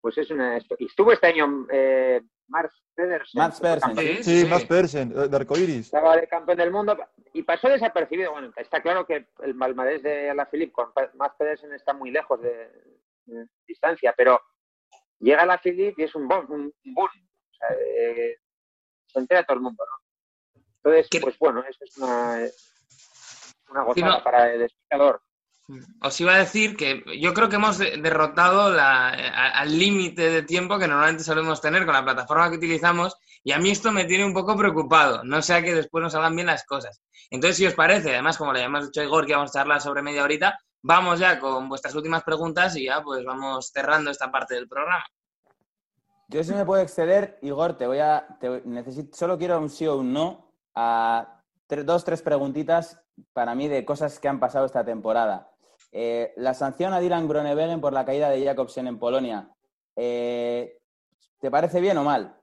Pues 0.00 0.18
es 0.18 0.30
una. 0.32 0.58
Y 0.78 0.86
estuvo 0.86 1.12
este 1.12 1.28
año 1.28 1.64
eh, 1.70 2.20
Mark 2.48 2.72
Pedersen. 2.96 3.38
Max 3.38 3.60
Pedersen, 3.60 3.96
Sí, 3.96 4.22
Sí, 4.24 4.46
sí. 4.46 4.66
Pedersen, 4.66 5.30
de 5.30 5.36
Arcoiris. 5.36 5.86
Estaba 5.86 6.16
de 6.16 6.26
campeón 6.26 6.58
del 6.58 6.72
mundo 6.72 6.96
y 7.32 7.44
pasó 7.44 7.68
desapercibido. 7.68 8.32
Bueno, 8.32 8.52
está 8.56 8.82
claro 8.82 9.06
que 9.06 9.28
el 9.44 9.56
palmarés 9.56 10.02
de 10.02 10.30
Alaphilippe 10.30 10.72
con 10.72 10.92
Pa- 10.92 11.12
Max 11.14 11.36
Pedersen 11.38 11.72
está 11.72 11.92
muy 11.94 12.10
lejos 12.10 12.42
de, 12.42 12.72
de 13.26 13.46
distancia, 13.68 14.12
pero 14.16 14.40
llega 15.20 15.42
Alaphilippe 15.42 16.02
y 16.02 16.04
es 16.06 16.14
un 16.16 16.26
boom. 16.26 16.46
Un, 16.50 16.60
un 16.84 16.94
boom. 16.94 17.08
Sea, 17.68 17.76
eh, 17.78 18.36
se 19.06 19.18
entera 19.18 19.44
todo 19.44 19.56
el 19.56 19.62
mundo, 19.62 19.84
¿no? 19.84 20.62
Entonces, 20.76 21.06
¿Qué- 21.10 21.20
pues 21.20 21.38
bueno, 21.38 21.62
eso 21.68 21.78
es 21.84 21.96
una, 21.98 22.38
una 23.70 23.82
gozada 23.84 24.22
para 24.24 24.52
el 24.52 24.62
espectador. 24.62 25.22
Os 26.02 26.20
iba 26.20 26.34
a 26.34 26.38
decir 26.38 26.76
que 26.76 27.02
yo 27.20 27.32
creo 27.32 27.48
que 27.48 27.56
hemos 27.56 27.78
de- 27.78 27.96
derrotado 27.98 28.70
la- 28.70 29.08
a- 29.10 29.60
al 29.60 29.78
límite 29.78 30.28
de 30.28 30.42
tiempo 30.42 30.78
que 30.78 30.88
normalmente 30.88 31.22
solemos 31.22 31.60
tener 31.60 31.84
con 31.86 31.94
la 31.94 32.02
plataforma 32.04 32.50
que 32.50 32.56
utilizamos 32.56 33.16
y 33.44 33.52
a 33.52 33.58
mí 33.58 33.70
esto 33.70 33.92
me 33.92 34.04
tiene 34.04 34.24
un 34.24 34.34
poco 34.34 34.56
preocupado. 34.56 35.22
No 35.24 35.40
sea 35.40 35.62
que 35.62 35.72
después 35.74 36.02
nos 36.02 36.12
salgan 36.12 36.34
bien 36.34 36.48
las 36.48 36.64
cosas. 36.64 37.00
Entonces, 37.30 37.56
si 37.56 37.66
os 37.66 37.74
parece, 37.74 38.10
además, 38.10 38.36
como 38.36 38.52
le 38.52 38.58
habíamos 38.58 38.86
dicho 38.86 39.00
a 39.00 39.04
Igor 39.04 39.24
que 39.24 39.34
vamos 39.34 39.50
a 39.50 39.60
charlar 39.60 39.80
sobre 39.80 40.02
media 40.02 40.24
horita, 40.24 40.58
vamos 40.82 41.20
ya 41.20 41.38
con 41.38 41.68
vuestras 41.68 41.94
últimas 41.94 42.24
preguntas 42.24 42.76
y 42.76 42.86
ya 42.86 43.00
pues 43.02 43.24
vamos 43.24 43.70
cerrando 43.72 44.10
esta 44.10 44.30
parte 44.32 44.54
del 44.56 44.68
programa. 44.68 45.04
Yo 46.28 46.42
si 46.42 46.52
me 46.54 46.64
puedo 46.64 46.82
exceder, 46.82 47.38
Igor, 47.42 47.76
te 47.76 47.86
voy 47.86 47.98
a. 47.98 48.26
necesito, 48.64 49.16
solo 49.16 49.36
quiero 49.38 49.58
un 49.58 49.68
sí 49.68 49.86
o 49.86 49.96
un 49.98 50.12
no 50.12 50.50
a 50.74 51.42
tre- 51.68 51.84
dos, 51.84 52.04
tres 52.04 52.22
preguntitas 52.22 53.02
para 53.32 53.54
mí 53.54 53.68
de 53.68 53.84
cosas 53.84 54.18
que 54.18 54.28
han 54.28 54.40
pasado 54.40 54.64
esta 54.64 54.84
temporada. 54.84 55.50
Eh, 55.90 56.32
la 56.36 56.54
sanción 56.54 56.94
a 56.94 57.00
Dylan 57.00 57.28
Groenewegen 57.28 57.80
por 57.80 57.92
la 57.92 58.06
caída 58.06 58.30
de 58.30 58.42
Jacobsen 58.42 58.86
en 58.86 58.98
Polonia, 58.98 59.50
eh, 59.96 60.78
¿te 61.38 61.50
parece 61.50 61.80
bien 61.80 61.98
o 61.98 62.04
mal? 62.04 62.34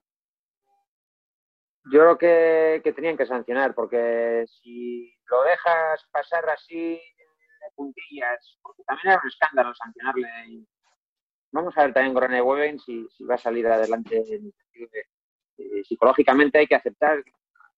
Yo 1.91 1.99
creo 2.01 2.17
que, 2.19 2.81
que 2.83 2.93
tenían 2.93 3.17
que 3.17 3.25
sancionar, 3.25 3.73
porque 3.73 4.45
si 4.61 5.11
lo 5.25 5.41
dejas 5.43 6.05
pasar 6.11 6.47
así 6.49 6.75
de 7.17 7.71
puntillas, 7.75 8.59
porque 8.61 8.83
también 8.83 9.13
era 9.13 9.21
un 9.23 9.27
escándalo 9.27 9.73
sancionarle 9.73 10.27
vamos 11.51 11.77
a 11.77 11.83
ver 11.83 11.93
también 11.93 12.13
Groenewegen 12.13 12.79
si, 12.79 13.07
si 13.09 13.23
va 13.23 13.35
a 13.35 13.39
salir 13.39 13.67
adelante 13.67 14.23
eh, 15.59 15.83
psicológicamente 15.83 16.59
hay 16.59 16.67
que 16.67 16.75
aceptar 16.75 17.23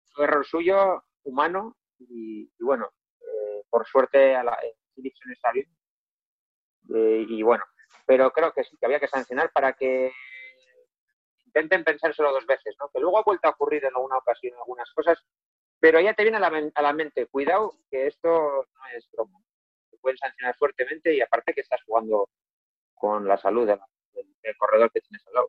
su 0.04 0.22
error 0.22 0.46
suyo, 0.46 1.04
humano, 1.24 1.78
y, 2.00 2.50
bueno, 2.60 2.90
eh, 3.20 3.64
por 3.70 3.86
suerte 3.88 4.36
a 4.36 4.44
la 4.44 4.58
Philipson 4.96 5.32
está 5.32 5.52
bien. 5.52 5.68
Eh, 6.94 7.26
y 7.28 7.42
bueno, 7.44 7.64
pero 8.06 8.32
creo 8.32 8.52
que 8.54 8.64
sí, 8.64 8.78
que 8.78 8.86
había 8.86 9.00
que 9.00 9.08
sancionar 9.08 9.52
para 9.52 9.74
que 9.74 10.12
intenten 11.46 11.84
pensárselo 11.84 12.32
dos 12.32 12.46
veces, 12.46 12.76
¿no? 12.80 12.90
Que 12.90 13.00
luego 13.00 13.18
ha 13.18 13.24
vuelto 13.24 13.48
a 13.48 13.52
ocurrir 13.52 13.84
en 13.86 13.96
alguna 13.96 14.18
ocasión 14.18 14.54
algunas 14.56 14.92
cosas, 14.94 15.24
pero 15.80 16.00
ya 16.00 16.14
te 16.14 16.24
viene 16.24 16.38
a 16.38 16.42
la, 16.42 16.72
a 16.74 16.82
la 16.82 16.94
mente, 16.94 17.28
cuidado, 17.28 17.74
que 17.90 18.08
esto 18.08 18.30
no 18.30 18.82
es 18.96 19.10
broma. 19.12 19.40
Te 19.90 19.98
pueden 19.98 20.18
sancionar 20.18 20.56
fuertemente 20.58 21.14
y 21.14 21.22
aparte 21.22 21.54
que 21.54 21.62
estás 21.62 21.82
jugando 21.84 22.30
con 23.02 23.28
la 23.28 23.38
salud 23.38 23.66
del, 23.66 23.80
del 24.14 24.58
corredor 24.58 24.92
que 24.92 25.02
tienes 25.02 25.26
al 25.28 25.34
lado. 25.34 25.48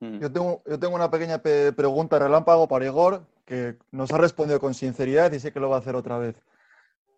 Mm. 0.00 0.20
Yo 0.20 0.30
tengo, 0.30 0.62
yo 0.66 0.78
tengo 0.78 0.94
una 0.94 1.10
pequeña 1.10 1.38
pe- 1.38 1.72
pregunta 1.72 2.18
relámpago 2.18 2.68
para 2.68 2.84
Igor, 2.84 3.26
que 3.46 3.78
nos 3.90 4.12
ha 4.12 4.18
respondido 4.18 4.60
con 4.60 4.74
sinceridad 4.74 5.32
y 5.32 5.40
sé 5.40 5.50
que 5.52 5.60
lo 5.60 5.70
va 5.70 5.76
a 5.76 5.78
hacer 5.78 5.96
otra 5.96 6.18
vez. 6.18 6.36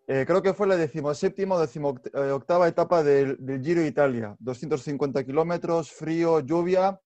Eh, 0.07 0.23
creo 0.25 0.41
que 0.41 0.53
fue 0.53 0.65
la 0.67 0.77
decimoséptima 0.77 1.55
o 1.55 1.59
decimoctava 1.59 2.67
etapa 2.67 3.03
del, 3.03 3.35
del 3.45 3.61
Giro 3.61 3.81
de 3.81 3.87
Italia. 3.87 4.35
250 4.39 5.23
kilómetros, 5.25 5.91
frío, 5.91 6.39
lluvia, 6.39 6.99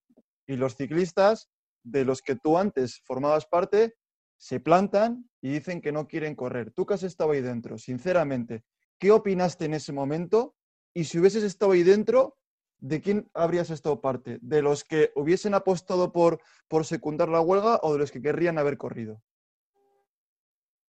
y 0.45 0.55
los 0.55 0.75
ciclistas 0.75 1.49
de 1.83 2.05
los 2.05 2.21
que 2.21 2.35
tú 2.35 2.57
antes 2.57 3.01
formabas 3.05 3.45
parte 3.45 3.95
se 4.37 4.59
plantan 4.59 5.29
y 5.41 5.53
dicen 5.53 5.81
que 5.81 5.91
no 5.91 6.05
quieren 6.07 6.35
correr. 6.35 6.71
Tú 6.71 6.85
que 6.85 6.93
has 6.93 7.03
estado 7.03 7.31
ahí 7.31 7.41
dentro, 7.41 7.77
sinceramente, 7.77 8.63
¿qué 8.99 9.11
opinaste 9.11 9.65
en 9.65 9.73
ese 9.73 9.91
momento? 9.91 10.55
Y 10.93 11.05
si 11.05 11.19
hubieses 11.19 11.43
estado 11.43 11.71
ahí 11.71 11.83
dentro, 11.83 12.37
¿de 12.77 13.01
quién 13.01 13.29
habrías 13.33 13.69
estado 13.69 14.01
parte? 14.01 14.37
¿De 14.41 14.61
los 14.61 14.83
que 14.83 15.11
hubiesen 15.15 15.53
apostado 15.53 16.11
por, 16.11 16.39
por 16.67 16.85
secundar 16.85 17.29
la 17.29 17.41
huelga 17.41 17.79
o 17.81 17.93
de 17.93 17.99
los 17.99 18.11
que 18.11 18.21
querrían 18.21 18.57
haber 18.57 18.77
corrido? 18.77 19.21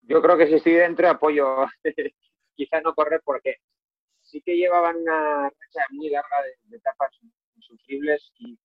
Yo 0.02 0.20
creo 0.20 0.36
que 0.36 0.46
si 0.46 0.54
estoy 0.54 0.74
dentro 0.74 1.08
apoyo 1.08 1.66
quizá 2.54 2.80
no 2.82 2.94
correr 2.94 3.22
porque 3.24 3.56
sí 4.20 4.42
que 4.42 4.56
llevaban 4.56 4.96
una 4.96 5.44
racha 5.44 5.86
muy 5.90 6.10
larga 6.10 6.42
de, 6.42 6.76
etapas 6.76 7.10
insufribles 7.56 8.30
y 8.38 8.58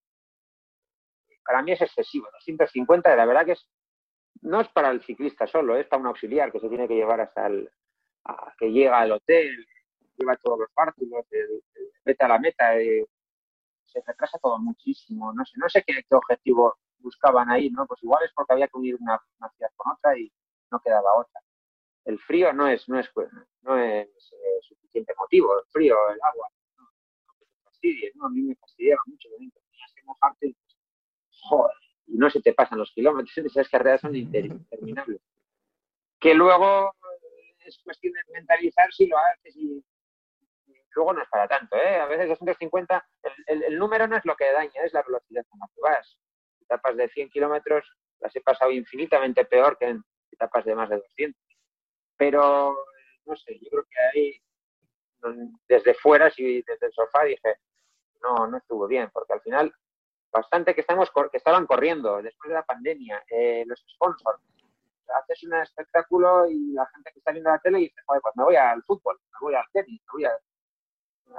para 1.46 1.62
mí 1.62 1.72
es 1.72 1.82
excesivo. 1.82 2.28
250, 2.34 3.16
la 3.16 3.26
verdad 3.26 3.46
que 3.46 3.54
es, 3.54 3.70
no 4.42 4.62
es 4.62 4.68
para 4.70 4.92
el 4.92 5.02
ciclista 5.02 5.48
solo, 5.48 5.78
es 5.78 5.88
para 5.88 6.02
un 6.02 6.08
auxiliar 6.08 6.52
que 6.52 6.60
se 6.60 6.70
tiene 6.70 6.88
que 6.88 6.96
llevar 6.96 7.22
hasta 7.22 7.48
el, 7.48 7.72
que 8.58 8.72
llega 8.72 9.00
al 9.00 9.14
hotel, 9.14 9.66
lleva 10.20 10.36
todos 10.38 10.60
los 10.60 10.70
bártulos, 10.76 11.26
el- 11.32 11.64
a 12.20 12.28
la 12.28 12.40
meta, 12.40 12.74
se 13.86 14.02
retrasa 14.06 14.38
todo 14.40 14.58
muchísimo. 14.60 15.34
No 15.34 15.46
sé, 15.46 15.54
no 15.58 15.70
sé 15.70 15.84
qué, 15.86 16.04
objetivo 16.12 16.78
buscaban 17.00 17.50
ahí, 17.50 17.70
¿no? 17.70 17.86
Pues 17.88 18.02
igual 18.04 18.24
es 18.26 18.32
porque 18.34 18.54
había 18.54 18.68
que 18.68 18.78
unir 18.78 18.96
una, 19.00 19.20
una 19.40 19.50
ciudad 19.52 19.72
con 19.76 19.94
otra 19.94 20.18
y 20.18 20.32
no 20.72 20.80
quedaba 20.82 21.14
otra. 21.16 21.42
El 22.06 22.20
frío 22.20 22.52
no 22.54 22.68
es, 22.68 22.88
no 22.90 23.00
es, 23.00 23.10
no 23.62 23.78
es 23.78 24.08
eh, 24.08 24.60
suficiente 24.62 25.14
motivo, 25.18 25.58
el 25.60 25.66
frío, 25.72 25.96
el 26.12 26.20
agua, 26.22 26.48
no, 26.78 26.88
fastidie, 27.64 28.12
¿no? 28.16 28.26
A 28.26 28.30
mí 28.30 28.42
me 28.42 28.56
fastidiaba 28.56 29.02
mucho, 29.06 29.30
tenías 29.38 29.94
que 29.96 30.04
mojarte 30.04 30.56
pues, 30.64 30.78
joder, 31.44 31.76
y 32.08 32.18
no 32.18 32.30
se 32.30 32.42
te 32.42 32.54
pasan 32.54 32.80
los 32.80 32.92
kilómetros, 32.92 33.38
esas 33.38 33.70
carreras 33.70 34.02
son 34.02 34.16
inter- 34.16 34.46
interminables. 34.46 35.22
Que 36.20 36.34
luego 36.34 36.90
eh, 36.90 37.56
es 37.66 37.78
cuestión 37.84 38.14
de 38.14 38.34
mentalizar 38.34 38.92
si 38.92 39.08
lo 39.08 39.18
haces 39.18 39.56
y 39.56 39.84
luego 40.96 41.14
no 41.14 41.22
es 41.22 41.30
para 41.30 41.48
tanto, 41.48 41.76
¿eh? 41.78 41.98
A 42.00 42.06
veces 42.06 42.30
250, 42.30 43.06
el, 43.48 43.64
el- 43.64 43.78
número 43.80 44.08
no 44.08 44.18
es 44.18 44.26
lo 44.26 44.36
que 44.36 44.52
daña, 44.52 44.82
es 44.84 44.94
la 44.94 45.04
velocidad 45.04 45.46
con 45.50 45.60
la 45.60 45.68
que 45.74 45.82
vas. 45.82 46.18
Etapas 46.62 46.96
de 46.98 47.10
100 47.10 47.30
kilómetros 47.30 47.86
las 48.20 48.36
he 48.36 48.42
pasado 48.42 48.72
infinitamente 48.72 49.46
peor 49.46 49.78
que 49.78 49.86
en 49.88 50.04
etapas 50.32 50.66
de 50.66 50.76
más 50.76 50.90
de 50.90 50.98
200. 50.98 51.42
Pero, 52.18 52.76
no 53.26 53.36
sé, 53.36 53.58
yo 53.60 53.70
creo 53.70 53.84
que 53.84 54.00
ahí, 54.20 54.42
desde 55.68 55.94
fuera, 55.94 56.30
si 56.30 56.62
desde 56.62 56.88
el 56.88 56.94
sofá 56.94 57.24
dije, 57.24 57.56
no, 58.22 58.48
no 58.48 58.58
estuvo 58.58 58.88
bien, 58.88 59.10
porque 59.14 59.34
al 59.34 59.42
final, 59.42 59.74
bastante 60.32 60.74
que, 60.76 60.82
estamos, 60.82 61.12
que 61.32 61.38
estaban 61.38 61.66
corriendo 61.66 62.22
después 62.22 62.50
de 62.50 62.56
la 62.56 62.64
pandemia, 62.64 63.24
eh, 63.30 63.64
los 63.66 63.84
sponsors. 63.96 64.42
Haces 65.16 65.44
un 65.44 65.56
espectáculo 65.56 66.48
y 66.50 66.72
la 66.74 66.86
gente 66.88 67.12
que 67.12 67.20
está 67.20 67.32
viendo 67.32 67.50
la 67.50 67.58
tele 67.60 67.80
dice, 67.80 67.96
joder, 68.06 68.22
pues 68.22 68.36
me 68.38 68.44
voy 68.44 68.56
al 68.56 68.84
fútbol, 68.84 69.20
me 69.34 69.38
voy 69.42 69.56
al 69.56 69.66
tenis, 69.74 70.00
me 70.06 70.12
voy 70.14 70.26
a... 70.26 70.32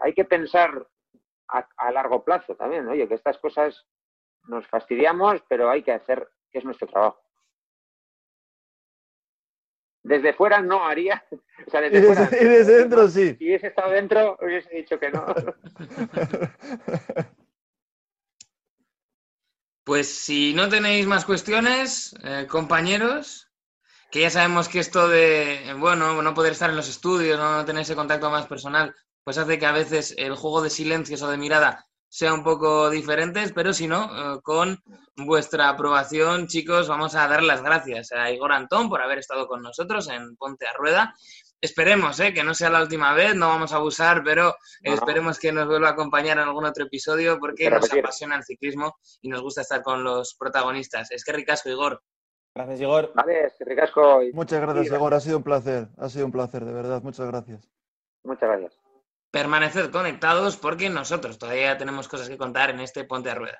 Hay 0.03 0.15
que 0.15 0.25
pensar 0.25 0.87
a, 1.49 1.69
a 1.77 1.93
largo 1.93 2.25
plazo 2.25 2.55
también, 2.57 2.89
oye, 2.89 3.09
que 3.09 3.15
estas 3.15 3.39
cosas 3.39 3.87
nos 4.49 4.67
fastidiamos, 4.67 5.43
pero 5.49 5.71
hay 5.71 5.83
que 5.83 5.93
hacer, 5.93 6.29
que 6.51 6.59
es 6.59 6.65
nuestro 6.65 6.89
trabajo. 6.89 7.21
Desde 10.03 10.33
fuera 10.33 10.63
no 10.63 10.87
haría, 10.87 11.23
o 11.67 11.71
sea, 11.71 11.81
Y 11.87 11.91
desde 11.91 12.15
fuera. 12.15 12.31
y 12.41 12.45
desde 12.45 12.79
dentro 12.79 13.09
sí. 13.09 13.35
Si 13.37 13.45
hubiese 13.45 13.67
estado 13.69 13.91
dentro, 13.91 14.39
hubiese 14.41 14.71
dicho 14.75 14.99
que 14.99 15.11
no. 15.11 15.27
Pues 19.83 20.23
si 20.23 20.53
no 20.55 20.69
tenéis 20.69 21.07
más 21.07 21.25
cuestiones, 21.25 22.15
eh, 22.23 22.47
compañeros, 22.49 23.51
que 24.11 24.21
ya 24.21 24.31
sabemos 24.31 24.69
que 24.69 24.79
esto 24.79 25.09
de, 25.09 25.75
bueno, 25.79 26.23
no 26.23 26.35
poder 26.35 26.53
estar 26.53 26.71
en 26.71 26.77
los 26.77 26.89
estudios, 26.89 27.39
no 27.39 27.65
tener 27.65 27.83
ese 27.83 27.97
contacto 27.97 28.31
más 28.31 28.47
personal, 28.47 28.95
pues 29.25 29.39
hace 29.39 29.59
que 29.59 29.67
a 29.67 29.73
veces 29.73 30.15
el 30.19 30.35
juego 30.37 30.63
de 30.63 30.71
silencios 30.71 31.23
o 31.23 31.31
de 31.31 31.37
mirada 31.37 31.87
sea 32.09 32.35
un 32.35 32.43
poco 32.43 32.91
diferentes, 32.91 33.53
pero 33.53 33.73
si 33.73 33.87
no, 33.87 34.35
eh, 34.37 34.41
con 34.43 34.83
vuestra 35.17 35.69
aprobación, 35.69 36.49
chicos, 36.49 36.89
vamos 36.89 37.15
a 37.15 37.29
dar 37.29 37.43
las 37.43 37.63
gracias 37.63 38.11
a 38.13 38.31
Igor 38.33 38.51
Antón 38.53 38.89
por 38.89 39.01
haber 39.01 39.19
estado 39.19 39.47
con 39.47 39.63
nosotros 39.63 40.09
en 40.09 40.35
Ponte 40.37 40.67
a 40.67 40.73
Rueda. 40.73 41.15
Esperemos 41.61 42.19
eh, 42.21 42.33
que 42.33 42.43
no 42.43 42.55
sea 42.55 42.71
la 42.71 42.81
última 42.83 43.13
vez, 43.13 43.37
no 43.37 43.47
vamos 43.49 43.73
a 43.73 43.77
abusar, 43.77 44.23
pero 44.25 44.55
No, 44.83 44.91
no. 44.91 44.95
esperemos 44.95 45.39
que 45.39 45.53
nos 45.53 45.69
vuelva 45.69 45.89
a 45.89 45.93
acompañar 45.93 46.39
en 46.39 46.45
algún 46.45 46.65
otro 46.65 46.87
episodio 46.87 47.39
porque 47.39 47.65
Que 47.65 47.71
nos 47.71 47.93
apasiona 47.93 48.37
el 48.37 48.45
ciclismo 48.45 48.97
y 49.21 49.29
nos 49.29 49.43
gusta 49.43 49.61
estar 49.61 49.83
con 49.83 50.03
los 50.03 50.35
protagonistas. 50.35 51.11
Es 51.13 51.23
que 51.23 51.33
ricasco, 51.33 51.69
Igor. 51.69 52.03
Gracias, 52.55 52.81
Igor. 52.81 53.13
Vale, 53.15 53.45
es 53.45 53.55
que 53.57 53.65
ricasco. 53.67 54.23
y- 54.23 54.33
Muchas 54.33 54.61
gracias, 54.61 54.89
Sí, 54.89 54.95
Igor. 54.95 55.15
Ha 55.15 55.21
sido 55.21 55.37
un 55.37 55.43
placer. 55.45 55.89
Ha 55.99 56.09
sido 56.09 56.27
un 56.27 56.33
placer, 56.33 56.65
de 56.65 56.73
verdad. 56.73 57.03
Muchas 57.03 57.27
gracias. 57.29 57.69
Muchas 58.25 58.49
gracias. 58.49 58.80
Permaneced 59.31 59.91
conectados 59.91 60.57
porque 60.57 60.91
nosotros 60.91 61.39
todavía 61.39 61.79
tenemos 61.79 62.09
cosas 62.09 62.29
que 62.29 62.37
contar 62.37 62.71
en 62.71 62.81
este 62.81 63.05
Ponte 63.05 63.31
a 63.31 63.35
Rueda. 63.35 63.49